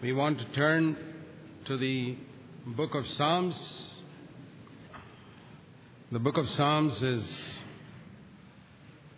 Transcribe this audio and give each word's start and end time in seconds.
We 0.00 0.12
want 0.12 0.38
to 0.38 0.44
turn 0.52 0.96
to 1.64 1.76
the 1.76 2.16
book 2.64 2.94
of 2.94 3.08
Psalms. 3.08 4.00
The 6.12 6.20
book 6.20 6.36
of 6.36 6.48
Psalms 6.48 7.02
is 7.02 7.58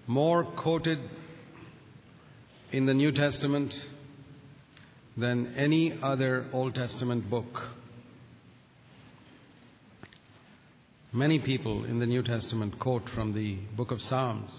more 0.06 0.42
quoted 0.42 0.98
in 2.72 2.86
the 2.86 2.94
New 2.94 3.12
Testament 3.12 3.78
than 5.18 5.54
any 5.54 5.98
other 6.02 6.46
Old 6.50 6.74
Testament 6.74 7.28
book. 7.28 7.62
Many 11.12 11.40
people 11.40 11.84
in 11.84 11.98
the 11.98 12.06
New 12.06 12.22
Testament 12.22 12.78
quote 12.78 13.06
from 13.10 13.34
the 13.34 13.56
book 13.76 13.90
of 13.90 14.00
Psalms. 14.00 14.50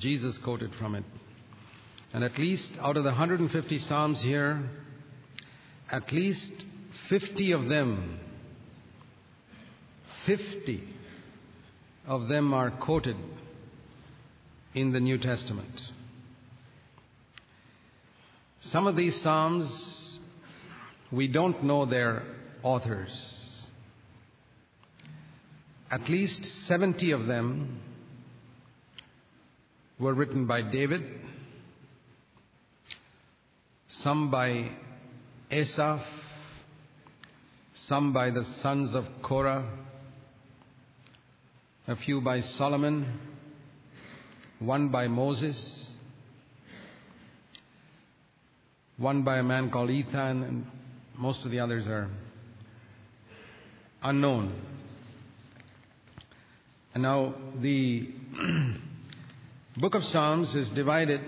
Jesus 0.00 0.36
quoted 0.36 0.74
from 0.74 0.96
it. 0.96 1.04
And 2.12 2.24
at 2.24 2.38
least 2.38 2.72
out 2.80 2.96
of 2.96 3.04
the 3.04 3.10
150 3.10 3.78
Psalms 3.78 4.20
here, 4.20 4.68
at 5.90 6.12
least 6.12 6.50
50 7.08 7.52
of 7.52 7.68
them, 7.68 8.18
50 10.26 10.82
of 12.06 12.28
them 12.28 12.52
are 12.52 12.70
quoted 12.70 13.16
in 14.74 14.92
the 14.92 15.00
New 15.00 15.18
Testament. 15.18 15.92
Some 18.60 18.86
of 18.86 18.96
these 18.96 19.20
Psalms, 19.20 20.18
we 21.10 21.28
don't 21.28 21.64
know 21.64 21.86
their 21.86 22.22
authors. 22.62 23.68
At 25.90 26.08
least 26.08 26.44
70 26.44 27.12
of 27.12 27.26
them 27.26 27.80
were 29.98 30.14
written 30.14 30.46
by 30.46 30.62
David, 30.62 31.02
some 34.02 34.30
by 34.30 34.70
Asaph, 35.50 36.00
some 37.74 38.14
by 38.14 38.30
the 38.30 38.42
sons 38.44 38.94
of 38.94 39.06
Korah, 39.20 39.68
a 41.86 41.96
few 41.96 42.22
by 42.22 42.40
Solomon, 42.40 43.20
one 44.58 44.88
by 44.88 45.06
Moses, 45.06 45.90
one 48.96 49.22
by 49.22 49.38
a 49.38 49.42
man 49.42 49.70
called 49.70 49.90
Ethan, 49.90 50.44
and 50.44 50.66
most 51.18 51.44
of 51.44 51.50
the 51.50 51.60
others 51.60 51.86
are 51.86 52.08
unknown. 54.02 54.54
And 56.94 57.02
now 57.02 57.34
the 57.60 58.08
book 59.76 59.94
of 59.94 60.04
Psalms 60.04 60.54
is 60.54 60.70
divided 60.70 61.20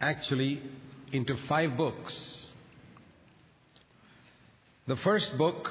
actually 0.00 0.60
into 1.12 1.36
five 1.46 1.76
books. 1.76 2.50
The 4.86 4.96
first 4.96 5.36
book 5.36 5.70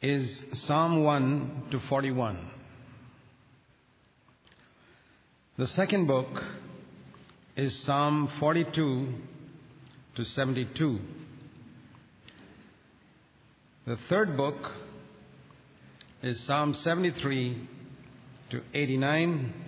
is 0.00 0.42
Psalm 0.52 1.02
1 1.02 1.64
to 1.72 1.80
41. 1.80 2.38
The 5.58 5.66
second 5.66 6.06
book 6.06 6.44
is 7.56 7.76
Psalm 7.84 8.30
42 8.38 9.12
to 10.14 10.24
72. 10.24 11.00
The 13.86 13.96
third 14.08 14.36
book 14.36 14.72
is 16.22 16.38
Psalm 16.40 16.74
73 16.74 17.68
to 18.50 18.60
89. 18.72 19.65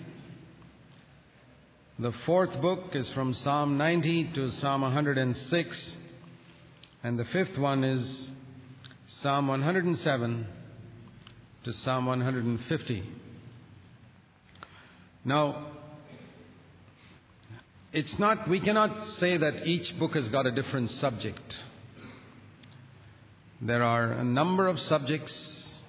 The 2.00 2.12
fourth 2.26 2.60
book 2.60 2.94
is 2.94 3.10
from 3.10 3.34
Psalm 3.34 3.76
90 3.76 4.32
to 4.34 4.52
Psalm 4.52 4.82
106. 4.82 5.96
And 7.02 7.18
the 7.18 7.24
fifth 7.24 7.58
one 7.58 7.82
is 7.82 8.30
Psalm 9.08 9.48
107 9.48 10.46
to 11.64 11.72
Psalm 11.72 12.06
150. 12.06 13.02
Now, 15.24 15.72
it's 17.92 18.16
not, 18.16 18.48
we 18.48 18.60
cannot 18.60 19.04
say 19.04 19.36
that 19.36 19.66
each 19.66 19.98
book 19.98 20.14
has 20.14 20.28
got 20.28 20.46
a 20.46 20.52
different 20.52 20.90
subject. 20.90 21.58
There 23.60 23.82
are 23.82 24.12
a 24.12 24.22
number 24.22 24.68
of 24.68 24.78
subjects 24.78 25.82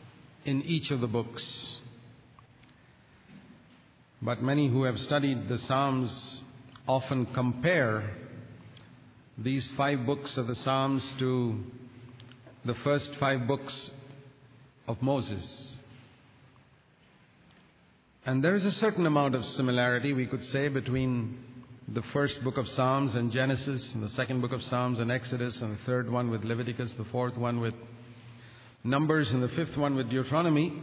in 0.43 0.63
each 0.63 0.89
of 0.89 1.01
the 1.01 1.07
books. 1.07 1.78
But 4.21 4.41
many 4.43 4.67
who 4.67 4.83
have 4.83 4.99
studied 4.99 5.47
the 5.47 5.57
Psalms 5.57 6.43
often 6.87 7.25
compare 7.27 8.15
these 9.37 9.69
five 9.71 10.05
books 10.05 10.35
of 10.37 10.47
the 10.47 10.55
Psalms 10.55 11.13
to 11.19 11.57
the 12.65 12.75
first 12.75 13.15
five 13.15 13.47
books 13.47 13.91
of 14.87 15.01
Moses. 15.01 15.79
And 18.25 18.43
there 18.43 18.55
is 18.55 18.65
a 18.65 18.71
certain 18.71 19.05
amount 19.05 19.35
of 19.35 19.45
similarity, 19.45 20.11
we 20.11 20.25
could 20.25 20.43
say, 20.43 20.67
between 20.67 21.37
the 21.87 22.01
first 22.13 22.43
book 22.43 22.57
of 22.57 22.67
Psalms 22.67 23.15
and 23.15 23.31
Genesis, 23.31 23.95
and 23.95 24.03
the 24.03 24.09
second 24.09 24.41
book 24.41 24.51
of 24.51 24.61
Psalms 24.61 24.99
and 24.99 25.09
Exodus, 25.09 25.61
and 25.61 25.77
the 25.77 25.83
third 25.83 26.11
one 26.11 26.29
with 26.29 26.43
Leviticus, 26.43 26.91
the 26.93 27.05
fourth 27.05 27.37
one 27.37 27.61
with 27.61 27.73
Numbers, 28.83 29.31
and 29.31 29.41
the 29.41 29.49
fifth 29.49 29.77
one 29.77 29.95
with 29.95 30.09
Deuteronomy. 30.09 30.73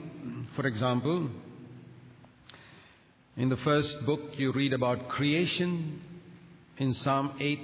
For 0.56 0.66
example, 0.66 1.28
in 3.36 3.50
the 3.50 3.56
first 3.58 4.06
book, 4.06 4.20
you 4.38 4.50
read 4.50 4.72
about 4.72 5.10
creation. 5.10 6.00
In 6.78 6.94
Psalm 6.94 7.34
8 7.38 7.60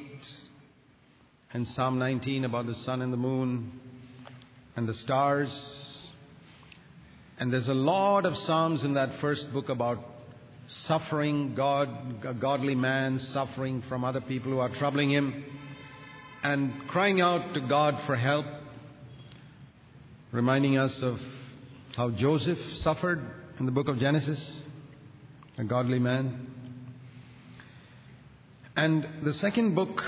and 1.55 1.67
Psalm 1.67 1.99
19, 1.99 2.45
about 2.45 2.67
the 2.67 2.75
sun 2.75 3.01
and 3.01 3.13
the 3.13 3.17
moon 3.17 3.81
and 4.77 4.87
the 4.87 4.93
stars. 4.93 6.11
And 7.39 7.51
there's 7.51 7.69
a 7.69 7.75
lot 7.75 8.27
of 8.27 8.37
Psalms 8.37 8.85
in 8.85 8.95
that 8.95 9.19
first 9.21 9.51
book 9.53 9.71
about 9.71 9.99
suffering, 10.67 11.55
God, 11.55 11.89
a 12.25 12.35
godly 12.35 12.75
man 12.75 13.19
suffering 13.19 13.83
from 13.89 14.05
other 14.05 14.21
people 14.21 14.53
who 14.53 14.59
are 14.59 14.69
troubling 14.69 15.11
him, 15.11 15.43
and 16.43 16.87
crying 16.89 17.21
out 17.21 17.55
to 17.55 17.61
God 17.61 17.99
for 18.05 18.17
help, 18.17 18.47
reminding 20.33 20.77
us 20.77 21.03
of 21.03 21.19
how 21.97 22.11
Joseph 22.11 22.59
suffered 22.75 23.23
in 23.59 23.65
the 23.65 23.73
book 23.73 23.89
of 23.89 23.99
Genesis 23.99 24.63
a 25.59 25.65
godly 25.65 25.99
man. 25.99 26.47
And 28.75 29.07
the 29.23 29.35
second 29.35 29.75
book 29.75 30.03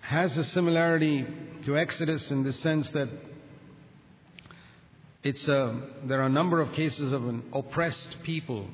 has 0.00 0.38
a 0.38 0.44
similarity 0.44 1.26
to 1.64 1.76
Exodus 1.76 2.30
in 2.30 2.44
the 2.44 2.52
sense 2.52 2.88
that 2.90 3.08
it's 5.22 5.46
a, 5.48 5.80
there 6.04 6.20
are 6.20 6.26
a 6.26 6.30
number 6.30 6.60
of 6.60 6.72
cases 6.72 7.12
of 7.12 7.28
an 7.28 7.44
oppressed 7.52 8.16
people 8.22 8.68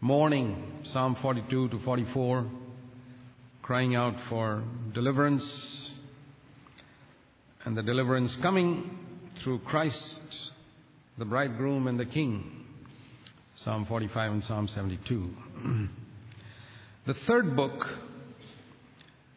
mourning, 0.00 0.80
Psalm 0.82 1.16
42 1.22 1.68
to 1.68 1.78
44, 1.78 2.46
crying 3.62 3.94
out 3.94 4.16
for 4.28 4.64
deliverance, 4.92 5.92
and 7.64 7.76
the 7.76 7.82
deliverance 7.82 8.34
coming 8.36 8.98
through 9.42 9.60
Christ, 9.60 10.50
the 11.16 11.24
bridegroom 11.24 11.86
and 11.86 12.00
the 12.00 12.06
king. 12.06 12.59
Psalm 13.64 13.84
45 13.84 14.32
and 14.32 14.44
Psalm 14.44 14.66
72. 14.66 15.30
the 17.06 17.12
third 17.12 17.54
book, 17.54 17.86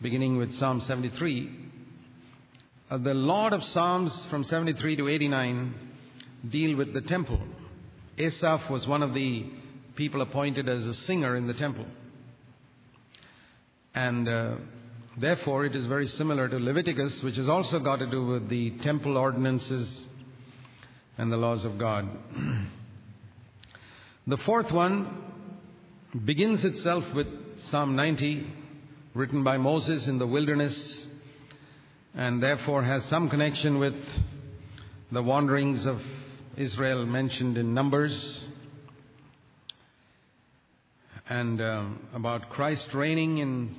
beginning 0.02 0.38
with 0.38 0.54
Psalm 0.54 0.80
73, 0.80 1.52
uh, 2.90 2.98
the 3.00 3.14
Lord 3.14 3.52
of 3.52 3.66
Psalms 3.66 4.26
from 4.28 4.46
73 4.46 4.96
to 4.96 5.10
89 5.10 5.74
deal 6.50 6.78
with 6.78 6.94
the 6.94 7.02
temple. 7.02 7.42
Asaph 8.18 8.70
was 8.70 8.88
one 8.88 9.04
of 9.04 9.14
the 9.14 9.46
people 9.98 10.22
appointed 10.22 10.70
as 10.70 10.88
a 10.88 10.94
singer 10.94 11.36
in 11.36 11.46
the 11.46 11.54
temple. 11.54 11.86
And 13.94 14.30
uh, 14.30 14.56
therefore, 15.18 15.66
it 15.66 15.76
is 15.76 15.86
very 15.86 16.08
similar 16.08 16.48
to 16.48 16.60
Leviticus, 16.60 17.22
which 17.24 17.36
has 17.36 17.50
also 17.50 17.78
got 17.78 17.98
to 17.98 18.10
do 18.10 18.26
with 18.26 18.48
the 18.48 18.72
temple 18.84 19.18
ordinances 19.18 20.08
and 21.18 21.30
the 21.30 21.36
laws 21.36 21.66
of 21.66 21.78
God. 21.78 22.08
The 24.26 24.38
fourth 24.38 24.72
one 24.72 25.22
begins 26.24 26.64
itself 26.64 27.04
with 27.14 27.28
Psalm 27.58 27.98
90, 27.98 28.48
written 29.14 29.44
by 29.44 29.58
Moses 29.58 30.08
in 30.08 30.18
the 30.18 30.26
wilderness, 30.26 31.06
and 32.16 32.42
therefore 32.42 32.84
has 32.84 33.04
some 33.04 33.30
connection 33.30 33.80
with 33.80 33.96
the 35.12 35.22
wanderings 35.22 35.86
of 35.86 36.02
Israel 36.56 37.06
mentioned 37.06 37.58
in 37.58 37.74
Numbers, 37.74 38.46
and 41.28 41.60
um, 41.60 42.08
about 42.14 42.50
Christ 42.50 42.94
reigning 42.94 43.40
in 43.40 43.76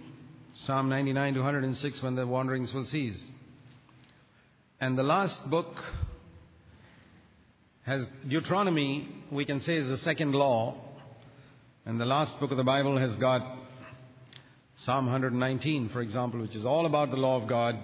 Psalm 0.57 0.91
99 0.91 1.35
to 1.35 1.41
106 1.41 2.03
when 2.03 2.17
the 2.17 2.27
wanderings 2.27 2.75
will 2.75 2.85
cease. 2.85 3.31
And 4.79 4.99
the 4.99 5.05
last 5.05 5.49
book 5.49 5.75
has 7.85 8.09
Deuteronomy, 8.27 9.09
we 9.31 9.45
can 9.45 9.61
say, 9.61 9.77
is 9.77 9.89
the 9.89 9.99
second 9.99 10.35
law. 10.35 10.75
And 11.85 12.01
the 12.01 12.07
last 12.07 12.41
book 12.41 12.51
of 12.51 12.57
the 12.57 12.65
Bible 12.65 12.97
has 12.97 13.15
got 13.17 13.43
Psalm 14.77 15.05
119, 15.05 15.91
for 15.91 16.01
example, 16.01 16.41
which 16.41 16.55
is 16.55 16.65
all 16.65 16.87
about 16.87 17.11
the 17.11 17.19
law 17.19 17.41
of 17.41 17.47
God, 17.47 17.79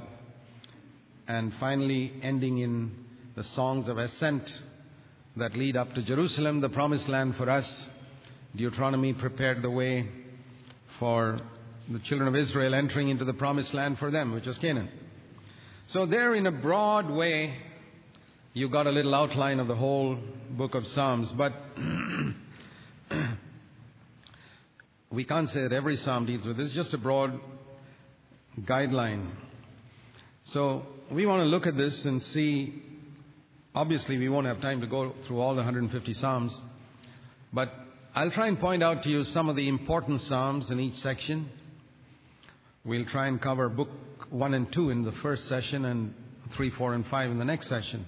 and 1.29 1.53
finally 1.61 2.15
ending 2.23 2.59
in 2.59 3.05
the 3.37 3.45
songs 3.45 3.89
of 3.89 3.99
ascent 3.99 4.61
that 5.37 5.55
lead 5.55 5.77
up 5.77 5.95
to 5.95 6.03
Jerusalem, 6.03 6.63
the 6.63 6.71
promised 6.71 7.09
land 7.09 7.37
for 7.37 7.51
us. 7.51 7.89
Deuteronomy 8.57 9.13
prepared 9.13 9.61
the 9.61 9.71
way 9.71 10.09
for 10.99 11.39
the 11.91 11.99
children 12.01 12.27
of 12.27 12.35
Israel 12.35 12.75
entering 12.75 13.11
into 13.11 13.27
the 13.27 13.35
promised 13.35 13.75
land 13.75 13.99
for 13.99 14.11
them, 14.11 14.33
which 14.33 14.47
was 14.47 14.57
Canaan. 14.59 14.89
So, 15.89 16.07
there, 16.07 16.35
in 16.35 16.47
a 16.47 16.53
broad 16.53 17.11
way, 17.11 17.57
you 18.53 18.69
got 18.69 18.89
a 18.89 18.91
little 18.91 19.15
outline 19.15 19.61
of 19.61 19.69
the 19.69 19.77
whole 19.77 20.19
book 20.51 20.75
of 20.75 20.85
Psalms, 20.85 21.31
but 21.31 21.53
we 25.11 25.25
can't 25.25 25.49
say 25.49 25.63
that 25.63 25.73
every 25.73 25.95
psalm 25.95 26.27
deals 26.27 26.45
with 26.45 26.57
this, 26.57 26.67
it's 26.67 26.75
just 26.75 26.93
a 26.93 26.99
broad 26.99 27.39
guideline. 28.63 29.31
So, 30.47 30.85
we 31.13 31.27
want 31.27 31.43
to 31.43 31.45
look 31.45 31.69
at 31.69 31.77
this 31.77 32.05
and 32.05 32.21
see. 32.21 32.83
Obviously, 33.73 34.19
we 34.19 34.29
won't 34.29 34.47
have 34.47 34.61
time 34.61 34.81
to 34.81 34.87
go 34.89 35.15
through 35.27 35.39
all 35.39 35.55
the 35.55 35.63
150 35.63 36.13
psalms, 36.15 36.61
but 37.53 37.73
I'll 38.17 38.33
try 38.33 38.49
and 38.49 38.59
point 38.59 38.83
out 38.83 39.05
to 39.05 39.09
you 39.09 39.23
some 39.23 39.49
of 39.49 39.55
the 39.55 39.69
important 39.69 40.21
psalms 40.23 40.73
in 40.73 40.81
each 40.81 40.97
section. 40.97 41.49
We'll 42.85 43.05
try 43.05 43.29
and 43.29 43.41
cover 43.41 43.69
book 43.69 43.91
1 44.31 44.55
and 44.55 44.73
2 44.73 44.91
in 44.91 45.05
the 45.05 45.13
first 45.13 45.47
session 45.47 45.85
and 45.85 46.15
3, 46.57 46.71
4, 46.71 46.95
and 46.95 47.07
5 47.07 47.31
in 47.31 47.39
the 47.39 47.45
next 47.45 47.69
session. 47.69 48.07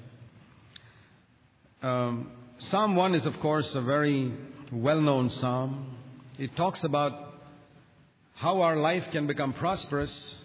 Um, 1.82 2.30
psalm 2.58 2.94
1 2.94 3.16
is, 3.16 3.26
of 3.26 3.40
course, 3.40 3.74
a 3.74 3.82
very 3.82 4.32
well 4.70 5.00
known 5.00 5.28
psalm. 5.30 5.96
It 6.38 6.54
talks 6.54 6.84
about 6.84 7.12
how 8.34 8.60
our 8.60 8.76
life 8.76 9.04
can 9.10 9.26
become 9.26 9.52
prosperous 9.52 10.44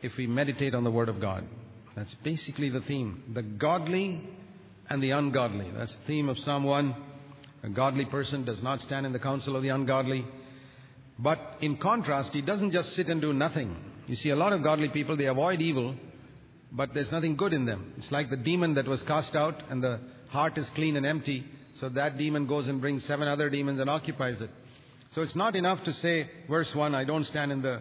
if 0.00 0.16
we 0.16 0.28
meditate 0.28 0.74
on 0.76 0.84
the 0.84 0.90
Word 0.90 1.08
of 1.08 1.20
God. 1.20 1.44
That's 1.96 2.14
basically 2.16 2.68
the 2.68 2.82
theme. 2.82 3.24
The 3.34 3.42
godly 3.42 4.22
and 4.88 5.02
the 5.02 5.10
ungodly. 5.10 5.68
That's 5.76 5.96
the 5.96 6.04
theme 6.04 6.28
of 6.28 6.38
Psalm 6.38 6.62
1. 6.62 6.94
A 7.64 7.68
godly 7.68 8.04
person 8.04 8.44
does 8.44 8.62
not 8.62 8.80
stand 8.80 9.06
in 9.06 9.12
the 9.12 9.18
counsel 9.18 9.56
of 9.56 9.62
the 9.62 9.70
ungodly. 9.70 10.24
But 11.18 11.40
in 11.60 11.78
contrast, 11.78 12.32
he 12.32 12.42
doesn't 12.42 12.70
just 12.70 12.92
sit 12.94 13.08
and 13.08 13.20
do 13.20 13.32
nothing. 13.32 13.76
You 14.06 14.14
see, 14.14 14.30
a 14.30 14.36
lot 14.36 14.52
of 14.52 14.62
godly 14.62 14.88
people, 14.88 15.16
they 15.16 15.26
avoid 15.26 15.60
evil, 15.60 15.96
but 16.70 16.94
there's 16.94 17.10
nothing 17.10 17.34
good 17.34 17.52
in 17.52 17.66
them. 17.66 17.92
It's 17.96 18.12
like 18.12 18.30
the 18.30 18.36
demon 18.36 18.74
that 18.74 18.86
was 18.86 19.02
cast 19.02 19.34
out 19.34 19.62
and 19.68 19.82
the 19.82 20.00
heart 20.30 20.56
is 20.58 20.70
clean 20.70 20.96
and 20.96 21.04
empty. 21.04 21.44
So 21.74 21.88
that 21.90 22.18
demon 22.18 22.46
goes 22.46 22.68
and 22.68 22.80
brings 22.80 23.04
seven 23.04 23.28
other 23.28 23.50
demons 23.50 23.80
and 23.80 23.88
occupies 23.88 24.40
it. 24.40 24.50
So 25.10 25.22
it's 25.22 25.36
not 25.36 25.56
enough 25.56 25.82
to 25.84 25.92
say, 25.92 26.30
verse 26.48 26.74
1, 26.74 26.94
I 26.94 27.04
don't 27.04 27.24
stand 27.24 27.52
in 27.52 27.62
the 27.62 27.80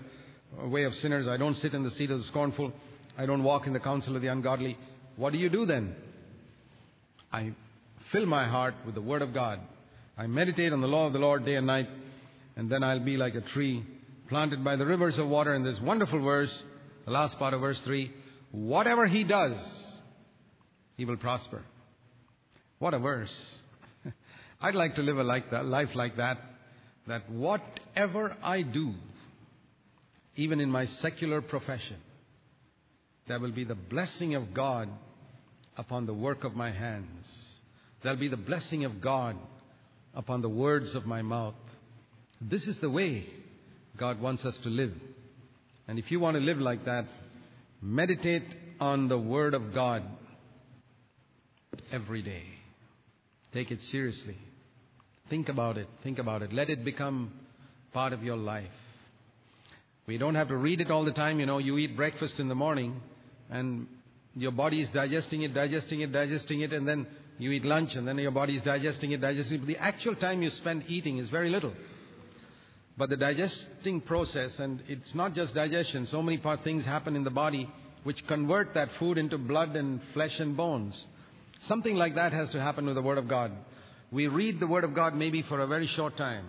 way 0.63 0.83
of 0.83 0.95
sinners, 0.95 1.27
I 1.27 1.37
don't 1.37 1.55
sit 1.55 1.73
in 1.73 1.83
the 1.83 1.91
seat 1.91 2.09
of 2.09 2.17
the 2.17 2.23
scornful, 2.23 2.73
I 3.17 3.25
don't 3.27 3.43
walk 3.43 3.67
in 3.67 3.73
the 3.73 3.79
counsel 3.79 4.15
of 4.15 4.21
the 4.21 4.29
ungodly. 4.29 4.77
What 5.15 5.31
do 5.33 5.39
you 5.39 5.49
do 5.49 5.65
then? 5.65 5.95
I 7.31 7.51
fill 8.11 8.25
my 8.25 8.47
heart 8.47 8.73
with 8.85 8.95
the 8.95 9.01
Word 9.01 9.21
of 9.21 9.33
God. 9.33 9.59
I 10.17 10.25
meditate 10.25 10.73
on 10.73 10.81
the 10.81 10.87
law 10.87 11.05
of 11.05 11.13
the 11.13 11.19
Lord 11.19 11.45
day 11.45 11.55
and 11.55 11.67
night, 11.67 11.87
and 12.55 12.69
then 12.69 12.83
I'll 12.83 13.03
be 13.03 13.17
like 13.17 13.35
a 13.35 13.41
tree 13.41 13.85
planted 14.27 14.63
by 14.63 14.75
the 14.75 14.85
rivers 14.85 15.19
of 15.19 15.27
water. 15.27 15.53
In 15.53 15.63
this 15.63 15.79
wonderful 15.79 16.23
verse, 16.23 16.63
the 17.05 17.11
last 17.11 17.37
part 17.37 17.53
of 17.53 17.61
verse 17.61 17.79
3, 17.81 18.11
whatever 18.51 19.05
he 19.05 19.23
does, 19.23 19.97
he 20.97 21.05
will 21.05 21.17
prosper. 21.17 21.63
What 22.79 22.93
a 22.93 22.99
verse. 22.99 23.57
I'd 24.61 24.75
like 24.75 24.95
to 24.95 25.01
live 25.01 25.17
a 25.17 25.23
life 25.23 25.95
like 25.95 26.17
that, 26.17 26.37
that 27.07 27.29
whatever 27.29 28.35
I 28.41 28.61
do, 28.61 28.93
even 30.35 30.61
in 30.61 30.71
my 30.71 30.85
secular 30.85 31.41
profession, 31.41 31.97
there 33.27 33.39
will 33.39 33.51
be 33.51 33.65
the 33.65 33.75
blessing 33.75 34.35
of 34.35 34.53
God 34.53 34.89
upon 35.77 36.05
the 36.05 36.13
work 36.13 36.43
of 36.43 36.55
my 36.55 36.71
hands. 36.71 37.59
There'll 38.01 38.17
be 38.17 38.29
the 38.29 38.37
blessing 38.37 38.85
of 38.85 39.01
God 39.01 39.35
upon 40.15 40.41
the 40.41 40.49
words 40.49 40.95
of 40.95 41.05
my 41.05 41.21
mouth. 41.21 41.55
This 42.41 42.67
is 42.67 42.79
the 42.79 42.89
way 42.89 43.27
God 43.97 44.21
wants 44.21 44.45
us 44.45 44.57
to 44.59 44.69
live. 44.69 44.93
And 45.87 45.99
if 45.99 46.11
you 46.11 46.19
want 46.19 46.35
to 46.35 46.41
live 46.41 46.57
like 46.59 46.85
that, 46.85 47.05
meditate 47.81 48.43
on 48.79 49.09
the 49.09 49.17
Word 49.17 49.53
of 49.53 49.73
God 49.73 50.03
every 51.91 52.21
day. 52.21 52.43
Take 53.51 53.71
it 53.71 53.81
seriously. 53.81 54.37
Think 55.29 55.49
about 55.49 55.77
it. 55.77 55.87
Think 56.03 56.19
about 56.19 56.41
it. 56.41 56.53
Let 56.53 56.69
it 56.69 56.83
become 56.83 57.31
part 57.93 58.13
of 58.13 58.23
your 58.23 58.37
life. 58.37 58.69
We 60.05 60.17
don't 60.17 60.35
have 60.35 60.49
to 60.49 60.57
read 60.57 60.81
it 60.81 60.91
all 60.91 61.05
the 61.05 61.11
time. 61.11 61.39
You 61.39 61.45
know, 61.45 61.57
you 61.57 61.77
eat 61.77 61.95
breakfast 61.95 62.39
in 62.39 62.47
the 62.47 62.55
morning 62.55 63.01
and 63.49 63.87
your 64.35 64.51
body 64.51 64.81
is 64.81 64.89
digesting 64.89 65.43
it, 65.43 65.53
digesting 65.53 66.01
it, 66.01 66.11
digesting 66.11 66.61
it, 66.61 66.73
and 66.73 66.87
then 66.87 67.07
you 67.37 67.51
eat 67.51 67.65
lunch 67.65 67.95
and 67.95 68.07
then 68.07 68.17
your 68.17 68.31
body 68.31 68.55
is 68.55 68.61
digesting 68.61 69.11
it, 69.11 69.21
digesting 69.21 69.57
it. 69.57 69.61
But 69.61 69.67
The 69.67 69.77
actual 69.77 70.15
time 70.15 70.41
you 70.41 70.49
spend 70.49 70.83
eating 70.87 71.17
is 71.17 71.29
very 71.29 71.49
little. 71.49 71.73
But 72.97 73.09
the 73.09 73.17
digesting 73.17 74.01
process, 74.01 74.59
and 74.59 74.83
it's 74.87 75.15
not 75.15 75.33
just 75.33 75.55
digestion, 75.55 76.05
so 76.07 76.21
many 76.21 76.37
part 76.37 76.63
things 76.63 76.85
happen 76.85 77.15
in 77.15 77.23
the 77.23 77.31
body 77.31 77.69
which 78.03 78.25
convert 78.27 78.73
that 78.73 78.89
food 78.99 79.17
into 79.17 79.37
blood 79.37 79.75
and 79.75 80.01
flesh 80.13 80.39
and 80.39 80.55
bones. 80.55 81.05
Something 81.61 81.95
like 81.95 82.15
that 82.15 82.33
has 82.33 82.49
to 82.51 82.61
happen 82.61 82.85
with 82.85 82.95
the 82.95 83.01
Word 83.01 83.17
of 83.17 83.27
God. 83.27 83.51
We 84.11 84.27
read 84.27 84.59
the 84.59 84.67
Word 84.67 84.83
of 84.83 84.95
God 84.95 85.13
maybe 85.13 85.41
for 85.41 85.59
a 85.59 85.67
very 85.67 85.87
short 85.87 86.17
time, 86.17 86.45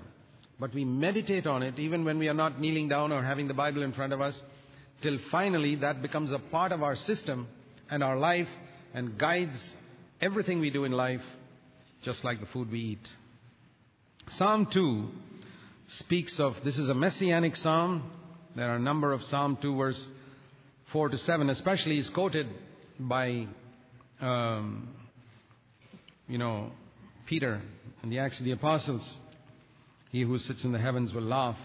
but 0.59 0.73
we 0.73 0.85
meditate 0.85 1.47
on 1.47 1.63
it 1.63 1.79
even 1.79 2.05
when 2.05 2.19
we 2.19 2.29
are 2.29 2.35
not 2.35 2.61
kneeling 2.61 2.89
down 2.89 3.13
or 3.13 3.23
having 3.23 3.49
the 3.49 3.55
Bible 3.55 3.83
in 3.83 3.93
front 3.93 4.13
of 4.13 4.21
us, 4.21 4.43
till 5.03 5.19
finally 5.31 5.77
that 5.77 6.01
becomes 6.01 6.33
a 6.33 6.39
part 6.39 6.73
of 6.73 6.83
our 6.83 6.95
system 6.95 7.49
and 7.91 8.03
our 8.03 8.17
life 8.17 8.49
and 8.95 9.19
guides 9.19 9.77
everything 10.21 10.61
we 10.61 10.71
do 10.71 10.85
in 10.85 10.93
life, 10.93 11.23
just 12.03 12.25
like 12.25 12.41
the 12.41 12.47
food 12.47 12.71
we 12.71 12.81
eat. 12.81 13.09
Psalm 14.29 14.69
2 14.73 15.09
speaks 15.89 16.39
of 16.39 16.55
this 16.65 16.79
is 16.79 16.89
a 16.89 16.95
messianic 16.95 17.57
psalm. 17.57 18.11
There 18.55 18.71
are 18.71 18.77
a 18.77 18.81
number 18.81 19.13
of 19.13 19.23
Psalm 19.25 19.59
2, 19.61 19.77
verse 19.77 20.09
4 20.93 21.11
to 21.11 21.19
7, 21.19 21.51
especially 21.51 21.99
is 21.99 22.09
quoted 22.11 22.47
by 22.99 23.47
um, 24.21 24.89
you 26.31 26.39
know, 26.39 26.71
Peter 27.27 27.61
in 28.05 28.09
the 28.09 28.21
Acts 28.21 28.39
of 28.39 28.45
the 28.45 28.53
Apostles, 28.53 29.19
he 30.13 30.23
who 30.23 30.39
sits 30.39 30.63
in 30.63 30.71
the 30.71 30.79
heavens 30.79 31.13
will 31.13 31.23
laugh. 31.23 31.59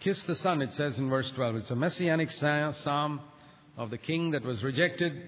Kiss 0.00 0.22
the 0.24 0.34
Son, 0.34 0.60
it 0.60 0.74
says 0.74 0.98
in 0.98 1.08
verse 1.08 1.30
12. 1.34 1.56
It's 1.56 1.70
a 1.70 1.76
messianic 1.76 2.30
psalm 2.30 3.22
of 3.78 3.88
the 3.88 3.96
king 3.96 4.32
that 4.32 4.44
was 4.44 4.62
rejected. 4.62 5.26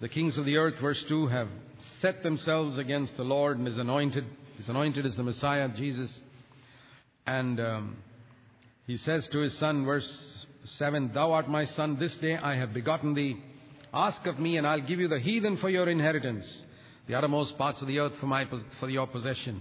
The 0.00 0.08
kings 0.08 0.38
of 0.38 0.46
the 0.46 0.56
earth, 0.56 0.76
verse 0.80 1.04
2, 1.04 1.26
have 1.26 1.48
set 2.00 2.22
themselves 2.22 2.78
against 2.78 3.18
the 3.18 3.22
Lord 3.22 3.58
and 3.58 3.66
his 3.66 3.76
anointed. 3.76 4.24
His 4.56 4.70
anointed 4.70 5.04
is 5.04 5.16
the 5.16 5.22
Messiah, 5.22 5.68
Jesus. 5.68 6.22
And 7.26 7.60
um, 7.60 7.96
he 8.86 8.96
says 8.96 9.28
to 9.28 9.40
his 9.40 9.58
son, 9.58 9.84
verse 9.84 10.46
7, 10.64 11.12
Thou 11.12 11.32
art 11.32 11.50
my 11.50 11.64
son, 11.64 11.98
this 11.98 12.16
day 12.16 12.34
I 12.34 12.56
have 12.56 12.72
begotten 12.72 13.12
thee. 13.12 13.42
Ask 13.92 14.24
of 14.26 14.38
me, 14.38 14.56
and 14.56 14.66
I'll 14.66 14.80
give 14.80 15.00
you 15.00 15.08
the 15.08 15.20
heathen 15.20 15.58
for 15.58 15.68
your 15.68 15.86
inheritance 15.86 16.64
the 17.06 17.14
uttermost 17.14 17.58
parts 17.58 17.80
of 17.82 17.88
the 17.88 17.98
earth 17.98 18.16
for, 18.18 18.26
my, 18.26 18.46
for 18.80 18.88
your 18.88 19.06
possession. 19.06 19.60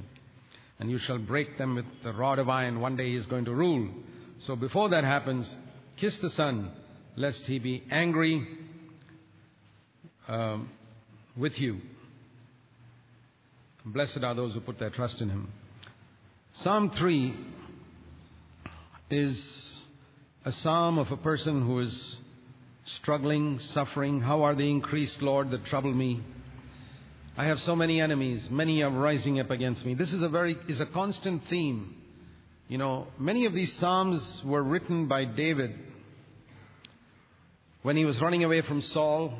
And 0.79 0.89
you 0.89 0.97
shall 0.97 1.17
break 1.19 1.57
them 1.57 1.75
with 1.75 1.85
the 2.03 2.13
rod 2.13 2.39
of 2.39 2.50
iron. 2.50 2.79
One 2.79 2.95
day 2.95 3.09
he 3.09 3.15
is 3.15 3.25
going 3.25 3.45
to 3.45 3.53
rule. 3.53 3.89
So 4.39 4.55
before 4.55 4.89
that 4.89 5.03
happens, 5.03 5.55
kiss 5.97 6.17
the 6.19 6.29
Son, 6.29 6.71
lest 7.15 7.45
he 7.45 7.59
be 7.59 7.83
angry 7.91 8.47
um, 10.27 10.69
with 11.38 11.59
you. 11.59 11.81
Blessed 13.85 14.23
are 14.23 14.33
those 14.33 14.53
who 14.53 14.62
put 14.62 14.79
their 14.79 14.89
trust 14.89 15.21
in 15.21 15.29
him. 15.29 15.51
Psalm 16.53 16.89
3 16.91 17.35
is 19.09 19.83
a 20.45 20.51
psalm 20.51 20.97
of 20.97 21.12
a 21.12 21.17
person 21.17 21.65
who 21.65 21.79
is 21.79 22.19
struggling, 22.85 23.59
suffering. 23.59 24.21
How 24.21 24.43
are 24.43 24.55
they 24.55 24.69
increased, 24.69 25.21
Lord, 25.21 25.51
that 25.51 25.65
trouble 25.65 25.93
me? 25.93 26.21
I 27.35 27.45
have 27.45 27.59
so 27.61 27.75
many 27.75 27.99
enemies. 27.99 28.49
Many 28.51 28.83
are 28.83 28.91
rising 28.91 29.39
up 29.39 29.49
against 29.49 29.85
me. 29.85 29.95
This 29.95 30.13
is 30.13 30.21
a 30.21 30.29
very 30.29 30.55
is 30.67 30.79
a 30.79 30.85
constant 30.85 31.43
theme. 31.45 31.95
You 32.67 32.77
know, 32.77 33.07
many 33.17 33.45
of 33.45 33.53
these 33.53 33.73
psalms 33.73 34.41
were 34.45 34.61
written 34.61 35.07
by 35.07 35.25
David 35.25 35.73
when 37.81 37.97
he 37.97 38.05
was 38.05 38.21
running 38.21 38.43
away 38.43 38.61
from 38.61 38.81
Saul. 38.81 39.33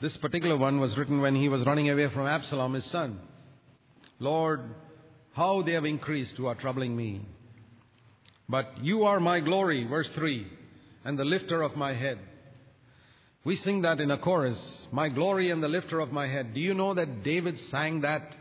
This 0.00 0.16
particular 0.16 0.56
one 0.56 0.80
was 0.80 0.96
written 0.98 1.20
when 1.20 1.36
he 1.36 1.48
was 1.48 1.64
running 1.64 1.88
away 1.90 2.08
from 2.08 2.26
Absalom, 2.26 2.74
his 2.74 2.84
son. 2.86 3.20
Lord, 4.18 4.60
how 5.32 5.62
they 5.62 5.72
have 5.72 5.84
increased 5.84 6.36
who 6.36 6.46
are 6.46 6.54
troubling 6.56 6.96
me. 6.96 7.20
But 8.48 8.82
you 8.82 9.04
are 9.04 9.20
my 9.20 9.38
glory, 9.40 9.86
verse 9.86 10.10
3, 10.10 10.46
and 11.04 11.18
the 11.18 11.24
lifter 11.24 11.62
of 11.62 11.76
my 11.76 11.94
head. 11.94 12.18
We 13.44 13.56
sing 13.56 13.82
that 13.82 14.00
in 14.00 14.10
a 14.10 14.18
chorus, 14.18 14.86
My 14.92 15.08
glory 15.08 15.50
and 15.50 15.62
the 15.62 15.68
lifter 15.68 16.00
of 16.00 16.12
my 16.12 16.26
head. 16.26 16.52
Do 16.52 16.60
you 16.60 16.74
know 16.74 16.94
that 16.94 17.22
David 17.22 17.58
sang 17.58 18.02
that 18.02 18.36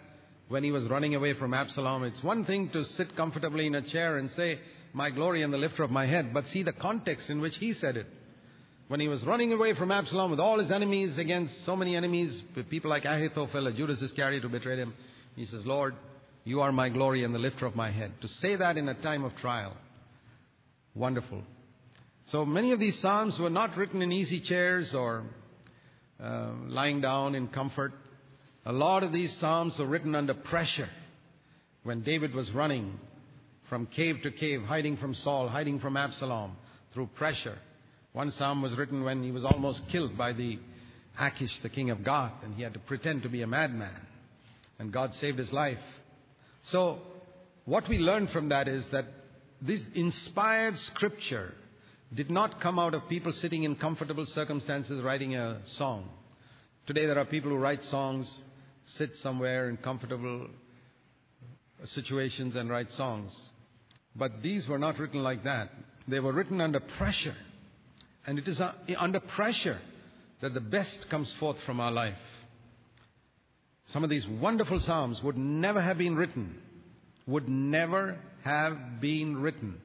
when 0.50 0.64
he 0.64 0.72
was 0.72 0.90
running 0.90 1.16
away 1.16 1.34
from 1.34 1.54
Absalom? 1.54 2.04
It's 2.04 2.24
one 2.24 2.44
thing 2.44 2.70
to 2.72 2.84
sit 2.84 3.16
comfortably 3.16 3.68
in 3.68 3.76
a 3.76 3.82
chair 3.82 4.18
and 4.18 4.30
say, 4.32 4.60
my 4.94 5.10
glory 5.10 5.44
and 5.44 5.54
the 5.54 5.58
lifter 5.58 5.84
of 5.84 5.92
my 5.92 6.06
head. 6.06 6.34
But 6.34 6.48
see 6.48 6.64
the 6.64 6.74
context 6.74 7.30
in 7.30 7.42
which 7.42 7.58
he 7.58 7.74
said 7.74 7.98
it. 7.98 8.08
When 8.88 9.00
he 9.00 9.08
was 9.08 9.24
running 9.24 9.54
away 9.54 9.76
from 9.76 9.92
Absalom 9.92 10.32
with 10.32 10.40
all 10.40 10.58
his 10.58 10.72
enemies 10.72 11.18
against 11.20 11.64
so 11.64 11.76
many 11.76 11.96
enemies, 11.96 12.42
people 12.70 12.90
like 12.90 13.06
Ahithophel, 13.06 13.68
a 13.68 13.72
Judas 13.72 14.02
Iscariot 14.02 14.42
who 14.42 14.50
betrayed 14.50 14.80
him, 14.80 14.96
he 15.36 15.46
says, 15.46 15.66
Lord, 15.66 15.96
you 16.44 16.62
are 16.62 16.72
my 16.72 16.90
glory 16.90 17.24
and 17.24 17.34
the 17.34 17.40
lifter 17.40 17.68
of 17.68 17.76
my 17.76 17.92
head. 17.92 18.14
To 18.22 18.28
say 18.28 18.56
that 18.56 18.78
in 18.78 18.90
a 18.90 18.96
time 18.96 19.24
of 19.24 19.36
trial, 19.36 19.78
wonderful. 20.96 21.44
So 22.26 22.46
many 22.46 22.72
of 22.72 22.80
these 22.80 23.00
psalms 23.00 23.40
were 23.40 23.50
not 23.50 23.76
written 23.76 24.02
in 24.02 24.12
easy 24.12 24.40
chairs 24.40 24.94
or 24.94 25.24
uh, 26.22 26.52
lying 26.68 27.02
down 27.02 27.36
in 27.36 27.48
comfort. 27.48 27.94
A 28.66 28.72
lot 28.72 29.04
of 29.04 29.12
these 29.12 29.34
psalms 29.38 29.80
were 29.80 29.88
written 29.88 30.16
under 30.16 30.34
pressure 30.34 30.90
when 31.84 32.02
David 32.02 32.36
was 32.36 32.52
running 32.52 33.00
from 33.70 33.86
cave 33.86 34.20
to 34.24 34.32
cave, 34.32 34.64
hiding 34.64 34.98
from 34.98 35.14
Saul, 35.14 35.48
hiding 35.48 35.80
from 35.80 35.96
Absalom 35.96 36.56
through 36.94 37.08
pressure. 37.16 37.58
One 38.14 38.32
psalm 38.32 38.62
was 38.62 38.76
written 38.76 39.04
when 39.04 39.24
he 39.24 39.32
was 39.32 39.46
almost 39.46 39.88
killed 39.90 40.18
by 40.18 40.34
the 40.34 40.60
Achish, 41.20 41.60
the 41.60 41.70
king 41.70 41.90
of 41.90 42.04
Gath, 42.04 42.44
and 42.44 42.56
he 42.56 42.64
had 42.64 42.74
to 42.74 42.80
pretend 42.80 43.24
to 43.24 43.30
be 43.30 43.42
a 43.42 43.48
madman. 43.48 43.96
And 44.80 44.92
God 44.92 45.14
saved 45.14 45.38
his 45.38 45.54
life. 45.54 45.80
So, 46.64 47.00
what 47.66 47.88
we 47.88 47.98
learn 47.98 48.28
from 48.28 48.50
that 48.50 48.68
is 48.68 48.86
that 48.88 49.06
this 49.62 49.86
inspired 49.94 50.78
scripture 50.78 51.54
did 52.14 52.32
not 52.32 52.60
come 52.60 52.80
out 52.80 52.94
of 52.94 53.08
people 53.08 53.32
sitting 53.32 53.64
in 53.64 53.76
comfortable 53.76 54.26
circumstances 54.26 55.02
writing 55.02 55.36
a 55.36 55.60
song. 55.64 56.10
Today, 56.88 57.06
there 57.06 57.20
are 57.20 57.26
people 57.26 57.52
who 57.52 57.58
write 57.58 57.84
songs, 57.84 58.44
sit 58.86 59.16
somewhere 59.18 59.70
in 59.70 59.78
comfortable 59.78 60.48
situations, 61.84 62.56
and 62.56 62.70
write 62.70 62.92
songs. 62.92 63.52
But 64.16 64.42
these 64.42 64.68
were 64.68 64.80
not 64.80 64.98
written 64.98 65.22
like 65.22 65.44
that. 65.44 65.70
They 66.08 66.20
were 66.20 66.34
written 66.34 66.62
under 66.62 66.80
pressure. 66.80 67.36
And 68.26 68.40
it 68.40 68.48
is 68.48 68.60
uh, 68.60 68.74
under 68.98 69.20
pressure 69.20 69.80
that 70.42 70.56
the 70.56 70.62
best 70.62 71.10
comes 71.10 71.34
forth 71.36 71.58
from 71.62 71.80
our 71.80 71.92
life. 71.92 72.18
Some 73.86 74.04
of 74.04 74.10
these 74.10 74.28
wonderful 74.28 74.80
Psalms 74.80 75.22
would 75.22 75.38
never 75.38 75.82
have 75.82 76.00
been 76.00 76.16
written, 76.16 76.58
would 77.28 77.48
never 77.48 78.18
have 78.44 79.00
been 79.00 79.38
written 79.38 79.80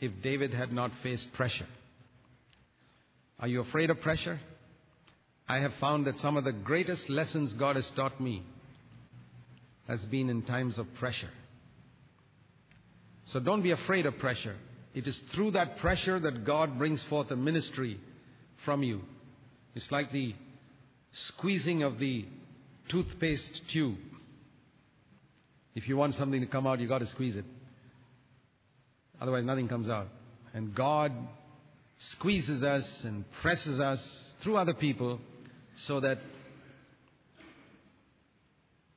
if 0.00 0.12
David 0.22 0.54
had 0.54 0.72
not 0.72 0.92
faced 1.02 1.32
pressure. 1.32 1.66
Are 3.40 3.48
you 3.48 3.60
afraid 3.60 3.90
of 3.90 4.00
pressure? 4.00 4.40
I 5.48 5.58
have 5.60 5.72
found 5.80 6.06
that 6.06 6.18
some 6.18 6.36
of 6.36 6.44
the 6.44 6.52
greatest 6.52 7.08
lessons 7.08 7.52
God 7.52 7.76
has 7.76 7.90
taught 7.90 8.20
me 8.20 8.42
has 9.86 10.04
been 10.04 10.28
in 10.28 10.42
times 10.42 10.76
of 10.78 10.86
pressure. 10.94 11.30
So 13.24 13.40
don't 13.40 13.62
be 13.62 13.70
afraid 13.70 14.06
of 14.06 14.18
pressure. 14.18 14.56
It 14.94 15.06
is 15.06 15.18
through 15.34 15.52
that 15.52 15.78
pressure 15.78 16.18
that 16.20 16.44
God 16.44 16.78
brings 16.78 17.02
forth 17.04 17.30
a 17.30 17.36
ministry 17.36 18.00
from 18.64 18.82
you. 18.82 19.00
It's 19.74 19.90
like 19.90 20.12
the 20.12 20.34
squeezing 21.12 21.82
of 21.82 21.98
the 21.98 22.26
toothpaste 22.88 23.62
tube. 23.70 23.96
If 25.74 25.88
you 25.88 25.96
want 25.96 26.14
something 26.14 26.40
to 26.40 26.46
come 26.46 26.66
out, 26.66 26.80
you've 26.80 26.88
got 26.88 26.98
to 26.98 27.06
squeeze 27.06 27.36
it. 27.36 27.44
Otherwise, 29.20 29.44
nothing 29.44 29.68
comes 29.68 29.88
out. 29.88 30.08
And 30.54 30.74
God 30.74 31.12
squeezes 31.98 32.62
us 32.62 33.04
and 33.04 33.24
presses 33.42 33.80
us 33.80 34.34
through 34.40 34.56
other 34.56 34.74
people 34.74 35.20
so 35.76 36.00
that 36.00 36.18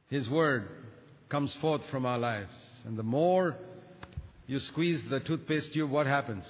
His 0.10 0.30
Word 0.30 0.68
comes 1.30 1.56
forth 1.56 1.82
from 1.90 2.06
our 2.06 2.20
lives. 2.20 2.56
And 2.86 2.98
the 2.98 3.04
more 3.04 3.56
you 4.48 4.60
squeeze 4.60 5.04
the 5.10 5.20
toothpaste 5.20 5.74
tube, 5.74 5.90
what 5.90 6.06
happens? 6.06 6.46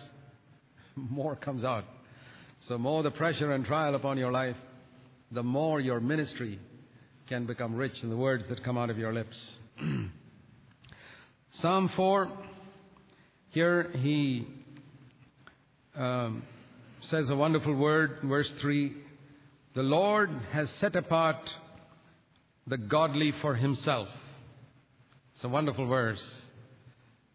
More 0.95 1.35
comes 1.35 1.63
out. 1.63 1.85
So, 2.61 2.77
more 2.77 3.01
the 3.01 3.11
pressure 3.11 3.51
and 3.53 3.65
trial 3.65 3.95
upon 3.95 4.19
your 4.19 4.31
life, 4.31 4.57
the 5.31 5.41
more 5.41 5.79
your 5.79 5.99
ministry 5.99 6.59
can 7.27 7.45
become 7.45 7.75
rich 7.75 8.03
in 8.03 8.09
the 8.09 8.15
words 8.15 8.47
that 8.49 8.63
come 8.63 8.77
out 8.77 8.91
of 8.91 8.99
your 8.99 9.11
lips. 9.11 9.55
Psalm 11.51 11.89
4, 11.95 12.29
here 13.51 13.91
he 13.97 14.47
um, 15.95 16.43
says 17.01 17.29
a 17.29 17.35
wonderful 17.35 17.75
word, 17.75 18.19
verse 18.23 18.51
3 18.61 18.93
The 19.75 19.83
Lord 19.83 20.29
has 20.51 20.69
set 20.71 20.95
apart 20.95 21.49
the 22.65 22.77
godly 22.77 23.33
for 23.41 23.55
himself. 23.55 24.07
It's 25.33 25.43
a 25.43 25.49
wonderful 25.49 25.87
verse. 25.87 26.45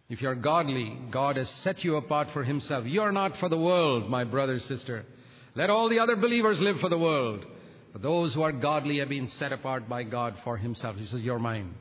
If 0.08 0.22
you're 0.22 0.36
godly, 0.36 0.96
God 1.10 1.36
has 1.36 1.50
set 1.50 1.82
you 1.82 1.96
apart 1.96 2.28
for 2.32 2.44
Himself. 2.44 2.86
You're 2.86 3.10
not 3.10 3.36
for 3.38 3.48
the 3.48 3.58
world, 3.58 4.08
my 4.08 4.22
brother, 4.22 4.60
sister. 4.60 5.04
Let 5.56 5.70
all 5.70 5.88
the 5.88 5.98
other 5.98 6.14
believers 6.14 6.60
live 6.60 6.78
for 6.78 6.88
the 6.88 6.98
world. 6.98 7.44
But 7.92 8.02
those 8.02 8.32
who 8.32 8.42
are 8.42 8.52
godly 8.52 8.98
have 8.98 9.08
been 9.08 9.28
set 9.28 9.52
apart 9.52 9.88
by 9.88 10.04
God 10.04 10.36
for 10.44 10.56
Himself. 10.56 10.96
He 10.96 11.06
says, 11.06 11.22
You're 11.22 11.40
mine. 11.40 11.74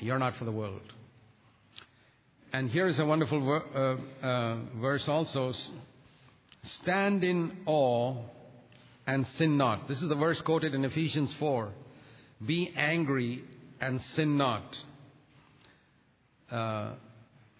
You're 0.00 0.18
not 0.18 0.36
for 0.36 0.46
the 0.46 0.52
world. 0.52 0.80
And 2.52 2.70
here 2.70 2.86
is 2.86 2.98
a 2.98 3.04
wonderful 3.04 3.40
ver- 3.44 3.98
uh, 4.22 4.26
uh, 4.26 4.58
verse 4.80 5.06
also 5.06 5.52
Stand 6.62 7.22
in 7.22 7.52
awe 7.66 8.16
and 9.06 9.26
sin 9.26 9.56
not. 9.56 9.86
This 9.86 10.02
is 10.02 10.08
the 10.08 10.14
verse 10.14 10.40
quoted 10.42 10.74
in 10.74 10.84
Ephesians 10.84 11.34
4. 11.38 11.70
Be 12.44 12.72
angry 12.76 13.44
and 13.80 14.00
sin 14.02 14.36
not. 14.36 14.78
Uh, 16.50 16.92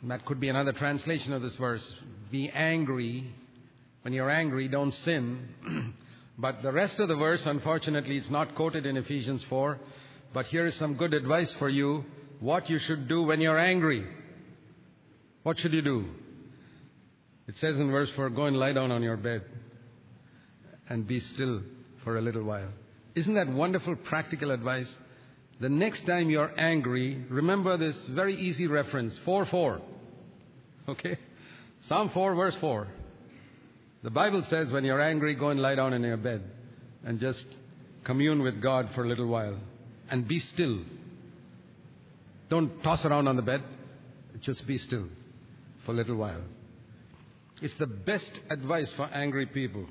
that 0.04 0.24
could 0.24 0.40
be 0.40 0.48
another 0.48 0.72
translation 0.72 1.32
of 1.32 1.42
this 1.42 1.56
verse. 1.56 1.94
Be 2.30 2.50
angry. 2.50 3.32
When 4.02 4.14
you're 4.14 4.30
angry, 4.30 4.68
don't 4.68 4.92
sin. 4.92 5.94
but 6.38 6.62
the 6.62 6.72
rest 6.72 6.98
of 6.98 7.08
the 7.08 7.16
verse, 7.16 7.44
unfortunately, 7.46 8.16
is 8.16 8.30
not 8.30 8.54
quoted 8.54 8.86
in 8.86 8.96
Ephesians 8.96 9.44
4. 9.44 9.78
But 10.32 10.46
here 10.46 10.64
is 10.64 10.74
some 10.74 10.94
good 10.94 11.14
advice 11.14 11.54
for 11.54 11.68
you 11.68 12.04
what 12.40 12.70
you 12.70 12.78
should 12.78 13.08
do 13.08 13.22
when 13.22 13.40
you're 13.40 13.58
angry. 13.58 14.06
What 15.42 15.58
should 15.58 15.72
you 15.72 15.82
do? 15.82 16.06
It 17.46 17.56
says 17.56 17.78
in 17.78 17.90
verse 17.90 18.10
4 18.14 18.30
go 18.30 18.44
and 18.44 18.56
lie 18.56 18.72
down 18.72 18.90
on 18.90 19.02
your 19.02 19.16
bed 19.16 19.42
and 20.88 21.06
be 21.06 21.20
still 21.20 21.62
for 22.04 22.18
a 22.18 22.20
little 22.20 22.44
while. 22.44 22.70
Isn't 23.14 23.34
that 23.34 23.48
wonderful 23.48 23.96
practical 23.96 24.50
advice? 24.50 24.96
The 25.60 25.68
next 25.68 26.06
time 26.06 26.30
you're 26.30 26.52
angry, 26.58 27.24
remember 27.28 27.76
this 27.76 28.06
very 28.06 28.36
easy 28.36 28.66
reference 28.66 29.18
4 29.24 29.46
4. 29.46 29.80
Okay? 30.88 31.18
Psalm 31.80 32.10
4, 32.10 32.34
verse 32.34 32.56
4. 32.60 32.88
The 34.02 34.10
Bible 34.10 34.42
says 34.44 34.70
when 34.70 34.84
you're 34.84 35.00
angry, 35.00 35.34
go 35.34 35.50
and 35.50 35.60
lie 35.60 35.74
down 35.74 35.92
in 35.92 36.02
your 36.02 36.16
bed 36.16 36.42
and 37.04 37.18
just 37.18 37.46
commune 38.04 38.42
with 38.42 38.62
God 38.62 38.90
for 38.94 39.04
a 39.04 39.08
little 39.08 39.26
while 39.26 39.58
and 40.10 40.26
be 40.26 40.38
still. 40.38 40.80
Don't 42.48 42.82
toss 42.82 43.04
around 43.04 43.28
on 43.28 43.36
the 43.36 43.42
bed, 43.42 43.62
just 44.40 44.66
be 44.66 44.78
still 44.78 45.08
for 45.88 45.92
a 45.92 45.96
little 45.96 46.16
while. 46.16 46.42
It's 47.62 47.74
the 47.76 47.86
best 47.86 48.40
advice 48.50 48.92
for 48.92 49.06
angry 49.06 49.46
people. 49.46 49.86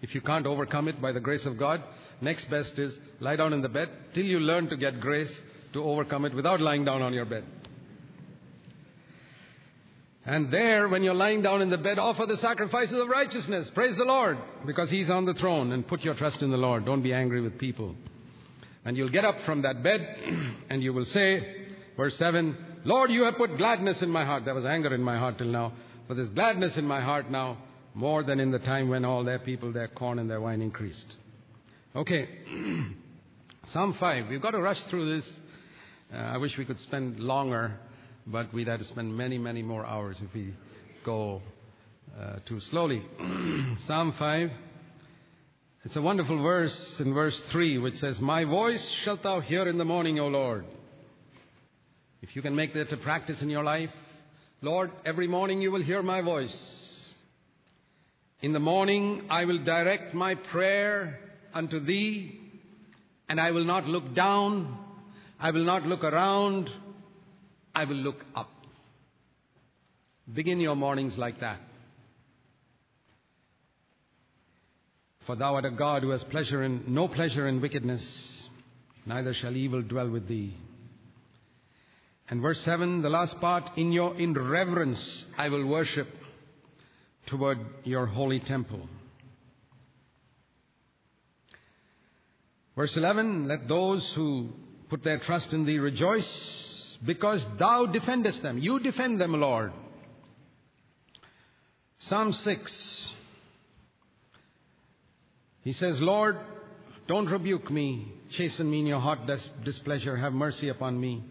If 0.00 0.14
you 0.14 0.22
can't 0.22 0.46
overcome 0.46 0.88
it 0.88 1.02
by 1.02 1.12
the 1.12 1.20
grace 1.20 1.44
of 1.44 1.58
God, 1.58 1.82
Next 2.20 2.46
best 2.46 2.78
is 2.78 2.98
lie 3.20 3.36
down 3.36 3.52
in 3.52 3.60
the 3.60 3.68
bed 3.68 3.90
till 4.14 4.24
you 4.24 4.40
learn 4.40 4.68
to 4.68 4.76
get 4.76 5.00
grace 5.00 5.42
to 5.74 5.84
overcome 5.84 6.24
it 6.24 6.34
without 6.34 6.60
lying 6.60 6.84
down 6.84 7.02
on 7.02 7.12
your 7.12 7.26
bed. 7.26 7.44
And 10.24 10.50
there, 10.50 10.88
when 10.88 11.02
you're 11.02 11.12
lying 11.12 11.42
down 11.42 11.60
in 11.60 11.68
the 11.68 11.76
bed, 11.76 11.98
offer 11.98 12.24
the 12.24 12.38
sacrifices 12.38 12.98
of 12.98 13.08
righteousness. 13.08 13.68
Praise 13.68 13.94
the 13.96 14.06
Lord, 14.06 14.38
because 14.64 14.90
He's 14.90 15.10
on 15.10 15.26
the 15.26 15.34
throne. 15.34 15.72
And 15.72 15.86
put 15.86 16.02
your 16.02 16.14
trust 16.14 16.40
in 16.40 16.50
the 16.50 16.56
Lord. 16.56 16.86
Don't 16.86 17.02
be 17.02 17.12
angry 17.12 17.42
with 17.42 17.58
people. 17.58 17.94
And 18.86 18.96
you'll 18.96 19.10
get 19.10 19.26
up 19.26 19.36
from 19.44 19.62
that 19.62 19.82
bed 19.82 20.00
and 20.70 20.82
you 20.82 20.94
will 20.94 21.04
say, 21.04 21.66
verse 21.98 22.16
7, 22.16 22.56
Lord, 22.84 23.10
you 23.10 23.24
have 23.24 23.36
put 23.36 23.56
gladness 23.56 24.02
in 24.02 24.10
my 24.10 24.24
heart. 24.24 24.44
There 24.44 24.54
was 24.54 24.66
anger 24.66 24.94
in 24.94 25.02
my 25.02 25.16
heart 25.16 25.38
till 25.38 25.48
now. 25.48 25.72
But 26.06 26.16
there's 26.16 26.28
gladness 26.28 26.76
in 26.76 26.86
my 26.86 27.00
heart 27.00 27.30
now 27.30 27.58
more 27.94 28.22
than 28.22 28.40
in 28.40 28.50
the 28.50 28.58
time 28.58 28.88
when 28.88 29.04
all 29.04 29.24
their 29.24 29.38
people, 29.38 29.72
their 29.72 29.88
corn 29.88 30.18
and 30.18 30.28
their 30.28 30.40
wine 30.40 30.60
increased. 30.60 31.16
Okay, 31.96 32.28
Psalm 33.68 33.94
5. 33.94 34.28
We've 34.28 34.42
got 34.42 34.50
to 34.50 34.60
rush 34.60 34.82
through 34.84 35.14
this. 35.14 35.32
Uh, 36.12 36.16
I 36.16 36.36
wish 36.36 36.58
we 36.58 36.64
could 36.64 36.80
spend 36.80 37.20
longer, 37.20 37.78
but 38.26 38.52
we'd 38.52 38.68
have 38.68 38.80
to 38.80 38.84
spend 38.84 39.16
many, 39.16 39.38
many 39.38 39.62
more 39.62 39.86
hours 39.86 40.20
if 40.20 40.34
we 40.34 40.52
go 41.04 41.40
uh, 42.20 42.36
too 42.44 42.60
slowly. 42.60 43.02
Psalm 43.86 44.12
5. 44.18 44.50
It's 45.84 45.96
a 45.96 46.02
wonderful 46.02 46.42
verse 46.42 47.00
in 47.00 47.14
verse 47.14 47.38
3 47.50 47.78
which 47.78 47.94
says, 47.96 48.20
My 48.20 48.44
voice 48.44 48.84
shalt 48.88 49.22
thou 49.22 49.40
hear 49.40 49.68
in 49.68 49.78
the 49.78 49.84
morning, 49.84 50.18
O 50.18 50.28
Lord. 50.28 50.64
If 52.24 52.34
you 52.34 52.40
can 52.40 52.56
make 52.56 52.72
that 52.72 52.90
a 52.90 52.96
practice 52.96 53.42
in 53.42 53.50
your 53.50 53.62
life, 53.62 53.90
Lord, 54.62 54.90
every 55.04 55.28
morning 55.28 55.60
you 55.60 55.70
will 55.70 55.82
hear 55.82 56.02
my 56.02 56.22
voice. 56.22 57.12
In 58.40 58.54
the 58.54 58.58
morning 58.58 59.26
I 59.28 59.44
will 59.44 59.62
direct 59.62 60.14
my 60.14 60.34
prayer 60.34 61.20
unto 61.52 61.80
thee, 61.80 62.40
and 63.28 63.38
I 63.38 63.50
will 63.50 63.66
not 63.66 63.84
look 63.84 64.14
down, 64.14 64.74
I 65.38 65.50
will 65.50 65.66
not 65.66 65.82
look 65.82 66.02
around, 66.02 66.70
I 67.74 67.84
will 67.84 67.96
look 67.96 68.24
up. 68.34 68.48
Begin 70.32 70.60
your 70.60 70.76
mornings 70.76 71.18
like 71.18 71.40
that. 71.40 71.60
For 75.26 75.36
thou 75.36 75.56
art 75.56 75.66
a 75.66 75.70
God 75.70 76.02
who 76.02 76.08
has 76.08 76.24
pleasure 76.24 76.62
in, 76.62 76.84
no 76.88 77.06
pleasure 77.06 77.46
in 77.46 77.60
wickedness, 77.60 78.48
neither 79.04 79.34
shall 79.34 79.54
evil 79.54 79.82
dwell 79.82 80.08
with 80.08 80.26
thee. 80.26 80.56
And 82.28 82.40
verse 82.40 82.60
7, 82.60 83.02
the 83.02 83.10
last 83.10 83.40
part, 83.40 83.70
in 83.76 83.92
your 83.92 84.18
in 84.18 84.32
reverence 84.32 85.26
I 85.36 85.48
will 85.48 85.66
worship 85.66 86.08
toward 87.26 87.58
your 87.84 88.06
holy 88.06 88.40
temple. 88.40 88.88
Verse 92.76 92.96
11, 92.96 93.46
let 93.46 93.68
those 93.68 94.12
who 94.14 94.50
put 94.88 95.04
their 95.04 95.18
trust 95.20 95.52
in 95.52 95.64
thee 95.64 95.78
rejoice 95.78 96.96
because 97.04 97.46
thou 97.58 97.86
defendest 97.86 98.42
them. 98.42 98.58
You 98.58 98.80
defend 98.80 99.20
them, 99.20 99.32
Lord. 99.40 99.72
Psalm 101.98 102.32
6. 102.32 103.14
He 105.62 105.72
says, 105.72 106.00
Lord, 106.00 106.36
don't 107.06 107.26
rebuke 107.26 107.70
me. 107.70 108.12
Chasten 108.30 108.70
me 108.70 108.80
in 108.80 108.86
your 108.86 109.00
hot 109.00 109.28
displeasure. 109.62 110.16
Have 110.16 110.32
mercy 110.32 110.68
upon 110.68 111.00
me. 111.00 111.22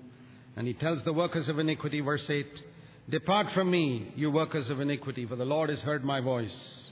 And 0.56 0.68
he 0.68 0.74
tells 0.74 1.04
the 1.04 1.14
workers 1.14 1.50
of 1.50 1.60
iniquity, 1.60 2.02
verse 2.02 2.30
8, 2.30 2.62
Depart 3.10 3.52
from 3.52 3.70
me, 3.70 4.12
you 4.16 4.32
workers 4.32 4.70
of 4.70 4.80
iniquity, 4.80 5.26
for 5.26 5.36
the 5.36 5.46
Lord 5.46 5.70
has 5.70 5.82
heard 5.82 6.04
my 6.04 6.22
voice. 6.22 6.92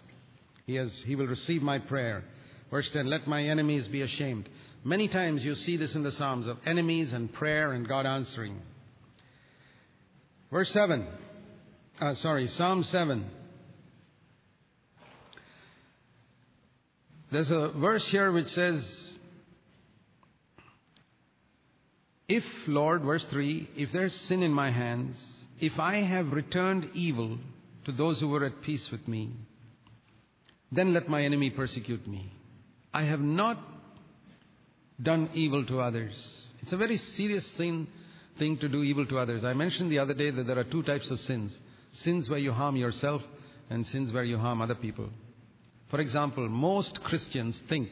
He, 0.65 0.75
has, 0.75 0.93
he 1.05 1.15
will 1.15 1.27
receive 1.27 1.61
my 1.61 1.79
prayer. 1.79 2.23
Verse 2.69 2.89
10, 2.89 3.07
Let 3.07 3.27
my 3.27 3.43
enemies 3.43 3.87
be 3.87 4.01
ashamed. 4.01 4.49
Many 4.83 5.07
times 5.07 5.43
you 5.43 5.55
see 5.55 5.77
this 5.77 5.95
in 5.95 6.03
the 6.03 6.11
Psalms 6.11 6.47
of 6.47 6.57
enemies 6.65 7.13
and 7.13 7.31
prayer 7.31 7.71
and 7.73 7.87
God 7.87 8.05
answering. 8.05 8.59
Verse 10.51 10.71
7, 10.71 11.07
uh, 11.99 12.15
sorry, 12.15 12.47
Psalm 12.47 12.83
7. 12.83 13.25
There's 17.31 17.51
a 17.51 17.69
verse 17.69 18.05
here 18.07 18.31
which 18.31 18.47
says, 18.47 19.10
If, 22.33 22.45
Lord, 22.65 23.01
verse 23.01 23.25
3, 23.25 23.71
if 23.75 23.91
there's 23.91 24.15
sin 24.15 24.41
in 24.41 24.53
my 24.53 24.71
hands, 24.71 25.21
if 25.59 25.77
I 25.77 25.95
have 26.01 26.31
returned 26.31 26.89
evil 26.93 27.37
to 27.83 27.91
those 27.91 28.21
who 28.21 28.29
were 28.29 28.45
at 28.45 28.61
peace 28.61 28.89
with 28.89 29.05
me, 29.05 29.31
then 30.71 30.93
let 30.93 31.09
my 31.09 31.23
enemy 31.23 31.49
persecute 31.49 32.07
me. 32.07 32.31
I 32.93 33.03
have 33.03 33.19
not 33.19 33.57
done 35.03 35.29
evil 35.33 35.65
to 35.65 35.81
others. 35.81 36.53
It's 36.61 36.71
a 36.71 36.77
very 36.77 36.95
serious 36.95 37.51
thing, 37.51 37.87
thing 38.39 38.57
to 38.59 38.69
do 38.69 38.81
evil 38.81 39.05
to 39.07 39.17
others. 39.17 39.43
I 39.43 39.51
mentioned 39.51 39.91
the 39.91 39.99
other 39.99 40.13
day 40.13 40.31
that 40.31 40.47
there 40.47 40.57
are 40.57 40.63
two 40.63 40.83
types 40.83 41.11
of 41.11 41.19
sins 41.19 41.59
sins 41.91 42.29
where 42.29 42.39
you 42.39 42.53
harm 42.53 42.77
yourself, 42.77 43.21
and 43.69 43.85
sins 43.85 44.13
where 44.13 44.23
you 44.23 44.37
harm 44.37 44.61
other 44.61 44.75
people. 44.75 45.09
For 45.89 45.99
example, 45.99 46.47
most 46.47 47.03
Christians 47.03 47.61
think, 47.67 47.89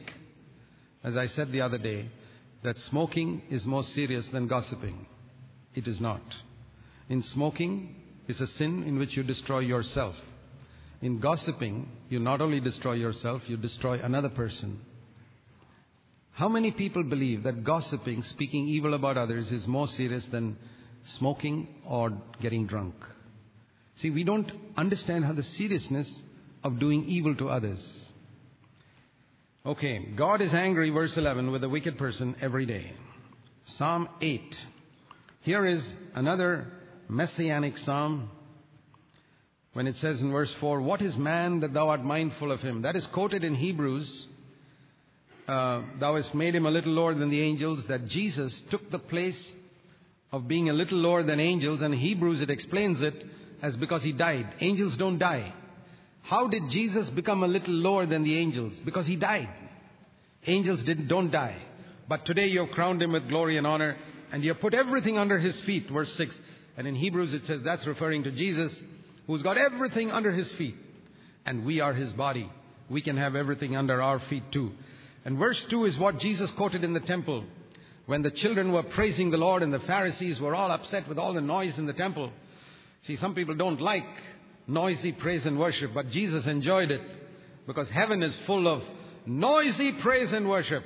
as 1.04 1.18
I 1.18 1.26
said 1.26 1.52
the 1.52 1.60
other 1.60 1.76
day, 1.76 2.08
that 2.62 2.78
smoking 2.78 3.42
is 3.50 3.64
more 3.66 3.82
serious 3.82 4.28
than 4.28 4.46
gossiping. 4.46 5.06
It 5.74 5.88
is 5.88 6.00
not. 6.00 6.22
In 7.08 7.22
smoking 7.22 7.96
is 8.28 8.40
a 8.40 8.46
sin 8.46 8.82
in 8.84 8.98
which 8.98 9.16
you 9.16 9.22
destroy 9.22 9.60
yourself. 9.60 10.14
In 11.00 11.20
gossiping, 11.20 11.88
you 12.08 12.20
not 12.20 12.40
only 12.40 12.60
destroy 12.60 12.92
yourself, 12.92 13.42
you 13.46 13.56
destroy 13.56 14.00
another 14.00 14.28
person. 14.28 14.80
How 16.32 16.48
many 16.48 16.70
people 16.70 17.02
believe 17.02 17.42
that 17.44 17.64
gossiping, 17.64 18.22
speaking 18.22 18.68
evil 18.68 18.94
about 18.94 19.16
others, 19.16 19.50
is 19.50 19.66
more 19.66 19.88
serious 19.88 20.26
than 20.26 20.56
smoking 21.04 21.68
or 21.86 22.12
getting 22.40 22.66
drunk? 22.66 22.94
See, 23.96 24.10
we 24.10 24.24
don't 24.24 24.50
understand 24.76 25.24
how 25.24 25.32
the 25.32 25.42
seriousness 25.42 26.22
of 26.62 26.78
doing 26.78 27.04
evil 27.06 27.34
to 27.36 27.48
others. 27.48 28.09
Okay, 29.64 29.98
God 30.16 30.40
is 30.40 30.54
angry, 30.54 30.88
verse 30.88 31.18
11, 31.18 31.50
with 31.50 31.62
a 31.62 31.68
wicked 31.68 31.98
person 31.98 32.34
every 32.40 32.64
day. 32.64 32.94
Psalm 33.64 34.08
8. 34.22 34.66
Here 35.42 35.66
is 35.66 35.94
another 36.14 36.66
messianic 37.10 37.76
psalm 37.76 38.30
when 39.74 39.86
it 39.86 39.96
says 39.96 40.22
in 40.22 40.32
verse 40.32 40.52
4, 40.60 40.80
What 40.80 41.02
is 41.02 41.18
man 41.18 41.60
that 41.60 41.74
thou 41.74 41.90
art 41.90 42.02
mindful 42.02 42.50
of 42.50 42.60
him? 42.60 42.82
That 42.82 42.96
is 42.96 43.06
quoted 43.08 43.44
in 43.44 43.54
Hebrews. 43.54 44.28
Uh, 45.46 45.82
thou 45.98 46.16
hast 46.16 46.34
made 46.34 46.54
him 46.54 46.64
a 46.64 46.70
little 46.70 46.94
lower 46.94 47.12
than 47.12 47.28
the 47.28 47.42
angels, 47.42 47.84
that 47.88 48.06
Jesus 48.06 48.62
took 48.70 48.90
the 48.90 48.98
place 48.98 49.52
of 50.32 50.48
being 50.48 50.70
a 50.70 50.72
little 50.72 50.98
lower 50.98 51.22
than 51.22 51.38
angels, 51.38 51.82
and 51.82 51.94
Hebrews 51.94 52.40
it 52.40 52.48
explains 52.48 53.02
it 53.02 53.26
as 53.60 53.76
because 53.76 54.02
he 54.02 54.12
died. 54.12 54.54
Angels 54.60 54.96
don't 54.96 55.18
die. 55.18 55.52
How 56.30 56.46
did 56.46 56.68
Jesus 56.68 57.10
become 57.10 57.42
a 57.42 57.48
little 57.48 57.74
lower 57.74 58.06
than 58.06 58.22
the 58.22 58.38
angels? 58.38 58.78
Because 58.84 59.04
he 59.04 59.16
died. 59.16 59.48
Angels 60.46 60.80
didn't, 60.84 61.08
don't 61.08 61.32
die. 61.32 61.60
But 62.08 62.24
today 62.24 62.46
you 62.46 62.60
have 62.60 62.70
crowned 62.70 63.02
him 63.02 63.10
with 63.10 63.28
glory 63.28 63.56
and 63.56 63.66
honor, 63.66 63.96
and 64.30 64.44
you 64.44 64.52
have 64.52 64.60
put 64.60 64.72
everything 64.72 65.18
under 65.18 65.40
his 65.40 65.60
feet. 65.62 65.90
Verse 65.90 66.12
6. 66.12 66.38
And 66.76 66.86
in 66.86 66.94
Hebrews 66.94 67.34
it 67.34 67.46
says 67.46 67.62
that's 67.62 67.84
referring 67.84 68.22
to 68.22 68.30
Jesus, 68.30 68.80
who's 69.26 69.42
got 69.42 69.58
everything 69.58 70.12
under 70.12 70.30
his 70.30 70.52
feet. 70.52 70.76
And 71.44 71.64
we 71.64 71.80
are 71.80 71.94
his 71.94 72.12
body. 72.12 72.48
We 72.88 73.02
can 73.02 73.16
have 73.16 73.34
everything 73.34 73.74
under 73.76 74.00
our 74.00 74.20
feet 74.20 74.52
too. 74.52 74.70
And 75.24 75.36
verse 75.36 75.60
2 75.68 75.84
is 75.86 75.98
what 75.98 76.20
Jesus 76.20 76.52
quoted 76.52 76.84
in 76.84 76.92
the 76.92 77.00
temple. 77.00 77.42
When 78.06 78.22
the 78.22 78.30
children 78.30 78.70
were 78.70 78.84
praising 78.84 79.32
the 79.32 79.36
Lord 79.36 79.64
and 79.64 79.74
the 79.74 79.80
Pharisees 79.80 80.40
were 80.40 80.54
all 80.54 80.70
upset 80.70 81.08
with 81.08 81.18
all 81.18 81.32
the 81.32 81.40
noise 81.40 81.76
in 81.76 81.86
the 81.86 81.92
temple. 81.92 82.30
See, 83.00 83.16
some 83.16 83.34
people 83.34 83.56
don't 83.56 83.80
like 83.80 84.04
noisy 84.70 85.12
praise 85.12 85.46
and 85.46 85.58
worship, 85.58 85.92
but 85.92 86.10
Jesus 86.10 86.46
enjoyed 86.46 86.90
it 86.90 87.02
because 87.66 87.90
heaven 87.90 88.22
is 88.22 88.38
full 88.40 88.68
of 88.68 88.82
noisy 89.26 89.92
praise 90.00 90.32
and 90.32 90.48
worship. 90.48 90.84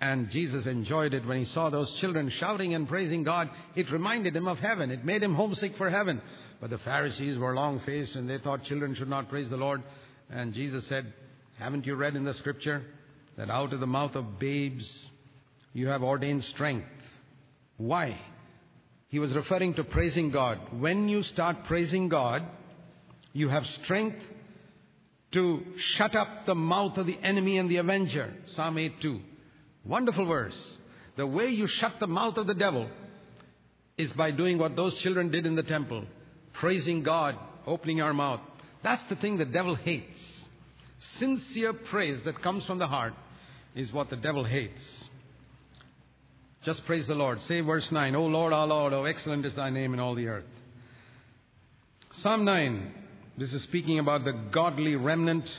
And 0.00 0.28
Jesus 0.30 0.66
enjoyed 0.66 1.14
it 1.14 1.24
when 1.24 1.38
he 1.38 1.44
saw 1.44 1.70
those 1.70 1.92
children 1.94 2.28
shouting 2.28 2.74
and 2.74 2.88
praising 2.88 3.22
God. 3.22 3.48
It 3.74 3.90
reminded 3.90 4.36
him 4.36 4.48
of 4.48 4.58
heaven. 4.58 4.90
It 4.90 5.04
made 5.04 5.22
him 5.22 5.34
homesick 5.34 5.76
for 5.76 5.88
heaven. 5.88 6.20
But 6.60 6.70
the 6.70 6.78
Pharisees 6.78 7.38
were 7.38 7.54
long 7.54 7.80
faced 7.80 8.16
and 8.16 8.28
they 8.28 8.38
thought 8.38 8.64
children 8.64 8.94
should 8.94 9.08
not 9.08 9.28
praise 9.28 9.48
the 9.48 9.56
Lord. 9.56 9.82
And 10.28 10.52
Jesus 10.52 10.86
said, 10.86 11.12
Haven't 11.58 11.86
you 11.86 11.94
read 11.94 12.16
in 12.16 12.24
the 12.24 12.34
scripture 12.34 12.82
that 13.36 13.50
out 13.50 13.72
of 13.72 13.80
the 13.80 13.86
mouth 13.86 14.14
of 14.14 14.38
babes 14.38 15.08
you 15.72 15.88
have 15.88 16.02
ordained 16.02 16.44
strength? 16.44 16.88
Why? 17.76 18.18
He 19.08 19.20
was 19.20 19.34
referring 19.34 19.74
to 19.74 19.84
praising 19.84 20.30
God. 20.30 20.58
When 20.80 21.08
you 21.08 21.22
start 21.22 21.64
praising 21.66 22.08
God, 22.08 22.42
you 23.34 23.48
have 23.48 23.66
strength 23.66 24.24
to 25.32 25.62
shut 25.76 26.14
up 26.14 26.46
the 26.46 26.54
mouth 26.54 26.96
of 26.96 27.06
the 27.06 27.18
enemy 27.22 27.58
and 27.58 27.68
the 27.68 27.76
avenger. 27.76 28.32
Psalm 28.44 28.78
8 28.78 29.00
2. 29.02 29.20
Wonderful 29.84 30.24
verse. 30.24 30.78
The 31.16 31.26
way 31.26 31.48
you 31.48 31.66
shut 31.66 31.94
the 32.00 32.06
mouth 32.06 32.38
of 32.38 32.46
the 32.46 32.54
devil 32.54 32.88
is 33.98 34.12
by 34.12 34.30
doing 34.30 34.56
what 34.56 34.76
those 34.76 34.94
children 35.02 35.30
did 35.30 35.44
in 35.44 35.54
the 35.56 35.62
temple 35.62 36.04
praising 36.54 37.02
God, 37.02 37.36
opening 37.66 38.00
our 38.00 38.14
mouth. 38.14 38.40
That's 38.82 39.04
the 39.08 39.16
thing 39.16 39.36
the 39.36 39.44
devil 39.44 39.74
hates. 39.74 40.48
Sincere 41.00 41.72
praise 41.72 42.22
that 42.22 42.40
comes 42.40 42.64
from 42.64 42.78
the 42.78 42.86
heart 42.86 43.12
is 43.74 43.92
what 43.92 44.08
the 44.08 44.16
devil 44.16 44.44
hates. 44.44 45.08
Just 46.62 46.86
praise 46.86 47.06
the 47.06 47.14
Lord. 47.14 47.40
Say 47.40 47.60
verse 47.60 47.90
9, 47.90 48.14
O 48.14 48.26
Lord, 48.26 48.52
our 48.52 48.66
Lord, 48.66 48.92
how 48.92 49.04
excellent 49.04 49.44
is 49.44 49.54
thy 49.54 49.68
name 49.70 49.92
in 49.92 50.00
all 50.00 50.14
the 50.14 50.28
earth. 50.28 50.44
Psalm 52.12 52.44
9, 52.44 52.94
this 53.36 53.52
is 53.52 53.62
speaking 53.62 53.98
about 53.98 54.24
the 54.24 54.32
godly 54.32 54.94
remnant, 54.94 55.58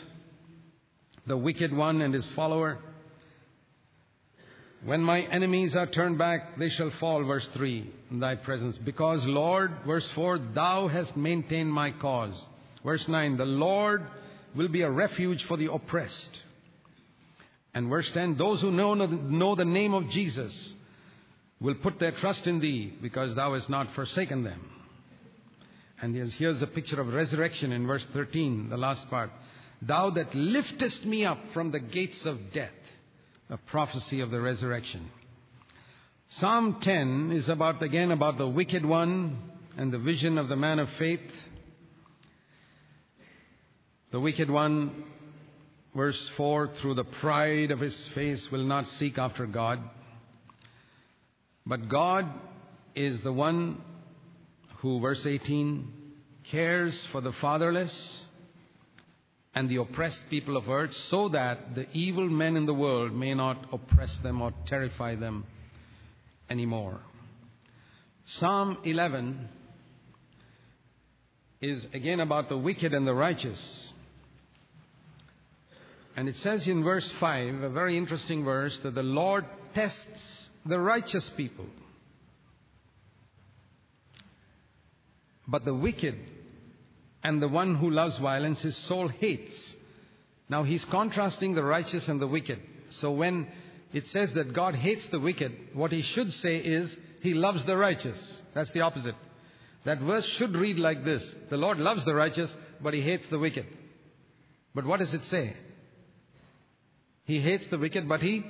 the 1.28 1.36
wicked 1.36 1.76
one 1.76 2.02
and 2.02 2.14
his 2.14 2.30
follower. 2.32 2.80
When 4.86 5.02
my 5.02 5.22
enemies 5.22 5.76
are 5.76 5.88
turned 5.88 6.18
back, 6.18 6.58
they 6.58 6.70
shall 6.70 6.92
fall, 6.92 7.24
verse 7.24 7.48
3, 7.54 7.92
in 8.12 8.20
thy 8.20 8.36
presence. 8.36 8.78
Because, 8.78 9.26
Lord, 9.26 9.72
verse 9.86 10.10
4, 10.12 10.38
thou 10.54 10.88
hast 10.88 11.18
maintained 11.18 11.74
my 11.74 11.92
cause. 11.92 12.46
Verse 12.84 13.08
9, 13.08 13.36
the 13.36 13.46
Lord 13.46 14.06
will 14.56 14.68
be 14.70 14.84
a 14.84 14.90
refuge 14.90 15.44
for 15.46 15.58
the 15.58 15.72
oppressed. 15.72 16.44
And 17.74 17.90
verse 17.90 18.10
10, 18.12 18.38
those 18.38 18.62
who 18.62 18.72
know, 18.72 18.94
know 18.94 19.56
the 19.56 19.66
name 19.66 19.94
of 19.94 20.10
Jesus 20.10 20.76
will 21.60 21.76
put 21.76 22.00
their 22.00 22.12
trust 22.12 22.48
in 22.48 22.60
thee 22.60 22.94
because 23.02 23.36
thou 23.36 23.54
hast 23.54 23.70
not 23.70 23.94
forsaken 23.96 24.44
them. 24.44 24.75
And 26.02 26.16
here's 26.16 26.62
a 26.62 26.68
picture 26.68 27.00
of 27.00 27.14
resurrection 27.14 27.72
in 27.72 27.88
verse 27.88 28.06
13, 28.14 28.70
the 28.70 28.78
last 28.78 29.10
part. 29.10 29.32
Thou 29.82 30.10
that 30.12 30.34
liftest 30.36 31.06
me 31.06 31.26
up 31.26 31.40
from 31.54 31.72
the 31.72 31.80
gates 31.80 32.26
of 32.26 32.52
death, 32.54 32.72
a 33.50 33.58
prophecy 33.58 34.22
of 34.22 34.32
the 34.32 34.42
resurrection. 34.42 35.10
Psalm 36.28 36.80
10 36.82 37.32
is 37.34 37.50
about, 37.50 37.82
again, 37.82 38.12
about 38.12 38.38
the 38.38 38.48
wicked 38.48 38.86
one 38.86 39.38
and 39.78 39.92
the 39.92 40.00
vision 40.00 40.38
of 40.38 40.50
the 40.50 40.56
man 40.56 40.80
of 40.80 40.90
faith. 40.98 41.20
The 44.12 44.20
wicked 44.20 44.50
one, 44.50 45.04
verse 45.96 46.30
4, 46.36 46.72
through 46.82 46.96
the 46.96 47.04
pride 47.04 47.72
of 47.72 47.80
his 47.80 48.08
face 48.10 48.52
will 48.52 48.64
not 48.64 48.88
seek 48.88 49.18
after 49.18 49.46
God. 49.46 49.80
But 51.66 51.90
God 51.90 52.28
is 52.96 53.22
the 53.22 53.34
one 53.34 53.82
who, 54.86 55.00
verse 55.00 55.26
18, 55.26 55.92
cares 56.52 57.08
for 57.12 57.20
the 57.20 57.32
fatherless 57.32 58.28
and 59.56 59.68
the 59.68 59.78
oppressed 59.78 60.30
people 60.30 60.56
of 60.56 60.70
earth 60.70 60.94
so 60.94 61.28
that 61.30 61.74
the 61.74 61.88
evil 61.92 62.30
men 62.30 62.56
in 62.56 62.68
the 62.68 62.74
world 62.74 63.12
may 63.12 63.34
not 63.34 63.66
oppress 63.74 64.16
them 64.18 64.44
or 64.44 64.54
terrify 64.68 65.16
them 65.16 65.44
anymore. 66.52 67.00
Psalm 68.26 68.78
11 68.84 69.50
is 71.62 71.88
again 71.92 72.20
about 72.20 72.48
the 72.48 72.58
wicked 72.58 72.94
and 72.94 73.08
the 73.08 73.16
righteous. 73.16 73.92
And 76.16 76.30
it 76.30 76.36
says 76.36 76.68
in 76.68 76.84
verse 76.84 77.12
5, 77.20 77.56
a 77.64 77.70
very 77.72 77.98
interesting 77.98 78.44
verse, 78.44 78.78
that 78.82 78.94
the 78.94 79.02
Lord 79.02 79.46
tests 79.74 80.50
the 80.64 80.80
righteous 80.80 81.28
people. 81.32 81.66
But 85.48 85.66
the 85.66 85.76
wicked 85.76 86.16
and 87.24 87.42
the 87.42 87.48
one 87.48 87.76
who 87.76 87.90
loves 87.90 88.18
violence 88.18 88.62
his 88.62 88.76
soul 88.76 89.08
hates. 89.08 89.76
Now 90.50 90.64
he's 90.64 90.86
contrasting 90.86 91.56
the 91.56 91.64
righteous 91.64 92.08
and 92.08 92.22
the 92.22 92.28
wicked. 92.28 92.60
So 92.90 93.12
when 93.12 93.48
it 93.94 94.08
says 94.08 94.34
that 94.34 94.54
God 94.54 94.76
hates 94.76 95.08
the 95.08 95.20
wicked, 95.20 95.52
what 95.74 95.92
he 95.92 96.02
should 96.02 96.34
say 96.34 96.58
is 96.58 96.96
he 97.22 97.34
loves 97.34 97.64
the 97.64 97.78
righteous. 97.78 98.42
That's 98.54 98.72
the 98.72 98.82
opposite. 98.82 99.16
That 99.86 100.00
verse 100.00 100.26
should 100.26 100.56
read 100.56 100.78
like 100.78 101.04
this 101.04 101.34
The 101.50 101.58
Lord 101.58 101.78
loves 101.80 102.06
the 102.06 102.16
righteous, 102.16 102.54
but 102.82 102.94
he 102.94 103.02
hates 103.02 103.28
the 103.28 103.40
wicked. 103.40 103.66
But 104.74 104.86
what 104.86 105.00
does 105.00 105.14
it 105.14 105.24
say? 105.26 105.56
He 107.24 107.40
hates 107.40 107.68
the 107.68 107.78
wicked, 107.78 108.08
but 108.08 108.22
he 108.22 108.44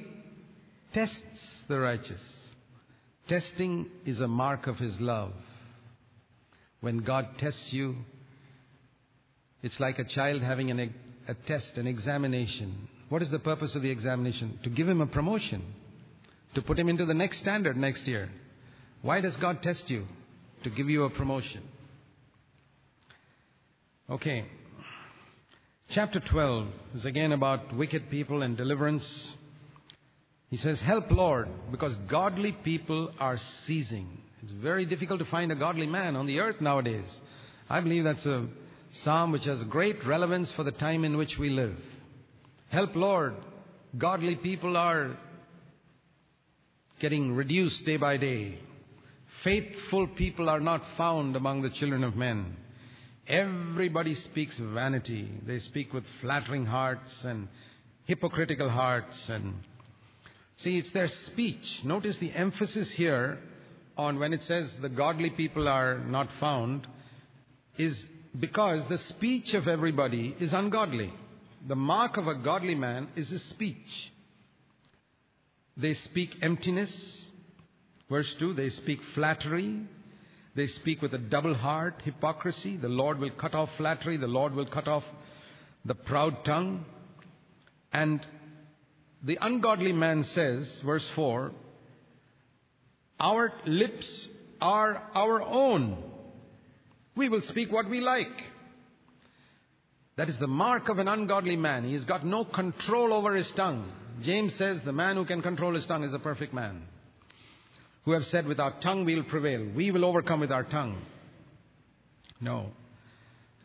tests 0.93 1.63
the 1.67 1.79
righteous. 1.79 2.21
Testing 3.27 3.87
is 4.05 4.19
a 4.19 4.27
mark 4.27 4.67
of 4.67 4.77
his 4.77 4.99
love. 4.99 5.33
When 6.85 6.99
God 6.99 7.39
tests 7.39 7.73
you, 7.73 7.95
it's 9.63 9.79
like 9.79 9.97
a 9.97 10.03
child 10.03 10.43
having 10.43 10.69
an, 10.69 10.93
a 11.27 11.33
test, 11.33 11.79
an 11.79 11.87
examination. 11.87 12.87
What 13.09 13.23
is 13.23 13.31
the 13.31 13.39
purpose 13.39 13.73
of 13.73 13.81
the 13.81 13.89
examination? 13.89 14.59
To 14.61 14.69
give 14.69 14.87
him 14.87 15.01
a 15.01 15.07
promotion, 15.07 15.63
to 16.53 16.61
put 16.61 16.77
him 16.77 16.87
into 16.87 17.07
the 17.07 17.15
next 17.15 17.39
standard 17.39 17.75
next 17.75 18.05
year. 18.05 18.29
Why 19.01 19.19
does 19.19 19.35
God 19.37 19.63
test 19.63 19.89
you? 19.89 20.05
To 20.63 20.69
give 20.69 20.87
you 20.87 21.05
a 21.05 21.09
promotion. 21.09 21.63
Okay, 24.07 24.45
Chapter 25.89 26.19
12 26.19 26.67
is 26.93 27.05
again 27.05 27.31
about 27.31 27.75
wicked 27.75 28.11
people 28.11 28.43
and 28.43 28.55
deliverance. 28.55 29.33
He 30.51 30.57
says, 30.57 30.81
Help, 30.81 31.09
Lord, 31.09 31.49
because 31.71 31.95
godly 32.07 32.51
people 32.51 33.11
are 33.19 33.37
ceasing. 33.37 34.21
It's 34.45 34.53
very 34.53 34.85
difficult 34.85 35.17
to 35.17 35.25
find 35.25 35.51
a 35.51 35.55
godly 35.55 35.87
man 35.87 36.15
on 36.15 36.27
the 36.27 36.39
earth 36.39 36.61
nowadays. 36.61 37.19
I 37.67 37.79
believe 37.79 38.03
that's 38.03 38.27
a 38.27 38.47
psalm 38.91 39.31
which 39.31 39.45
has 39.45 39.63
great 39.63 40.05
relevance 40.05 40.51
for 40.51 40.63
the 40.63 40.71
time 40.71 41.03
in 41.03 41.17
which 41.17 41.39
we 41.39 41.49
live. 41.49 41.75
Help, 42.69 42.95
Lord, 42.95 43.33
godly 43.97 44.35
people 44.35 44.77
are 44.77 45.17
getting 46.99 47.33
reduced 47.33 47.87
day 47.87 47.97
by 47.97 48.17
day. 48.17 48.59
Faithful 49.43 50.05
people 50.09 50.47
are 50.47 50.59
not 50.59 50.83
found 50.95 51.35
among 51.35 51.63
the 51.63 51.71
children 51.71 52.03
of 52.03 52.15
men. 52.15 52.55
Everybody 53.27 54.13
speaks 54.13 54.59
vanity. 54.59 55.27
They 55.43 55.57
speak 55.57 55.91
with 55.91 56.03
flattering 56.21 56.67
hearts 56.67 57.25
and 57.25 57.47
hypocritical 58.03 58.69
hearts 58.69 59.27
and 59.27 59.55
see 60.57 60.77
it's 60.77 60.91
their 60.91 61.07
speech. 61.07 61.81
Notice 61.83 62.17
the 62.17 62.31
emphasis 62.31 62.91
here 62.91 63.39
on 63.97 64.19
when 64.19 64.33
it 64.33 64.43
says 64.43 64.75
the 64.77 64.89
godly 64.89 65.29
people 65.29 65.67
are 65.67 65.99
not 65.99 66.29
found 66.39 66.87
is 67.77 68.05
because 68.39 68.85
the 68.87 68.97
speech 68.97 69.53
of 69.53 69.67
everybody 69.67 70.35
is 70.39 70.53
ungodly. 70.53 71.13
The 71.67 71.75
mark 71.75 72.17
of 72.17 72.27
a 72.27 72.35
godly 72.35 72.75
man 72.75 73.07
is 73.15 73.29
his 73.29 73.43
speech. 73.43 74.11
They 75.77 75.93
speak 75.93 76.35
emptiness. 76.41 77.25
Verse 78.09 78.33
2, 78.35 78.53
they 78.53 78.69
speak 78.69 78.99
flattery. 79.13 79.81
They 80.55 80.67
speak 80.67 81.01
with 81.01 81.13
a 81.13 81.17
double 81.17 81.53
heart, 81.53 82.01
hypocrisy. 82.03 82.77
The 82.77 82.87
Lord 82.87 83.19
will 83.19 83.31
cut 83.31 83.55
off 83.55 83.69
flattery. 83.77 84.17
The 84.17 84.27
Lord 84.27 84.53
will 84.53 84.67
cut 84.67 84.87
off 84.87 85.03
the 85.83 85.95
proud 85.95 86.45
tongue. 86.45 86.85
And 87.91 88.25
the 89.23 89.37
ungodly 89.41 89.91
man 89.91 90.23
says, 90.23 90.81
verse 90.85 91.07
4, 91.15 91.51
Our 93.19 93.53
lips 93.65 94.27
are 94.61 95.01
our 95.13 95.41
own. 95.41 96.03
We 97.15 97.29
will 97.29 97.41
speak 97.41 97.71
what 97.71 97.89
we 97.89 98.01
like. 98.01 98.43
That 100.17 100.29
is 100.29 100.37
the 100.37 100.47
mark 100.47 100.89
of 100.89 100.99
an 100.99 101.07
ungodly 101.07 101.55
man. 101.55 101.83
He 101.85 101.93
has 101.93 102.05
got 102.05 102.25
no 102.25 102.45
control 102.45 103.13
over 103.13 103.35
his 103.35 103.51
tongue. 103.51 103.91
James 104.21 104.53
says 104.55 104.81
the 104.83 104.93
man 104.93 105.15
who 105.15 105.25
can 105.25 105.41
control 105.41 105.73
his 105.75 105.85
tongue 105.85 106.03
is 106.03 106.13
a 106.13 106.19
perfect 106.19 106.53
man 106.53 106.87
who 108.05 108.11
have 108.11 108.25
said, 108.25 108.47
With 108.47 108.59
our 108.59 108.79
tongue 108.79 109.03
we 109.03 109.15
will 109.15 109.23
prevail. 109.23 109.67
We 109.75 109.91
will 109.91 110.05
overcome 110.05 110.39
with 110.39 110.51
our 110.51 110.63
tongue. 110.63 111.01
No. 112.39 112.67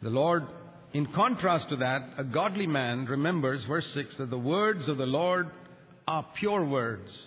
The 0.02 0.10
Lord, 0.10 0.44
in 0.92 1.06
contrast 1.06 1.68
to 1.68 1.76
that, 1.76 2.02
a 2.16 2.24
godly 2.24 2.66
man 2.66 3.04
remembers, 3.04 3.64
verse 3.64 3.86
6, 3.88 4.16
that 4.16 4.30
the 4.30 4.38
words 4.38 4.88
of 4.88 4.96
the 4.96 5.06
Lord 5.06 5.50
are 6.08 6.26
pure 6.34 6.64
words, 6.64 7.26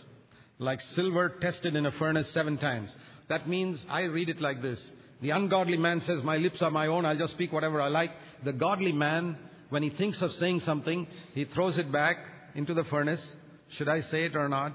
like 0.64 0.82
silver 0.82 1.30
tested 1.30 1.76
in 1.76 1.86
a 1.86 1.92
furnace 1.92 2.30
seven 2.30 2.58
times. 2.58 2.96
That 3.28 3.48
means, 3.48 3.86
I 3.90 4.04
read 4.04 4.30
it 4.30 4.42
like 4.42 4.62
this. 4.62 4.92
The 5.22 5.32
ungodly 5.32 5.78
man 5.78 6.02
says, 6.02 6.24
My 6.24 6.38
lips 6.38 6.62
are 6.62 6.72
my 6.72 6.88
own, 6.88 7.06
I'll 7.06 7.18
just 7.18 7.34
speak 7.34 7.54
whatever 7.54 7.82
I 7.82 7.88
like. 7.88 8.12
The 8.44 8.54
godly 8.54 8.92
man, 8.92 9.38
when 9.70 9.84
he 9.84 9.90
thinks 9.90 10.22
of 10.22 10.32
saying 10.32 10.62
something, 10.62 11.08
he 11.34 11.46
throws 11.46 11.78
it 11.78 11.92
back 11.92 12.18
into 12.56 12.74
the 12.74 12.84
furnace. 12.84 13.38
Should 13.70 13.88
I 13.88 14.02
say 14.02 14.26
it 14.26 14.36
or 14.36 14.50
not? 14.50 14.74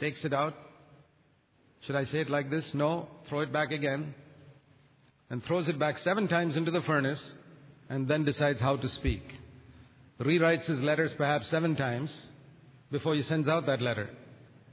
Takes 0.00 0.24
it 0.24 0.34
out, 0.34 0.54
should 1.86 1.94
I 1.94 2.02
say 2.02 2.20
it 2.20 2.30
like 2.30 2.50
this? 2.50 2.74
No. 2.74 3.08
Throw 3.28 3.40
it 3.40 3.52
back 3.52 3.70
again. 3.70 4.14
And 5.30 5.42
throws 5.42 5.68
it 5.68 5.78
back 5.78 5.98
seven 5.98 6.26
times 6.26 6.56
into 6.56 6.72
the 6.72 6.82
furnace 6.82 7.36
and 7.88 8.08
then 8.08 8.24
decides 8.24 8.60
how 8.60 8.76
to 8.76 8.88
speak. 8.88 9.22
Rewrites 10.20 10.66
his 10.66 10.82
letters 10.82 11.14
perhaps 11.14 11.48
seven 11.48 11.76
times 11.76 12.26
before 12.90 13.14
he 13.14 13.22
sends 13.22 13.48
out 13.48 13.66
that 13.66 13.82
letter, 13.82 14.10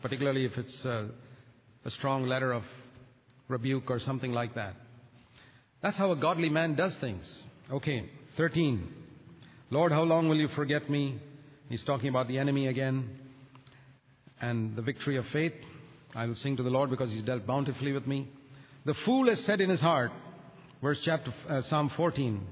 particularly 0.03 0.43
if 0.43 0.57
it's 0.57 0.83
a, 0.83 1.09
a 1.85 1.89
strong 1.89 2.25
letter 2.25 2.51
of 2.51 2.63
rebuke 3.47 3.89
or 3.89 3.99
something 3.99 4.33
like 4.33 4.53
that. 4.53 4.75
That's 5.81 5.97
how 5.97 6.11
a 6.11 6.15
godly 6.17 6.49
man 6.49 6.75
does 6.75 6.95
things. 6.97 7.45
Okay, 7.71 8.09
13. 8.35 8.85
Lord, 9.69 9.93
how 9.93 10.03
long 10.03 10.27
will 10.27 10.35
you 10.35 10.49
forget 10.49 10.89
me? 10.89 11.19
He's 11.69 11.83
talking 11.83 12.09
about 12.09 12.27
the 12.27 12.37
enemy 12.37 12.67
again 12.67 13.09
and 14.41 14.75
the 14.75 14.81
victory 14.81 15.15
of 15.15 15.25
faith. 15.27 15.53
I 16.13 16.25
will 16.25 16.35
sing 16.35 16.57
to 16.57 16.63
the 16.63 16.69
Lord 16.69 16.89
because 16.89 17.09
he's 17.09 17.23
dealt 17.23 17.47
bountifully 17.47 17.93
with 17.93 18.05
me. 18.05 18.29
The 18.85 18.93
fool 19.05 19.29
has 19.29 19.39
said 19.39 19.61
in 19.61 19.69
his 19.69 19.81
heart, 19.81 20.11
verse 20.81 20.99
chapter 21.01 21.33
uh, 21.47 21.61
Psalm 21.61 21.89
14, 21.95 22.45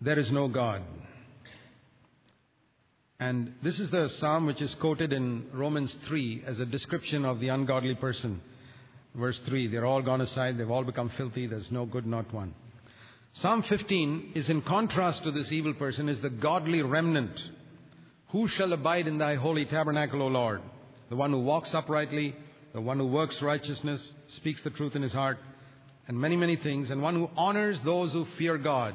there 0.00 0.18
is 0.18 0.32
no 0.32 0.48
God. 0.48 0.82
And 3.20 3.54
this 3.62 3.78
is 3.78 3.90
the 3.90 4.08
psalm 4.08 4.46
which 4.46 4.60
is 4.60 4.74
quoted 4.74 5.12
in 5.12 5.46
Romans 5.52 5.96
3 6.06 6.42
as 6.46 6.58
a 6.58 6.66
description 6.66 7.24
of 7.24 7.38
the 7.38 7.48
ungodly 7.48 7.94
person. 7.94 8.40
Verse 9.14 9.38
3 9.46 9.68
They're 9.68 9.86
all 9.86 10.02
gone 10.02 10.22
aside, 10.22 10.58
they've 10.58 10.70
all 10.70 10.84
become 10.84 11.10
filthy, 11.10 11.46
there's 11.46 11.70
no 11.70 11.86
good, 11.86 12.06
not 12.06 12.32
one. 12.34 12.54
Psalm 13.34 13.62
15 13.62 14.32
is 14.34 14.50
in 14.50 14.62
contrast 14.62 15.22
to 15.22 15.30
this 15.30 15.52
evil 15.52 15.74
person, 15.74 16.08
is 16.08 16.20
the 16.20 16.30
godly 16.30 16.82
remnant. 16.82 17.40
Who 18.30 18.48
shall 18.48 18.72
abide 18.72 19.06
in 19.06 19.18
thy 19.18 19.36
holy 19.36 19.66
tabernacle, 19.66 20.22
O 20.22 20.26
Lord? 20.26 20.62
the 21.10 21.16
one 21.16 21.32
who 21.32 21.40
walks 21.40 21.74
uprightly, 21.74 22.34
the 22.72 22.80
one 22.80 22.98
who 22.98 23.06
works 23.06 23.42
righteousness, 23.42 24.12
speaks 24.28 24.62
the 24.62 24.70
truth 24.70 24.96
in 24.96 25.02
his 25.02 25.12
heart, 25.12 25.38
and 26.08 26.18
many, 26.18 26.36
many 26.36 26.56
things, 26.56 26.90
and 26.90 27.02
one 27.02 27.16
who 27.16 27.28
honors 27.36 27.80
those 27.82 28.12
who 28.12 28.24
fear 28.38 28.56
God. 28.56 28.94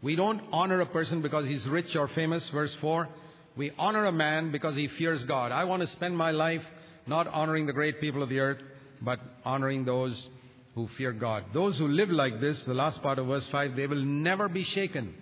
We 0.00 0.16
don't 0.16 0.42
honor 0.50 0.80
a 0.80 0.86
person 0.86 1.22
because 1.22 1.46
he's 1.46 1.68
rich 1.68 1.94
or 1.94 2.08
famous, 2.08 2.48
verse 2.48 2.74
4. 2.76 3.06
We 3.56 3.70
honor 3.78 4.06
a 4.06 4.12
man 4.12 4.50
because 4.50 4.76
he 4.76 4.88
fears 4.88 5.24
God. 5.24 5.52
I 5.52 5.64
want 5.64 5.82
to 5.82 5.86
spend 5.86 6.16
my 6.16 6.30
life 6.30 6.62
not 7.06 7.26
honoring 7.26 7.66
the 7.66 7.72
great 7.72 8.00
people 8.00 8.22
of 8.22 8.28
the 8.28 8.40
earth, 8.40 8.62
but 9.00 9.20
honoring 9.44 9.84
those 9.84 10.28
who 10.74 10.88
fear 10.96 11.12
God. 11.12 11.44
Those 11.52 11.76
who 11.76 11.88
live 11.88 12.08
like 12.08 12.40
this, 12.40 12.64
the 12.64 12.74
last 12.74 13.02
part 13.02 13.18
of 13.18 13.26
verse 13.26 13.46
5, 13.48 13.76
they 13.76 13.86
will 13.86 14.02
never 14.02 14.48
be 14.48 14.64
shaken. 14.64 15.14